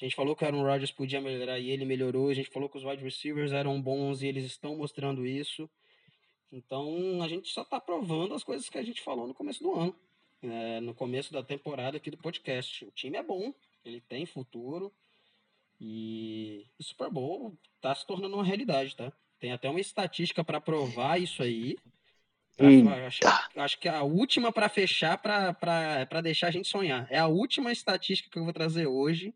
A 0.00 0.04
gente 0.04 0.14
falou 0.14 0.36
que 0.36 0.44
o 0.44 0.46
Aaron 0.46 0.62
Rodgers 0.62 0.92
podia 0.92 1.20
melhorar 1.20 1.58
e 1.58 1.68
ele 1.68 1.84
melhorou. 1.84 2.28
A 2.28 2.34
gente 2.34 2.48
falou 2.48 2.68
que 2.68 2.78
os 2.78 2.84
wide 2.84 3.02
receivers 3.02 3.50
eram 3.50 3.82
bons 3.82 4.22
e 4.22 4.28
eles 4.28 4.44
estão 4.44 4.76
mostrando 4.76 5.26
isso. 5.26 5.68
Então 6.52 7.20
a 7.22 7.26
gente 7.26 7.48
só 7.48 7.62
está 7.62 7.80
provando 7.80 8.32
as 8.34 8.44
coisas 8.44 8.68
que 8.68 8.78
a 8.78 8.82
gente 8.84 9.02
falou 9.02 9.26
no 9.26 9.34
começo 9.34 9.60
do 9.60 9.74
ano, 9.74 9.96
é, 10.40 10.78
no 10.78 10.94
começo 10.94 11.32
da 11.32 11.42
temporada 11.42 11.96
aqui 11.96 12.08
do 12.08 12.18
podcast. 12.18 12.84
O 12.84 12.92
time 12.92 13.18
é 13.18 13.22
bom, 13.24 13.52
ele 13.84 14.00
tem 14.00 14.24
futuro 14.26 14.94
e 15.80 16.64
o 16.78 16.84
Super 16.84 17.10
Bowl 17.10 17.58
está 17.74 17.92
se 17.96 18.06
tornando 18.06 18.36
uma 18.36 18.44
realidade, 18.44 18.94
tá? 18.94 19.12
Tem 19.40 19.52
até 19.52 19.68
uma 19.68 19.80
estatística 19.80 20.42
para 20.42 20.60
provar 20.60 21.20
isso 21.20 21.42
aí. 21.42 21.76
Acho, 23.06 23.20
acho, 23.56 23.78
que 23.78 23.88
é 23.88 23.92
a 23.92 24.02
última 24.02 24.50
para 24.50 24.68
fechar, 24.68 25.16
para 25.16 26.20
deixar 26.20 26.48
a 26.48 26.50
gente 26.50 26.68
sonhar. 26.68 27.06
É 27.08 27.18
a 27.18 27.28
última 27.28 27.70
estatística 27.70 28.28
que 28.28 28.36
eu 28.36 28.42
vou 28.42 28.52
trazer 28.52 28.86
hoje. 28.86 29.32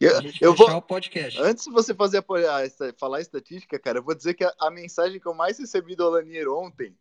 Eu, 0.00 0.12
eu 0.40 0.54
vou. 0.54 0.80
podcast. 0.82 1.40
Antes 1.40 1.64
de 1.64 1.70
você 1.70 1.94
fazer 1.94 2.18
a, 2.18 2.92
falar 2.96 3.18
a 3.18 3.20
estatística, 3.20 3.78
cara, 3.78 3.98
eu 3.98 4.02
vou 4.02 4.14
dizer 4.14 4.34
que 4.34 4.44
a, 4.44 4.52
a 4.60 4.70
mensagem 4.70 5.18
que 5.18 5.26
eu 5.26 5.34
mais 5.34 5.58
recebi 5.58 5.96
do 5.96 6.04
Alanier 6.04 6.48
ontem, 6.48 6.96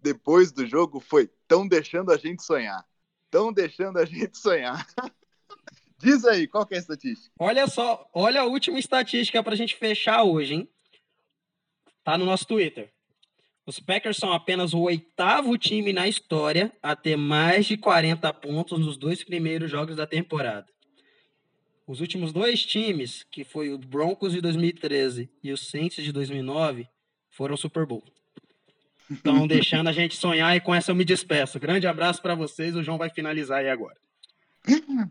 depois 0.00 0.52
do 0.52 0.66
jogo, 0.66 1.00
foi: 1.00 1.24
estão 1.24 1.66
deixando 1.66 2.12
a 2.12 2.16
gente 2.16 2.42
sonhar. 2.42 2.84
Estão 3.24 3.52
deixando 3.52 3.98
a 3.98 4.04
gente 4.04 4.38
sonhar. 4.38 4.86
Diz 5.98 6.24
aí, 6.24 6.46
qual 6.46 6.64
que 6.64 6.74
é 6.74 6.78
a 6.78 6.80
estatística? 6.80 7.30
Olha 7.38 7.66
só, 7.66 8.08
olha 8.14 8.40
a 8.40 8.46
última 8.46 8.78
estatística 8.78 9.42
para 9.42 9.52
a 9.52 9.56
gente 9.56 9.76
fechar 9.76 10.22
hoje, 10.22 10.54
hein? 10.54 10.68
Tá 12.10 12.18
no 12.18 12.24
nosso 12.24 12.44
Twitter. 12.44 12.90
Os 13.64 13.78
Packers 13.78 14.16
são 14.16 14.32
apenas 14.32 14.74
o 14.74 14.80
oitavo 14.80 15.56
time 15.56 15.92
na 15.92 16.08
história 16.08 16.72
a 16.82 16.96
ter 16.96 17.14
mais 17.14 17.66
de 17.66 17.76
40 17.76 18.32
pontos 18.32 18.80
nos 18.80 18.96
dois 18.96 19.22
primeiros 19.22 19.70
jogos 19.70 19.94
da 19.94 20.08
temporada. 20.08 20.66
Os 21.86 22.00
últimos 22.00 22.32
dois 22.32 22.66
times, 22.66 23.24
que 23.30 23.44
foi 23.44 23.72
o 23.72 23.78
Broncos 23.78 24.32
de 24.32 24.40
2013 24.40 25.30
e 25.40 25.52
o 25.52 25.56
Saints 25.56 26.02
de 26.02 26.10
2009, 26.10 26.88
foram 27.28 27.56
Super 27.56 27.86
Bowl. 27.86 28.02
Estão 29.08 29.46
deixando 29.46 29.86
a 29.86 29.92
gente 29.92 30.16
sonhar 30.16 30.56
e 30.56 30.60
com 30.60 30.74
essa 30.74 30.90
eu 30.90 30.96
me 30.96 31.04
despeço. 31.04 31.60
Grande 31.60 31.86
abraço 31.86 32.20
para 32.20 32.34
vocês. 32.34 32.74
O 32.74 32.82
João 32.82 32.98
vai 32.98 33.10
finalizar 33.10 33.60
aí 33.60 33.70
agora. 33.70 33.96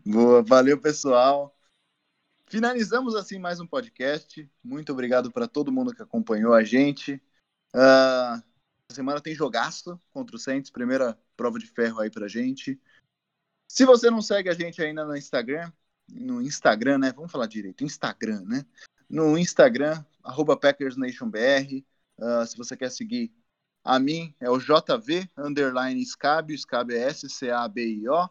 Boa, 0.04 0.42
valeu 0.42 0.78
pessoal. 0.78 1.56
Finalizamos 2.50 3.14
assim 3.14 3.38
mais 3.38 3.60
um 3.60 3.66
podcast. 3.66 4.50
Muito 4.60 4.90
obrigado 4.90 5.30
para 5.30 5.46
todo 5.46 5.70
mundo 5.70 5.94
que 5.94 6.02
acompanhou 6.02 6.52
a 6.52 6.64
gente. 6.64 7.22
Uh, 7.72 8.42
semana 8.92 9.20
tem 9.20 9.36
jogaço 9.36 9.96
contra 10.10 10.34
o 10.34 10.38
Saints, 10.38 10.68
primeira 10.68 11.16
prova 11.36 11.60
de 11.60 11.68
ferro 11.68 12.00
aí 12.00 12.10
pra 12.10 12.26
gente. 12.26 12.76
Se 13.70 13.84
você 13.84 14.10
não 14.10 14.20
segue 14.20 14.48
a 14.48 14.52
gente 14.52 14.82
ainda 14.82 15.04
no 15.04 15.16
Instagram, 15.16 15.72
no 16.08 16.42
Instagram, 16.42 16.98
né? 16.98 17.12
Vamos 17.12 17.30
falar 17.30 17.46
direito, 17.46 17.84
Instagram, 17.84 18.42
né? 18.42 18.66
No 19.08 19.38
Instagram, 19.38 20.04
arroba 20.20 20.56
PackersNationBR. 20.56 21.86
Uh, 22.18 22.44
se 22.44 22.56
você 22.56 22.76
quer 22.76 22.90
seguir 22.90 23.32
a 23.84 23.96
mim, 24.00 24.34
é 24.40 24.50
o 24.50 24.58
JV, 24.58 25.30
underline 25.38 26.04
Scabio, 26.04 26.58
Scabio 26.58 26.96
é 26.96 27.02
S-C-A-B-I-O. 27.10 28.28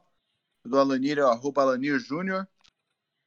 Do 0.65 0.77
Alanir 0.77 1.19
é 1.19 1.23
o 1.23 1.29
arroba 1.29 1.61
Alanir 1.61 1.97
Júnior. 1.99 2.45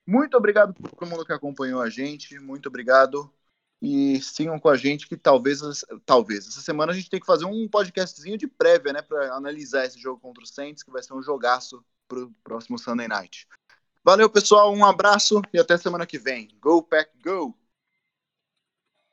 Muito 0.06 0.36
obrigado 0.36 0.74
por 0.74 0.90
todo 0.90 1.08
mundo 1.08 1.24
que 1.24 1.32
acompanhou 1.32 1.80
a 1.80 1.88
gente. 1.88 2.38
Muito 2.38 2.68
obrigado. 2.68 3.32
E 3.80 4.20
sigam 4.20 4.60
com 4.60 4.68
a 4.68 4.76
gente 4.76 5.08
que 5.08 5.16
talvez, 5.16 5.60
talvez, 6.06 6.46
essa 6.46 6.60
semana 6.60 6.92
a 6.92 6.94
gente 6.94 7.10
tem 7.10 7.18
que 7.18 7.26
fazer 7.26 7.46
um 7.46 7.68
podcastzinho 7.68 8.38
de 8.38 8.46
prévia, 8.46 8.92
né, 8.92 9.02
para 9.02 9.34
analisar 9.34 9.84
esse 9.84 9.98
jogo 9.98 10.20
contra 10.20 10.44
o 10.44 10.46
Saints, 10.46 10.84
que 10.84 10.90
vai 10.92 11.02
ser 11.02 11.14
um 11.14 11.22
jogaço 11.22 11.84
pro 12.06 12.32
próximo 12.44 12.78
Sunday 12.78 13.08
Night. 13.08 13.48
Valeu, 14.04 14.30
pessoal, 14.30 14.72
um 14.72 14.84
abraço 14.84 15.42
e 15.52 15.58
até 15.58 15.76
semana 15.76 16.06
que 16.06 16.18
vem. 16.18 16.48
Go 16.60 16.82
Pack 16.82 17.10
Go! 17.24 17.61